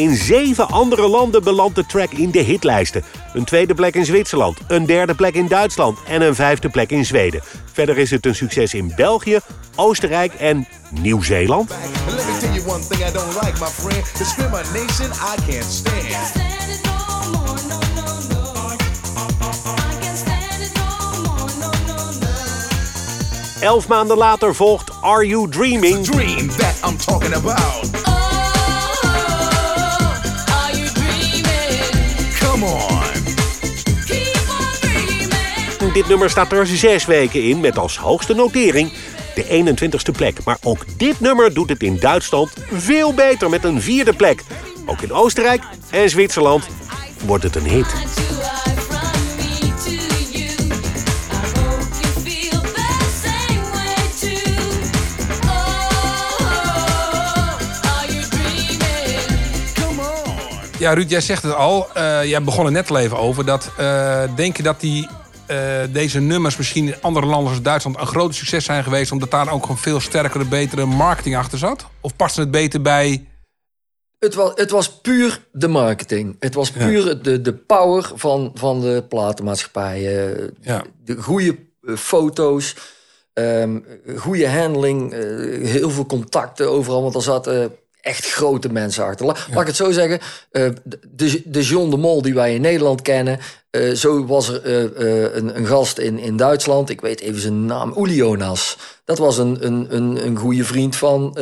In 0.03 0.15
zeven 0.15 0.67
andere 0.67 1.07
landen 1.07 1.43
belandt 1.43 1.75
de 1.75 1.85
track 1.85 2.11
in 2.11 2.31
de 2.31 2.39
hitlijsten. 2.39 3.03
Een 3.33 3.43
tweede 3.43 3.73
plek 3.73 3.95
in 3.95 4.05
Zwitserland, 4.05 4.57
een 4.67 4.85
derde 4.85 5.15
plek 5.15 5.33
in 5.33 5.47
Duitsland 5.47 5.99
en 6.07 6.21
een 6.21 6.35
vijfde 6.35 6.69
plek 6.69 6.89
in 6.89 7.05
Zweden. 7.05 7.41
Verder 7.73 7.97
is 7.97 8.11
het 8.11 8.25
een 8.25 8.35
succes 8.35 8.73
in 8.73 8.93
België, 8.95 9.39
Oostenrijk 9.75 10.33
en 10.33 10.67
Nieuw-Zeeland. 10.89 11.71
Elf 23.59 23.87
maanden 23.87 24.17
later 24.17 24.55
volgt 24.55 24.91
Are 25.01 25.27
You 25.27 25.49
Dreaming? 25.49 26.05
Dit 35.93 36.07
nummer 36.07 36.29
staat 36.29 36.51
er 36.51 36.67
zes 36.67 37.05
weken 37.05 37.43
in 37.43 37.59
met 37.59 37.77
als 37.77 37.97
hoogste 37.97 38.33
notering 38.33 38.91
de 39.35 39.75
21ste 39.75 40.11
plek. 40.15 40.37
Maar 40.45 40.57
ook 40.63 40.85
dit 40.97 41.19
nummer 41.19 41.53
doet 41.53 41.69
het 41.69 41.83
in 41.83 41.97
Duitsland 41.99 42.53
veel 42.71 43.13
beter 43.13 43.49
met 43.49 43.63
een 43.63 43.81
vierde 43.81 44.13
plek. 44.13 44.43
Ook 44.85 45.01
in 45.01 45.11
Oostenrijk 45.11 45.63
en 45.89 46.09
Zwitserland 46.09 46.67
wordt 47.25 47.43
het 47.43 47.55
een 47.55 47.67
hit. 47.67 48.22
Ja, 60.83 60.93
Ruud, 60.93 61.09
jij 61.09 61.21
zegt 61.21 61.43
het 61.43 61.53
al. 61.53 61.93
eh, 61.93 62.23
jij 62.23 62.43
begon 62.43 62.65
er 62.65 62.71
net 62.71 62.89
al 62.89 62.97
even 62.97 63.17
over. 63.17 63.45
Dat, 63.45 63.71
eh, 63.77 64.23
denk 64.35 64.57
je 64.57 64.63
dat 64.63 64.79
die, 64.79 65.07
eh, 65.47 65.57
deze 65.91 66.19
nummers 66.19 66.57
misschien 66.57 66.87
in 66.87 67.01
andere 67.01 67.25
landen 67.25 67.49
als 67.49 67.61
Duitsland 67.61 67.99
een 67.99 68.07
groot 68.07 68.35
succes 68.35 68.65
zijn 68.65 68.83
geweest... 68.83 69.11
omdat 69.11 69.31
daar 69.31 69.51
ook 69.51 69.69
een 69.69 69.77
veel 69.77 69.99
sterkere, 69.99 70.45
betere 70.45 70.85
marketing 70.85 71.37
achter 71.37 71.57
zat? 71.57 71.85
Of 72.01 72.15
past 72.15 72.35
het 72.35 72.51
beter 72.51 72.81
bij... 72.81 73.27
Het 74.19 74.35
was, 74.35 74.51
het 74.55 74.71
was 74.71 74.99
puur 75.01 75.45
de 75.51 75.67
marketing. 75.67 76.35
Het 76.39 76.53
was 76.53 76.71
puur 76.71 77.21
de, 77.21 77.41
de 77.41 77.53
power 77.53 78.11
van, 78.15 78.51
van 78.53 78.81
de 78.81 79.05
platenmaatschappij. 79.09 80.27
eh, 80.27 80.47
Ja. 80.61 80.83
De 81.03 81.21
goede 81.21 81.57
foto's, 81.95 82.75
ehm 83.33 83.79
goede 84.17 84.49
handling, 84.49 85.13
heel 85.63 85.89
veel 85.89 86.05
contacten 86.05 86.69
overal. 86.69 87.01
Want 87.01 87.15
er 87.15 87.21
zaten 87.21 87.71
echt 88.03 88.31
grote 88.31 88.69
mensen 88.69 89.05
achter. 89.05 89.25
La- 89.25 89.35
Laat 89.51 89.61
ik 89.61 89.67
het 89.67 89.75
zo 89.75 89.91
zeggen. 89.91 90.19
eh, 90.51 90.69
de, 91.11 91.41
de 91.45 91.61
John 91.61 91.89
de 91.89 91.97
Mol 91.97 92.21
die 92.21 92.33
wij 92.33 92.53
in 92.55 92.61
Nederland 92.61 93.01
kennen... 93.01 93.39
eh, 93.69 93.91
zo 93.91 94.25
was 94.25 94.47
er 94.49 94.63
eh, 94.95 95.35
een, 95.35 95.57
een 95.57 95.65
gast 95.65 95.97
in, 95.97 96.19
in 96.19 96.37
Duitsland. 96.37 96.89
Ik 96.89 97.01
weet 97.01 97.21
even 97.21 97.41
zijn 97.41 97.65
naam. 97.65 97.93
Uli 97.97 98.15
Jonas. 98.15 98.77
Dat 99.05 99.17
was 99.17 99.37
een, 99.37 99.65
een, 99.65 99.87
een, 99.95 100.25
een 100.25 100.37
goede 100.37 100.63
vriend 100.63 100.95
van 100.95 101.37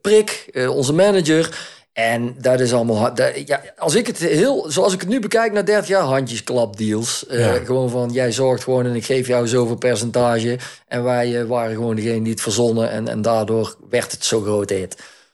Prik, 0.00 0.50
onze 0.70 0.92
manager... 0.92 1.76
En 1.92 2.34
dat 2.40 2.60
is 2.60 2.72
allemaal. 2.72 3.14
dat- 3.14 3.32
ja, 3.46 3.62
als 3.78 3.94
ik 3.94 4.06
het 4.06 4.18
heel. 4.18 4.64
Zoals 4.70 4.92
ik 4.92 5.00
het 5.00 5.08
nu 5.08 5.20
bekijk 5.20 5.52
na 5.52 5.62
30 5.62 5.88
jaar, 5.88 6.02
handjesklapdeals. 6.02 7.24
Ja. 7.30 7.52
Gewoon 7.64 7.90
van 7.90 8.10
jij 8.12 8.32
zorgt 8.32 8.62
gewoon 8.64 8.86
en 8.86 8.94
ik 8.94 9.04
geef 9.04 9.26
jou 9.26 9.48
zoveel 9.48 9.76
percentage. 9.76 10.58
En 10.86 11.02
wij 11.04 11.46
waren 11.46 11.74
gewoon 11.74 11.96
degene 11.96 12.22
die 12.22 12.32
het 12.32 12.40
verzonnen. 12.40 12.90
En, 12.90 13.08
en 13.08 13.22
daardoor 13.22 13.76
werd 13.90 14.12
het 14.12 14.24
zo 14.24 14.40
groot. 14.40 14.72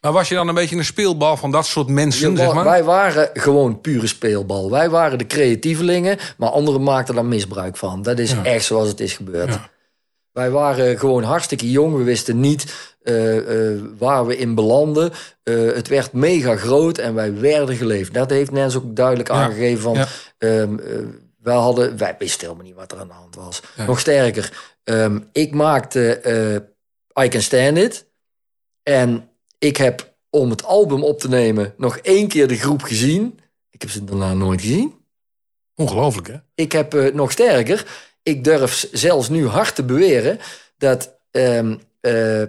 Maar 0.04 0.12
was 0.12 0.28
je 0.28 0.34
dan 0.34 0.48
een 0.48 0.54
beetje 0.54 0.76
een 0.76 0.84
speelbal 0.84 1.36
van 1.36 1.50
dat 1.50 1.66
soort 1.66 1.88
mensen, 1.88 2.36
zeg 2.36 2.54
maar? 2.54 2.64
Wij 2.64 2.84
waren 2.84 3.30
gewoon 3.32 3.80
pure 3.80 4.06
speelbal. 4.06 4.70
Wij 4.70 4.90
waren 4.90 5.18
de 5.18 5.26
creatievelingen, 5.26 6.18
maar 6.36 6.48
anderen 6.48 6.82
maakten 6.82 7.14
daar 7.14 7.24
misbruik 7.24 7.76
van. 7.76 8.02
Dat 8.02 8.18
is 8.18 8.34
echt 8.42 8.64
zoals 8.64 8.88
het 8.88 9.00
is 9.00 9.12
gebeurd. 9.12 9.58
Wij 10.32 10.50
waren 10.50 10.98
gewoon 10.98 11.22
hartstikke 11.22 11.70
jong. 11.70 11.96
We 11.96 12.02
wisten 12.02 12.40
niet 12.40 12.92
eh, 13.02 13.72
eh, 13.72 13.80
waar 13.98 14.26
we 14.26 14.36
in 14.36 14.54
belanden. 14.54 15.12
Eh, 15.42 15.54
het 15.54 15.88
werd 15.88 16.12
mega 16.12 16.56
groot 16.56 16.98
en 16.98 17.14
wij 17.14 17.40
werden 17.40 17.76
geleefd. 17.76 18.14
Dat 18.14 18.30
heeft 18.30 18.50
Nens 18.50 18.76
ook 18.76 18.96
duidelijk 18.96 19.30
aangegeven. 19.30 19.82
Van, 19.82 19.96
eh, 20.38 20.64
wij, 21.42 21.54
hadden, 21.54 21.98
wij 21.98 22.14
wisten 22.18 22.40
helemaal 22.40 22.66
niet 22.66 22.76
wat 22.76 22.92
er 22.92 22.98
aan 22.98 23.08
de 23.08 23.14
hand 23.14 23.34
was. 23.34 23.60
Nog 23.86 24.00
sterker, 24.00 24.52
ehm, 24.84 25.20
ik 25.32 25.54
maakte 25.54 26.20
I 27.22 27.28
Can 27.28 27.40
Stand 27.40 27.78
It. 27.78 28.06
En 28.82 29.28
ik 29.64 29.76
heb 29.76 30.14
om 30.30 30.50
het 30.50 30.64
album 30.64 31.02
op 31.04 31.18
te 31.20 31.28
nemen 31.28 31.74
nog 31.76 31.96
één 31.96 32.28
keer 32.28 32.48
de 32.48 32.56
groep 32.56 32.82
gezien. 32.82 33.38
Ik 33.70 33.80
heb 33.80 33.90
ze 33.90 34.04
daarna 34.04 34.34
nooit 34.34 34.60
gezien. 34.60 34.94
Ongelooflijk, 35.74 36.26
hè? 36.26 36.36
Ik 36.54 36.72
heb 36.72 36.94
eh, 36.94 37.14
nog 37.14 37.32
sterker. 37.32 37.86
Ik 38.22 38.44
durf 38.44 38.88
zelfs 38.92 39.28
nu 39.28 39.46
hard 39.46 39.74
te 39.74 39.84
beweren 39.84 40.38
dat. 40.76 41.12
ehm, 41.30 41.76
eh, 42.00 42.42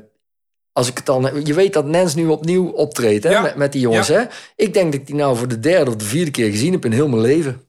als 0.72 0.88
ik 0.90 0.98
het 0.98 1.06
dan. 1.06 1.46
Je 1.46 1.54
weet 1.54 1.74
dat 1.74 1.86
Nens 1.86 2.16
nu 2.16 2.28
opnieuw 2.28 2.68
optreedt 2.70 3.24
hè, 3.24 3.30
Ja. 3.30 3.42
met, 3.42 3.56
met 3.56 3.72
die 3.72 3.82
jongens. 3.82 4.08
Ja. 4.08 4.20
Hè? 4.20 4.26
Ik 4.56 4.74
denk 4.74 4.92
dat 4.92 5.02
ik 5.02 5.08
die 5.08 5.16
nou 5.16 5.38
voor 5.38 5.48
de 5.48 5.60
derde 5.60 5.90
of 5.92 5.96
de 5.96 6.06
vierde 6.06 6.32
keer 6.32 6.50
gezien 6.50 6.72
heb 6.72 6.86
in 6.86 6.92
heel 6.92 7.08
mijn 7.08 7.22
leven. 7.22 7.68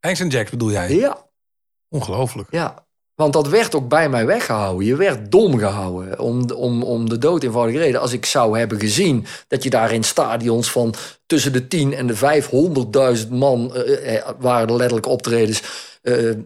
Hanks 0.00 0.20
en 0.20 0.28
Jacks 0.28 0.50
bedoel 0.50 0.70
jij? 0.70 0.94
Ja, 0.94 1.26
Ongelooflijk. 1.88 2.48
ja. 2.50 2.86
Want 3.14 3.32
dat 3.32 3.48
werd 3.48 3.74
ook 3.74 3.88
bij 3.88 4.08
mij 4.08 4.26
weggehouden. 4.26 4.86
Je 4.86 4.96
werd 4.96 5.30
dom 5.30 5.58
gehouden. 5.58 6.18
Om, 6.18 6.50
om, 6.50 6.82
om 6.82 7.08
de 7.08 7.18
dood 7.18 7.42
eenvoudige 7.42 7.78
reden. 7.78 8.00
Als 8.00 8.12
ik 8.12 8.26
zou 8.26 8.58
hebben 8.58 8.80
gezien 8.80 9.26
dat 9.48 9.62
je 9.62 9.70
daar 9.70 9.92
in 9.92 10.04
stadions 10.04 10.70
van 10.70 10.94
tussen 11.26 11.52
de 11.52 11.68
10 11.68 11.94
en 11.94 12.06
de 12.06 12.16
500.000 13.24 13.28
man 13.28 13.74
eh, 13.74 14.16
eh, 14.16 14.28
waren 14.38 14.68
er 14.68 14.76
letterlijk 14.76 15.06
optredens. 15.06 15.62
Eh, 16.02 16.30
eh, 16.30 16.36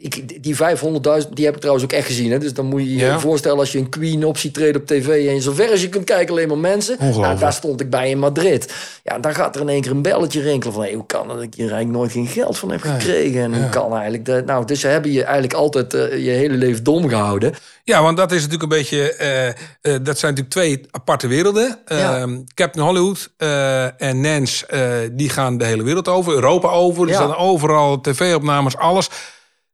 ik, 0.00 0.42
die 0.42 0.56
500.000, 0.56 1.28
die 1.32 1.44
heb 1.44 1.54
ik 1.54 1.60
trouwens 1.60 1.84
ook 1.84 1.92
echt 1.92 2.06
gezien. 2.06 2.30
Hè? 2.30 2.38
Dus 2.38 2.54
dan 2.54 2.66
moet 2.66 2.80
je 2.80 2.94
je 2.94 3.04
Ja. 3.04 3.18
voorstellen 3.20 3.58
als 3.58 3.72
je 3.72 3.78
een 3.78 3.88
Queen 3.88 4.24
op 4.24 4.38
ziet 4.38 4.54
treden 4.54 4.80
op 4.80 4.86
tv... 4.86 5.28
en 5.28 5.42
zover 5.42 5.70
als 5.70 5.80
je 5.80 5.88
kunt 5.88 6.04
kijken 6.04 6.34
alleen 6.34 6.48
maar 6.48 6.58
mensen. 6.58 6.96
Nou, 7.00 7.38
daar 7.38 7.52
stond 7.52 7.80
ik 7.80 7.90
bij 7.90 8.10
in 8.10 8.18
Madrid. 8.18 8.72
Ja, 9.04 9.18
dan 9.18 9.34
gaat 9.34 9.54
er 9.54 9.60
in 9.60 9.68
één 9.68 9.80
keer 9.80 9.90
een 9.90 10.02
belletje 10.02 10.40
rinkelen 10.40 10.74
van... 10.74 10.82
Hey, 10.82 10.92
hoe 10.94 11.06
kan 11.06 11.28
dat 11.28 11.42
ik 11.42 11.54
hier 11.54 11.70
eigenlijk 11.70 11.98
nooit 11.98 12.12
geen 12.12 12.26
geld 12.26 12.58
van 12.58 12.70
heb 12.70 12.80
gekregen? 12.80 13.42
En 13.42 13.54
hoe 13.60 13.68
kan 13.68 13.92
eigenlijk 13.94 14.24
dat? 14.24 14.44
Nou, 14.46 14.64
dus 14.64 14.80
ze 14.80 14.86
hebben 14.86 15.12
je 15.12 15.22
eigenlijk 15.22 15.54
altijd 15.54 15.94
eh, 15.94 16.24
je 16.24 16.30
hele 16.30 16.54
leven 16.54 16.84
dom 16.84 17.08
gehouden. 17.08 17.54
Ja, 17.84 18.02
want 18.02 18.16
dat 18.16 18.32
is 18.32 18.42
natuurlijk 18.42 18.62
een 18.72 18.78
beetje. 18.78 19.12
eh, 19.12 19.48
eh, 19.48 19.54
dat 19.82 20.18
zijn 20.18 20.34
natuurlijk 20.34 20.50
twee 20.50 20.80
aparte 20.90 21.26
werelden. 21.26 21.78
Ja. 21.86 22.16
Ehm, 22.16 22.38
Captain 22.54 22.86
Hollywood 22.86 23.30
en 23.98 24.20
Nance, 24.20 24.66
die 25.12 25.28
gaan 25.28 25.58
de 25.58 25.64
hele 25.64 25.82
wereld 25.82 26.08
over, 26.08 26.32
Europa 26.32 26.68
over. 26.70 27.08
Er 27.08 27.14
staan 27.14 27.36
overal 27.36 28.00
tv-opnames, 28.00 28.76
alles. 28.76 29.08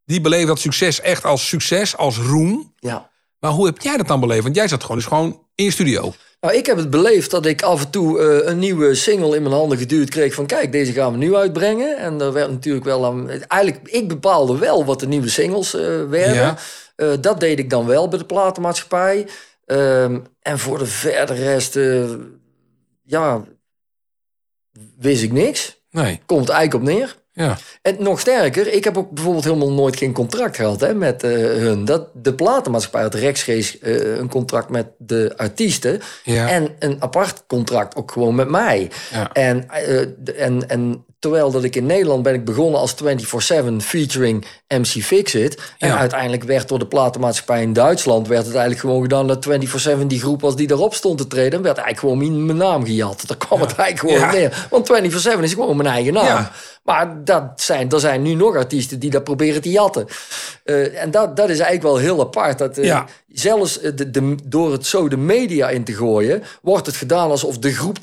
Die 0.04 0.20
beleven 0.20 0.46
dat 0.46 0.58
succes 0.58 1.00
echt 1.00 1.24
als 1.24 1.48
succes, 1.48 1.96
als 1.96 2.18
roem. 2.18 2.74
Ja. 2.76 3.10
Maar 3.38 3.50
hoe 3.50 3.66
heb 3.66 3.80
jij 3.80 3.96
dat 3.96 4.06
dan 4.06 4.20
beleefd? 4.20 4.42
Want 4.42 4.56
jij 4.56 4.68
zat 4.68 4.82
gewoon 4.82 4.96
dus 4.96 5.06
gewoon 5.06 5.42
in 5.54 5.64
je 5.64 5.70
studio. 5.70 6.14
Nou, 6.44 6.56
ik 6.56 6.66
heb 6.66 6.76
het 6.76 6.90
beleefd 6.90 7.30
dat 7.30 7.46
ik 7.46 7.62
af 7.62 7.80
en 7.80 7.90
toe 7.90 8.20
eh, 8.20 8.48
een 8.50 8.58
nieuwe 8.58 8.94
single 8.94 9.36
in 9.36 9.42
mijn 9.42 9.54
handen 9.54 9.78
geduwd 9.78 10.08
kreeg 10.08 10.34
van 10.34 10.46
kijk, 10.46 10.72
deze 10.72 10.92
gaan 10.92 11.12
we 11.12 11.18
nu 11.18 11.34
uitbrengen. 11.34 11.96
En 11.98 12.20
er 12.20 12.32
werd 12.32 12.50
natuurlijk 12.50 12.84
wel 12.84 13.06
aan. 13.06 13.30
Eigenlijk, 13.30 13.88
ik 13.88 14.08
bepaalde 14.08 14.58
wel 14.58 14.84
wat 14.84 15.00
de 15.00 15.06
nieuwe 15.06 15.28
singles 15.28 15.74
eh, 15.74 15.82
werden. 16.08 16.34
Ja. 16.34 16.56
Eh, 16.96 17.12
dat 17.20 17.40
deed 17.40 17.58
ik 17.58 17.70
dan 17.70 17.86
wel 17.86 18.08
bij 18.08 18.18
de 18.18 18.24
platenmaatschappij. 18.24 19.26
Ehm, 19.66 20.20
en 20.40 20.58
voor 20.58 20.78
de 20.78 20.86
verder 20.86 21.36
rest, 21.36 21.78
ja, 23.02 23.44
wist 24.98 25.22
ik 25.22 25.32
niks. 25.32 25.82
Nee. 25.90 26.20
Komt 26.26 26.48
eigenlijk 26.48 26.88
op 26.88 26.94
neer. 26.94 27.16
Ja. 27.34 27.58
En 27.82 27.96
nog 27.98 28.20
sterker, 28.20 28.72
ik 28.72 28.84
heb 28.84 28.98
ook 28.98 29.10
bijvoorbeeld 29.10 29.44
helemaal 29.44 29.72
nooit 29.72 29.96
geen 29.96 30.12
contract 30.12 30.56
gehad 30.56 30.80
hè, 30.80 30.94
met 30.94 31.22
eh, 31.22 31.30
hun. 31.32 31.84
Dat, 31.84 32.08
de 32.12 32.34
platenmaatschappij 32.34 33.02
had 33.02 33.14
rechtstreeks 33.14 33.78
eh, 33.78 34.16
een 34.16 34.28
contract 34.28 34.68
met 34.68 34.86
de 34.98 35.32
artiesten. 35.36 36.00
Ja. 36.24 36.48
En 36.48 36.68
een 36.78 36.96
apart 37.02 37.44
contract 37.46 37.96
ook 37.96 38.12
gewoon 38.12 38.34
met 38.34 38.48
mij. 38.48 38.90
Ja. 39.12 39.32
En, 39.32 39.70
eh, 39.70 40.44
en, 40.44 40.68
en 40.68 41.04
terwijl 41.18 41.50
dat 41.50 41.64
ik 41.64 41.76
in 41.76 41.86
Nederland 41.86 42.22
ben 42.22 42.34
ik 42.34 42.44
begonnen 42.44 42.80
als 42.80 42.94
24-7 42.94 43.80
featuring 43.80 44.44
MC 44.68 44.86
Fixit. 44.86 45.60
En 45.78 45.88
Ja. 45.88 45.98
uiteindelijk 45.98 46.42
werd 46.42 46.68
door 46.68 46.78
de 46.78 46.86
platenmaatschappij 46.86 47.62
in 47.62 47.72
Duitsland... 47.72 48.28
werd 48.28 48.44
het 48.44 48.54
eigenlijk 48.54 48.80
gewoon 48.80 49.02
gedaan 49.02 49.26
dat 49.26 49.46
24-7 50.02 50.06
die 50.06 50.20
groep 50.20 50.40
was 50.40 50.56
die 50.56 50.66
daarop 50.66 50.94
stond 50.94 51.18
te 51.18 51.26
treden... 51.26 51.62
werd 51.62 51.78
eigenlijk 51.78 51.98
gewoon 51.98 52.18
mijn, 52.18 52.46
mijn 52.46 52.58
naam 52.58 52.84
gejat. 52.84 53.22
Daar 53.26 53.36
kwam 53.36 53.60
het 53.60 53.74
eigenlijk 53.76 54.14
gewoon 54.14 54.34
neer. 54.34 54.66
Want 54.70 54.90
24-7 55.38 55.42
is 55.42 55.52
gewoon 55.52 55.76
mijn 55.76 55.88
eigen 55.88 56.12
naam. 56.12 56.48
Maar 56.84 57.24
dat 57.24 57.42
zijn, 57.56 57.90
er 57.90 58.00
zijn 58.00 58.22
nu 58.22 58.34
nog 58.34 58.56
artiesten 58.56 58.98
die 58.98 59.10
dat 59.10 59.24
proberen 59.24 59.62
te 59.62 59.70
jatten. 59.70 60.06
Eh, 60.64 61.02
en 61.02 61.10
dat, 61.10 61.36
dat 61.36 61.48
is 61.48 61.58
eigenlijk 61.58 61.82
wel 61.82 61.96
heel 61.96 62.20
apart. 62.20 62.58
Dat, 62.58 62.78
eh, 62.78 62.84
Ja. 62.84 63.06
Zelfs 63.28 63.80
eh, 63.80 63.90
de, 63.94 64.10
de, 64.10 64.34
door 64.44 64.72
het 64.72 64.86
zo 64.86 65.08
de 65.08 65.16
media 65.16 65.68
in 65.68 65.84
te 65.84 65.94
gooien... 65.94 66.42
wordt 66.62 66.86
het 66.86 66.96
gedaan 66.96 67.30
alsof 67.30 67.58
de 67.58 67.72
groep 67.72 67.96
24-7 67.98 68.00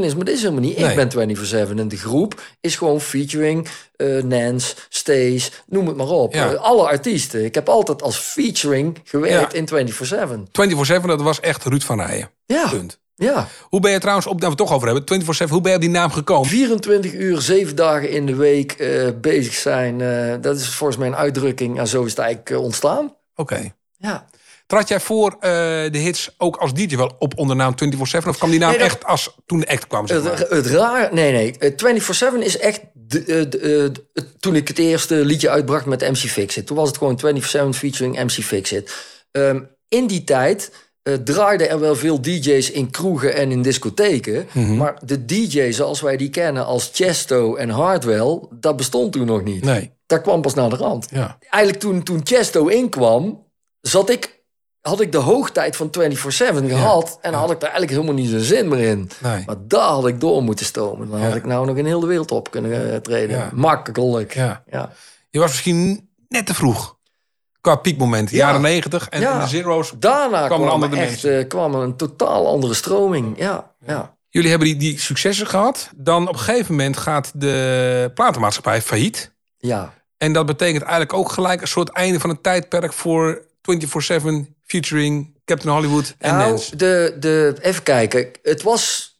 is. 0.00 0.14
Maar 0.14 0.24
dat 0.24 0.34
is 0.34 0.40
helemaal 0.40 0.60
niet. 0.60 0.78
Nee. 0.78 0.90
Ik 1.00 1.08
ben 1.08 1.36
24-7 1.36 1.78
en 1.78 1.88
de 1.88 1.96
groep 1.96 2.40
is 2.60 2.76
gewoon 2.76 3.00
featuring... 3.00 3.68
eh 3.96 4.22
Nance, 4.22 4.74
Stace, 4.88 5.50
noem 5.66 5.86
het 5.86 5.96
maar 5.96 6.08
op. 6.08 6.34
Ja. 6.34 6.52
Alle 6.52 6.86
artiesten. 6.88 7.44
Ik 7.44 7.54
heb 7.54 7.68
altijd 7.68 8.02
als 8.02 8.16
featuring 8.16 8.98
gewerkt 9.04 9.52
Ja. 9.52 9.76
in 9.76 9.88
24-7. 9.88 11.00
24-7, 11.02 11.06
dat 11.06 11.22
was 11.22 11.40
echt 11.40 11.64
Ruud 11.64 11.82
van 11.82 12.00
Rijen. 12.00 12.30
Ja. 12.46 12.68
Punt. 12.68 12.98
Ja. 13.18 13.48
Hoe 13.62 13.80
ben 13.80 13.90
je 13.92 13.98
trouwens, 13.98 14.26
op, 14.26 14.32
dat 14.32 14.42
we 14.42 14.48
het 14.48 14.56
toch 14.56 14.72
over 14.72 14.88
hebben, 14.88 15.22
24-7, 15.46 15.50
hoe 15.50 15.60
ben 15.60 15.70
je 15.70 15.76
op 15.76 15.82
die 15.82 15.90
naam 15.90 16.10
gekomen? 16.10 16.48
24 16.48 17.12
uur, 17.12 17.40
7 17.40 17.76
dagen 17.76 18.10
in 18.10 18.26
de 18.26 18.34
week 18.34 18.72
eh, 18.72 19.08
bezig 19.20 19.54
zijn. 19.54 20.00
eh, 20.00 20.34
dat 20.40 20.56
is 20.56 20.68
volgens 20.68 20.98
mij 20.98 21.08
een 21.08 21.16
uitdrukking. 21.16 21.78
En 21.78 21.86
zo 21.88 22.02
is 22.04 22.10
het 22.10 22.18
eigenlijk 22.18 22.50
eh, 22.50 22.62
ontstaan. 22.62 23.14
Oké. 23.34 23.74
Ja. 23.98 24.26
Trad 24.66 24.88
jij 24.88 25.00
voor 25.00 25.36
de 25.40 25.88
hits 25.92 26.34
ook 26.38 26.56
als 26.56 26.74
DJ 26.74 26.96
wel 26.96 27.14
op 27.18 27.38
onder 27.38 27.56
naam 27.56 27.74
24-7? 27.74 28.28
Of 28.28 28.36
kwam 28.36 28.50
die 28.50 28.58
naam 28.58 28.70
Nee, 28.70 28.78
dat- 28.78 28.86
echt 28.88 29.04
als 29.04 29.36
toen 29.46 29.60
de 29.60 29.68
act 29.68 29.86
kwam? 29.86 30.06
Zeg 30.06 30.22
maar? 30.22 30.38
Het, 30.38 30.50
het 30.50 30.66
raar, 30.66 31.14
nee, 31.14 31.32
nee. 31.32 31.58
eh, 31.58 32.32
24-7 32.34 32.38
is 32.44 32.58
echt. 32.58 32.80
De, 32.92 33.24
de, 33.24 33.48
de- 33.48 34.24
toen 34.38 34.54
ik 34.56 34.68
het 34.68 34.78
eerste 34.78 35.14
liedje 35.14 35.50
uitbracht 35.50 35.86
met 35.86 36.00
MC 36.00 36.16
Fixit. 36.16 36.66
Toen 36.66 36.76
was 36.76 36.88
het 36.88 36.96
gewoon 36.98 37.20
24-7 37.74 37.76
featuring 37.78 38.16
MC 38.22 38.30
Fixit. 38.44 38.94
Ehm, 39.30 39.60
in 39.88 40.06
die 40.06 40.24
tijd 40.24 40.72
eh, 41.06 41.14
draaiden 41.14 41.68
er 41.68 41.80
wel 41.80 41.96
veel 41.96 42.20
DJ's 42.20 42.70
in 42.70 42.90
kroegen 42.90 43.34
en 43.34 43.50
in 43.50 43.62
discotheken. 43.62 44.46
Mhm. 44.52 44.76
Maar 44.76 44.98
de 45.04 45.24
DJ 45.24 45.70
zoals 45.70 46.00
wij 46.00 46.16
die 46.16 46.30
kennen 46.30 46.64
als 46.64 46.90
Chesto 46.92 47.54
en 47.54 47.68
Hardwell. 47.68 48.40
dat 48.50 48.76
bestond 48.76 49.12
toen 49.12 49.26
nog 49.26 49.42
niet. 49.42 49.64
Nee. 49.64 49.92
Dat 50.06 50.20
kwam 50.20 50.40
pas 50.42 50.54
naar 50.54 50.70
de 50.70 50.76
rand. 50.76 51.06
Ja. 51.10 51.38
Eigenlijk 51.50 51.82
toen, 51.82 52.02
toen 52.02 52.20
Chesto 52.24 52.66
inkwam, 52.66 53.44
zat 53.80 54.10
ik. 54.10 54.34
Had 54.80 55.00
ik 55.00 55.12
de 55.12 55.18
hoogtijd 55.18 55.76
van 55.76 55.90
24-7 55.90 56.68
gehad. 56.68 57.18
En 57.20 57.30
dan 57.30 57.40
had 57.40 57.50
ik 57.50 57.60
daar 57.60 57.70
eigenlijk 57.70 57.90
helemaal 57.90 58.22
niet 58.22 58.30
zo'n 58.30 58.56
zin 58.56 58.68
meer 58.68 58.88
in. 58.88 59.10
Nee. 59.22 59.42
Maar 59.46 59.56
daar 59.58 59.88
had 59.88 60.06
ik 60.06 60.20
door 60.20 60.42
moeten 60.42 60.66
stomen. 60.66 61.10
Dan 61.10 61.20
had 61.20 61.34
ik 61.34 61.46
nou 61.46 61.66
nog 61.66 61.76
in 61.76 61.86
heel 61.86 62.00
de 62.00 62.06
wereld 62.06 62.30
op 62.30 62.50
kunnen 62.50 62.92
eh, 62.92 62.98
treden. 62.98 63.36
Ja. 63.36 63.50
Makkelijk. 63.54 64.34
Ja. 64.34 64.62
Ja. 64.70 64.92
Je 65.30 65.38
was 65.38 65.50
misschien 65.50 66.08
net 66.28 66.46
te 66.46 66.54
vroeg. 66.54 66.95
Qua 67.66 67.76
piekmoment, 67.76 68.30
Ja. 68.30 68.36
jaren 68.36 68.60
90 68.60 69.08
en 69.08 69.20
Ja. 69.20 69.40
de 69.40 69.46
zero's 69.48 69.92
Daarna 69.98 70.46
kwam 70.46 70.58
kwam, 70.58 70.62
een 70.62 70.68
andere 70.82 71.02
echt, 71.02 71.24
eh, 71.24 71.48
kwam 71.48 71.74
een 71.74 71.96
totaal 71.96 72.46
andere 72.46 72.74
stroming. 72.74 73.38
Ja, 73.38 73.74
ja. 73.86 74.16
Jullie 74.28 74.50
hebben 74.50 74.68
die, 74.68 74.76
die 74.76 75.00
successen 75.00 75.46
gehad. 75.46 75.90
Dan 75.96 76.28
op 76.28 76.34
een 76.34 76.40
gegeven 76.40 76.74
moment 76.74 76.96
gaat 76.96 77.32
de 77.34 78.10
platenmaatschappij 78.14 78.82
failliet. 78.82 79.32
Ja. 79.58 79.92
En 80.18 80.32
dat 80.32 80.46
betekent 80.46 80.82
eigenlijk 80.82 81.12
ook 81.12 81.30
gelijk 81.32 81.60
een 81.60 81.68
soort 81.68 81.88
einde 81.88 82.20
van 82.20 82.30
een 82.30 82.40
tijdperk 82.40 82.92
voor 82.92 83.42
24-7 83.62 84.56
featuring 84.64 85.34
Captain 85.44 85.74
Hollywood 85.74 86.14
en 86.18 86.36
Nou, 86.36 86.48
Nance. 86.48 86.76
de, 86.76 87.16
de, 87.20 87.56
even 87.60 87.82
kijken. 87.82 88.28
Het 88.42 88.62
was. 88.62 89.14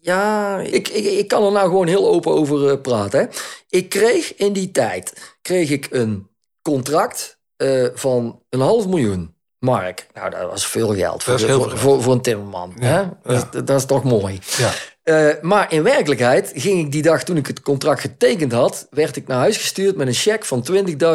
Ja, 0.00 0.58
ik, 0.58 0.88
ik, 0.88 1.04
ik 1.04 1.28
kan 1.28 1.44
er 1.44 1.52
nou 1.52 1.68
gewoon 1.68 1.86
heel 1.86 2.08
open 2.08 2.32
over 2.32 2.70
eh, 2.70 2.80
praten. 2.80 3.20
Hè. 3.20 3.26
Ik 3.68 3.88
kreeg 3.88 4.34
in 4.36 4.52
die 4.52 4.70
tijd 4.70 5.34
kreeg 5.42 5.70
ik 5.70 5.86
een 5.90 6.28
contract 6.62 7.35
eh, 7.56 7.86
van 7.94 8.42
een 8.48 8.60
half 8.60 8.86
miljoen 8.86 9.34
mark. 9.58 10.06
Nou, 10.14 10.30
dat 10.30 10.50
was 10.50 10.66
veel 10.66 10.94
geld 10.94 11.22
voor, 11.22 11.40
voor, 11.40 11.78
voor, 11.78 12.02
voor 12.02 12.12
een 12.12 12.20
timmerman. 12.20 12.72
Hè? 12.78 13.02
Dat, 13.22 13.54
is- 13.54 13.64
dat 13.64 13.78
is 13.78 13.84
toch 13.84 14.04
mooi. 14.04 14.38
Ja. 14.56 14.70
Eh, 15.02 15.42
maar 15.42 15.72
in 15.72 15.82
werkelijkheid 15.82 16.52
ging 16.54 16.80
ik 16.84 16.92
die 16.92 17.02
dag 17.02 17.24
toen 17.24 17.36
ik 17.36 17.46
het 17.46 17.60
contract 17.62 18.00
getekend 18.00 18.52
had, 18.52 18.86
werd 18.90 19.16
ik 19.16 19.26
naar 19.26 19.38
huis 19.38 19.56
gestuurd 19.56 19.96
met 19.96 20.06
een 20.06 20.14
cheque 20.14 20.46
van 20.46 20.62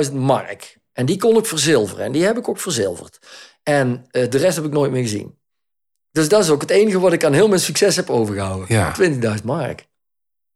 20.000 0.06 0.14
mark. 0.14 0.78
En 0.94 1.06
die 1.06 1.18
kon 1.18 1.38
ik 1.38 1.46
verzilveren. 1.46 2.06
En 2.06 2.12
die 2.12 2.24
heb 2.24 2.38
ik 2.38 2.48
ook 2.50 2.60
verzilverd. 2.60 3.20
En 3.64 4.06
eh, 4.10 4.30
de 4.30 4.38
rest 4.38 4.56
heb 4.56 4.66
ik 4.66 4.72
nooit 4.72 4.92
meer 4.92 5.02
gezien. 5.02 5.40
Dus 6.12 6.30
dat 6.30 6.44
is 6.44 6.50
ook 6.50 6.62
het 6.62 6.70
enige 6.70 7.00
wat 7.00 7.14
ik 7.14 7.24
aan 7.24 7.34
heel 7.34 7.48
mijn 7.48 7.60
succes 7.62 7.96
heb 7.96 8.10
overgehouden. 8.10 8.66
Ja. 8.70 8.94
20.000 9.38 9.44
mark. 9.44 9.88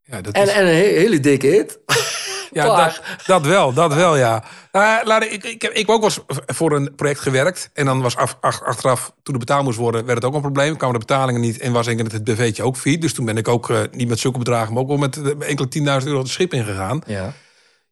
Ja, 0.03 0.21
dat 0.21 0.33
En, 0.33 0.43
is- 0.43 0.49
en 0.49 0.61
een 0.61 0.73
he- 0.75 0.97
hele 0.97 1.19
dikke 1.19 1.47
hit. 1.47 1.79
Ja, 2.63 2.75
dat, 2.85 3.01
dat 3.25 3.45
wel, 3.45 3.73
dat 3.73 3.93
wel, 3.93 4.17
ja. 4.17 4.43
Nou, 4.71 5.05
laat 5.05 5.23
ik, 5.23 5.31
ik, 5.31 5.43
ik 5.43 5.61
heb 5.61 5.71
ik 5.71 5.89
ook 5.89 6.01
wel 6.01 6.09
eens 6.09 6.41
voor 6.45 6.71
een 6.71 6.95
project 6.95 7.19
gewerkt. 7.19 7.69
En 7.73 7.85
dan 7.85 8.01
was 8.01 8.15
af, 8.15 8.37
ach- 8.41 8.63
achteraf, 8.63 9.05
toen 9.23 9.35
het 9.35 9.45
betaald 9.45 9.63
moest 9.63 9.77
worden, 9.77 10.05
werd 10.05 10.17
het 10.17 10.27
ook 10.27 10.33
een 10.33 10.41
probleem. 10.41 10.77
Kwamen 10.77 10.99
de 10.99 11.05
betalingen 11.05 11.41
niet 11.41 11.59
en 11.59 11.71
was 11.71 11.85
het 11.85 12.23
BV'tje 12.23 12.63
ook 12.63 12.77
failliet. 12.77 13.01
Dus 13.01 13.13
toen 13.13 13.25
ben 13.25 13.37
ik 13.37 13.47
ook 13.47 13.69
eh, 13.69 13.79
niet 13.91 14.07
met 14.07 14.19
zulke 14.19 14.37
bedragen, 14.37 14.73
maar 14.73 14.81
ook 14.81 14.87
wel 14.87 14.97
met 14.97 15.17
eh, 15.21 15.49
enkele 15.49 15.99
10.000 16.01 16.07
euro 16.07 16.19
het 16.19 16.27
schip 16.29 16.53
ingegaan. 16.53 17.01
Ja. 17.05 17.33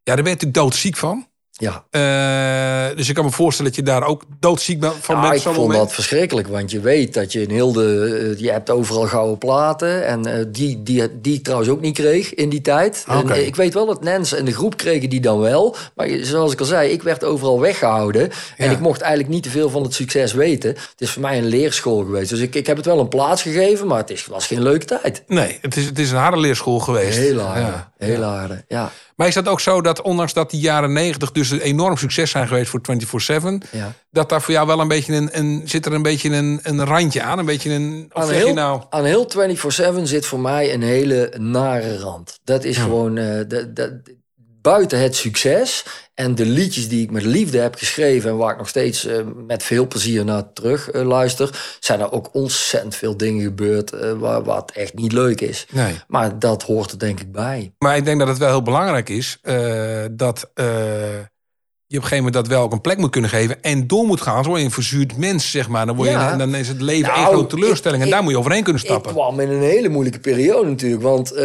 Ja, 0.02 0.14
daar 0.14 0.24
ben 0.24 0.24
je 0.24 0.30
natuurlijk 0.30 0.54
doodziek 0.54 0.96
van. 0.96 1.26
Ja. 1.56 1.84
Eh, 1.90 2.96
dus 2.96 3.08
ik 3.08 3.14
kan 3.14 3.24
me 3.24 3.30
voorstellen 3.30 3.70
dat 3.72 3.80
je 3.80 3.86
daar 3.90 4.04
ook 4.04 4.22
doodziek 4.40 4.80
bent 4.80 4.94
van 5.00 5.14
Ja, 5.16 5.20
met 5.28 5.36
ik 5.36 5.42
vond 5.42 5.56
moment. 5.56 5.78
dat 5.78 5.92
verschrikkelijk, 5.92 6.48
want 6.48 6.70
je 6.70 6.80
weet 6.80 7.14
dat 7.14 7.32
je 7.32 7.42
in 7.42 7.50
heel 7.50 7.72
de... 7.72 8.32
eh, 8.36 8.40
je 8.44 8.50
hebt 8.50 8.70
overal 8.70 9.06
gouden 9.06 9.38
platen 9.38 10.06
en 10.06 10.26
eh, 10.26 10.44
die, 10.48 10.82
die, 10.82 11.20
die 11.20 11.40
trouwens 11.40 11.70
ook 11.70 11.80
niet 11.80 11.94
kreeg 11.94 12.34
in 12.34 12.48
die 12.48 12.60
tijd. 12.60 13.04
En, 13.08 13.46
ik 13.46 13.56
weet 13.56 13.74
wel 13.74 13.86
dat 13.86 14.02
Nens 14.02 14.32
en 14.32 14.44
de 14.44 14.52
groep 14.52 14.76
kregen 14.76 15.08
die 15.08 15.20
dan 15.20 15.38
wel. 15.38 15.76
Maar 15.94 16.08
zoals 16.20 16.52
ik 16.52 16.60
al 16.60 16.66
zei, 16.66 16.90
ik 16.90 17.02
werd 17.02 17.24
overal 17.24 17.60
weggehouden. 17.60 18.30
En 18.56 18.66
Ja. 18.66 18.72
ik 18.72 18.80
mocht 18.80 19.00
eigenlijk 19.00 19.32
niet 19.32 19.42
te 19.42 19.50
veel 19.50 19.70
van 19.70 19.82
het 19.82 19.94
succes 19.94 20.32
weten. 20.32 20.70
Het 20.70 20.94
is 21.00 21.10
voor 21.10 21.22
mij 21.22 21.38
een 21.38 21.46
leerschool 21.46 21.98
geweest. 22.04 22.30
Dus 22.30 22.40
ik, 22.40 22.54
ik 22.54 22.66
heb 22.66 22.76
het 22.76 22.86
wel 22.86 22.98
een 23.00 23.08
plaats 23.08 23.42
gegeven, 23.42 23.86
maar 23.86 23.98
het 23.98 24.10
is, 24.10 24.26
was 24.26 24.46
geen 24.46 24.62
leuke 24.62 24.84
tijd. 24.84 25.22
Nee, 25.26 25.58
het 25.60 25.76
is, 25.76 25.84
het 25.84 25.98
is 25.98 26.10
een 26.10 26.16
harde 26.18 26.40
leerschool 26.40 26.78
geweest. 26.78 27.18
Heel 27.18 27.38
harde, 27.38 27.60
Ja. 27.60 27.92
heel 27.98 28.22
harde, 28.22 28.64
ja. 28.68 28.90
Maar 29.16 29.26
is 29.28 29.34
dat 29.34 29.48
ook 29.48 29.60
zo 29.60 29.80
dat 29.80 30.02
ondanks 30.02 30.32
dat 30.32 30.50
die 30.50 30.60
jaren 30.60 30.92
90 30.92 31.32
dus 31.32 31.50
een 31.50 31.60
enorm 31.60 31.96
succes 31.96 32.30
zijn 32.30 32.48
geweest 32.48 32.70
voor 32.70 32.80
24-7... 33.60 33.68
Ja. 33.70 33.92
dat 34.10 34.28
daar 34.28 34.42
voor 34.42 34.54
jou 34.54 34.66
wel 34.66 34.80
een 34.80 34.88
beetje 34.88 35.14
een, 35.14 35.28
een 35.38 35.62
zit 35.64 35.86
er 35.86 35.92
een 35.92 36.02
beetje 36.02 36.30
een, 36.30 36.60
een 36.62 36.84
randje 36.84 37.22
aan? 37.22 37.38
Een 37.38 37.44
beetje 37.46 37.70
een, 37.72 38.10
of 38.12 38.22
Aan 38.22 38.30
heel, 38.30 38.54
nou... 38.54 38.82
aan 38.90 39.04
heel 39.04 39.30
24-7 39.98 40.02
zit 40.02 40.26
voor 40.26 40.40
mij 40.40 40.74
een 40.74 40.82
hele 40.82 41.34
nare 41.38 41.98
rand. 41.98 42.38
Dat 42.44 42.64
is 42.64 42.76
gewoon... 42.76 43.16
eh, 43.16 43.40
dat- 43.48 43.76
dat- 43.76 43.92
buiten 44.64 44.98
het 44.98 45.16
succes 45.16 45.84
en 46.14 46.34
de 46.34 46.46
liedjes 46.46 46.88
die 46.88 47.02
ik 47.02 47.10
met 47.10 47.22
liefde 47.22 47.58
heb 47.58 47.74
geschreven... 47.74 48.30
en 48.30 48.36
waar 48.36 48.52
ik 48.52 48.58
nog 48.58 48.68
steeds 48.68 49.06
eh, 49.06 49.16
met 49.46 49.62
veel 49.62 49.86
plezier 49.86 50.24
naar 50.24 50.52
terug 50.52 50.90
eh, 50.90 51.02
luister... 51.02 51.76
zijn 51.80 52.00
er 52.00 52.12
ook 52.12 52.28
ontzettend 52.32 52.94
veel 52.94 53.16
dingen 53.16 53.42
gebeurd 53.42 53.92
eh, 53.92 54.12
waar, 54.12 54.42
wat 54.42 54.70
echt 54.70 54.94
niet 54.94 55.12
leuk 55.12 55.40
is. 55.40 55.66
Nee. 55.70 56.00
Maar 56.08 56.38
dat 56.38 56.62
hoort 56.62 56.90
er 56.90 56.98
denk 56.98 57.20
ik 57.20 57.32
bij. 57.32 57.72
Maar 57.78 57.96
ik 57.96 58.04
denk 58.04 58.18
dat 58.18 58.28
het 58.28 58.38
wel 58.38 58.48
heel 58.48 58.62
belangrijk 58.62 59.08
is 59.08 59.38
dat 60.10 60.50
je 61.86 61.96
op 61.96 62.02
een 62.02 62.08
gegeven 62.08 62.24
moment 62.24 62.34
dat 62.34 62.56
wel 62.56 62.62
ook 62.62 62.72
een 62.72 62.80
plek 62.80 62.98
moet 62.98 63.10
kunnen 63.10 63.30
geven 63.30 63.62
en 63.62 63.86
door 63.86 64.06
moet 64.06 64.20
gaan. 64.20 64.42
Zo 64.42 64.48
word 64.48 64.60
je 64.60 64.66
een 64.66 64.72
verzuurd 64.72 65.16
mens, 65.16 65.50
zeg 65.50 65.68
maar. 65.68 65.86
Dan, 65.86 65.96
word 65.96 66.08
je, 66.08 66.14
Ja. 66.14 66.30
en 66.32 66.38
dan 66.38 66.54
is 66.54 66.68
het 66.68 66.80
leven 66.80 67.12
Nou, 67.12 67.26
grote 67.26 67.54
teleurstelling 67.56 67.98
ik- 68.00 68.04
en 68.04 68.10
daar 68.10 68.18
ik- 68.18 68.24
moet 68.24 68.34
je 68.34 68.38
overheen 68.38 68.62
kunnen 68.62 68.82
Ik 68.82 68.88
stappen. 68.88 69.12
kwam 69.12 69.40
in 69.40 69.48
een 69.50 69.62
hele 69.62 69.88
moeilijke 69.88 70.18
periode 70.20 70.68
natuurlijk. 70.68 71.02
Want 71.02 71.32
eh, 71.32 71.42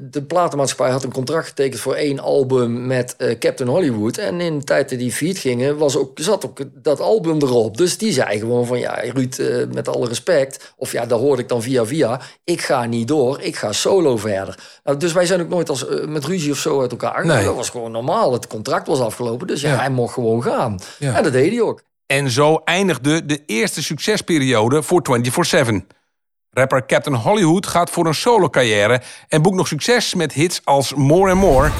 de 0.00 0.22
platenmaatschappij 0.26 0.90
had 0.90 1.04
een 1.04 1.12
contract 1.12 1.46
getekend 1.48 1.80
voor 1.80 1.94
één 1.94 2.18
album 2.18 2.86
met 2.86 3.14
eh, 3.16 3.38
Captain 3.38 3.70
Hollywood. 3.70 4.16
En 4.16 4.40
in 4.40 4.58
de 4.58 4.64
tijd 4.64 4.90
dat 4.90 4.98
die 4.98 5.12
feed 5.12 5.38
gingen, 5.38 5.76
was 5.76 5.96
ook, 5.96 6.18
zat 6.20 6.46
ook 6.46 6.58
dat 6.74 7.00
album 7.00 7.36
erop. 7.42 7.76
Dus 7.76 7.98
die 7.98 8.12
zei 8.12 8.38
gewoon 8.38 8.66
van 8.66 8.78
ja, 8.78 8.94
Ruud, 9.14 9.40
met 9.74 9.88
alle 9.88 10.08
respect. 10.08 10.72
Of 10.76 10.92
ja, 10.92 11.06
daar 11.06 11.18
hoorde 11.18 11.42
ik 11.42 11.48
dan 11.48 11.62
via 11.62 11.84
via. 11.86 12.20
Ik 12.44 12.60
ga 12.60 12.84
niet 12.84 13.08
door, 13.08 13.40
ik 13.40 13.56
ga 13.56 13.72
solo 13.72 14.16
verder. 14.16 14.58
Nou, 14.84 14.96
dus 14.98 15.12
wij 15.12 15.26
zijn 15.26 15.40
ook 15.40 15.48
nooit 15.48 15.68
als, 15.68 15.84
met 16.06 16.24
ruzie 16.24 16.52
of 16.52 16.58
zo 16.58 16.80
uit 16.80 16.90
elkaar. 16.90 17.26
Nee. 17.26 17.44
Dat 17.44 17.54
was 17.54 17.70
gewoon 17.70 17.90
normaal. 17.90 18.32
Het 18.32 18.46
contract 18.46 18.86
was 18.86 19.00
afgelopen. 19.00 19.46
Dus 19.46 19.60
ja, 19.60 19.67
Ja. 19.68 19.76
hij 19.76 19.90
mocht 19.90 20.14
gewoon 20.14 20.42
gaan. 20.42 20.78
Ja. 20.98 21.14
En 21.14 21.22
dat 21.22 21.32
deed 21.32 21.50
hij 21.50 21.60
ook. 21.60 21.82
En 22.06 22.30
zo 22.30 22.60
eindigde 22.64 23.26
de 23.26 23.42
eerste 23.46 23.82
succesperiode 23.82 24.82
voor 24.82 25.02
24-7. 25.02 25.86
Rapper 26.50 26.86
Captain 26.86 27.16
Hollywood 27.16 27.66
gaat 27.66 27.90
voor 27.90 28.06
een 28.06 28.14
solo 28.14 28.48
carrière 28.48 29.00
en 29.28 29.42
boekt 29.42 29.56
nog 29.56 29.68
succes 29.68 30.14
met 30.14 30.32
hits 30.32 30.60
als 30.64 30.94
More 30.94 31.30
and 31.30 31.40
More 31.40 31.70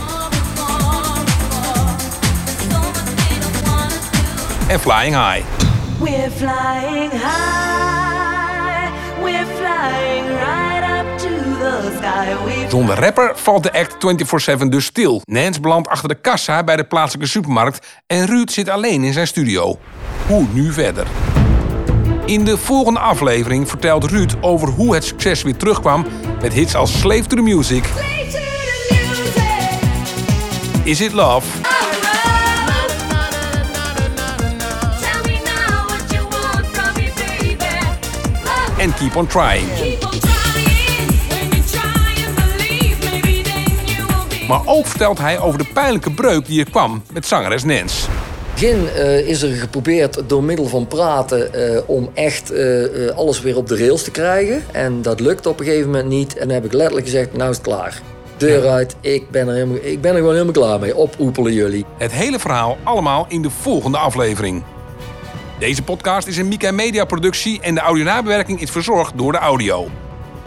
en 4.69 4.81
Flying 4.81 5.15
High. 5.15 5.45
We're 6.01 6.31
flying 6.31 7.11
high, 7.11 8.93
we're 9.21 9.47
flying 9.47 10.27
right 10.29 10.68
Zonder 12.69 12.99
rapper 13.01 13.33
valt 13.35 13.63
de 13.63 13.73
act 13.73 13.97
24-7 14.65 14.67
dus 14.69 14.85
stil. 14.85 15.21
Nance 15.25 15.61
belandt 15.61 15.89
achter 15.89 16.09
de 16.09 16.15
kassa 16.15 16.65
bij 16.65 16.77
de 16.77 16.85
plaatselijke 16.85 17.31
supermarkt 17.31 17.87
en 18.07 18.27
Ruud 18.27 18.51
zit 18.51 18.69
alleen 18.69 19.05
in 19.05 19.13
zijn 19.13 19.27
studio. 19.27 19.79
Hoe 20.27 20.47
nu 20.53 20.73
verder? 20.73 21.07
In 22.25 22.45
de 22.45 22.59
volgende 22.59 23.01
aflevering 23.01 23.69
vertelt 23.69 24.05
Ruud 24.05 24.35
over 24.41 24.69
hoe 24.69 24.95
het 24.95 25.05
succes 25.05 25.43
weer 25.43 25.57
terugkwam 25.57 26.07
met 26.41 26.53
hits 26.53 26.75
als 26.75 26.99
Slave 26.99 27.27
to 27.27 27.37
the 27.37 27.43
Music, 27.43 27.85
Is 30.85 31.01
It 31.01 31.13
Love 31.13 31.47
en 38.79 38.95
Keep 38.95 39.17
On 39.17 39.27
Trying. 39.27 40.08
Maar 44.49 44.61
ook 44.65 44.87
vertelt 44.87 45.19
hij 45.19 45.41
over 45.41 45.59
de 45.59 45.71
pijnlijke 45.75 46.11
breuk 46.11 46.47
die 46.47 46.65
er 46.65 46.71
kwam 46.71 47.03
met 47.13 47.27
zangeres 47.27 47.65
Nance. 47.65 48.07
begin 48.53 48.89
eh, 48.89 49.29
is 49.29 49.43
er 49.43 49.55
geprobeerd 49.55 50.23
door 50.27 50.43
middel 50.43 50.67
van 50.67 50.87
praten 50.87 51.55
eh, 51.55 51.81
om 51.87 52.11
echt 52.15 52.51
eh, 52.51 53.17
alles 53.17 53.41
weer 53.41 53.57
op 53.57 53.69
de 53.69 53.77
rails 53.77 54.03
te 54.03 54.11
krijgen. 54.11 54.65
En 54.73 55.03
dat 55.03 55.21
lukt 55.21 55.47
op 55.47 55.61
een 55.61 55.67
gegeven 55.67 55.91
moment 55.91 56.09
niet. 56.09 56.37
En 56.37 56.47
dan 56.47 56.55
heb 56.55 56.65
ik 56.65 56.73
letterlijk 56.73 57.07
gezegd, 57.07 57.37
nou 57.37 57.51
is 57.51 57.57
het 57.57 57.67
klaar. 57.67 58.01
Deur 58.37 58.69
uit, 58.69 58.97
ik 59.01 59.31
ben, 59.31 59.49
er 59.49 59.55
helemaal, 59.55 59.79
ik 59.83 60.01
ben 60.01 60.11
er 60.11 60.19
gewoon 60.19 60.33
helemaal 60.33 60.53
klaar 60.53 60.81
mee. 60.81 60.97
Opoepelen 60.97 61.53
jullie. 61.53 61.85
Het 61.99 62.13
hele 62.13 62.39
verhaal 62.39 62.77
allemaal 62.83 63.27
in 63.29 63.43
de 63.43 63.51
volgende 63.51 63.99
aflevering. 63.99 64.63
Deze 65.59 65.83
podcast 65.83 66.27
is 66.27 66.37
een 66.37 66.49
Mika 66.49 66.73
Media 66.73 67.05
productie 67.05 67.61
en 67.61 67.75
de 67.75 67.81
audionabewerking 67.81 68.61
is 68.61 68.71
verzorgd 68.71 69.19
door 69.19 69.33
de 69.33 69.39
audio. 69.39 69.89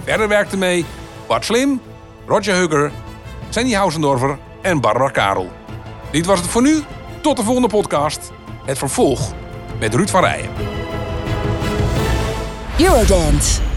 Verder 0.03 0.27
werkten 0.27 0.59
mee 0.59 0.85
Bart 1.27 1.45
Slim, 1.45 1.81
Roger 2.27 2.55
Hugger, 2.55 2.91
Sandy 3.51 3.73
Hausendorfer 3.73 4.37
en 4.61 4.81
Barbara 4.81 5.09
Karel. 5.09 5.49
Dit 6.11 6.25
was 6.25 6.39
het 6.39 6.49
voor 6.49 6.61
nu. 6.61 6.83
Tot 7.21 7.37
de 7.37 7.43
volgende 7.43 7.67
podcast. 7.67 8.31
Het 8.65 8.77
vervolg 8.77 9.33
met 9.79 9.95
Ruud 9.95 10.09
van 10.09 10.23
Rijen. 10.23 10.49
Eurodance. 12.79 13.70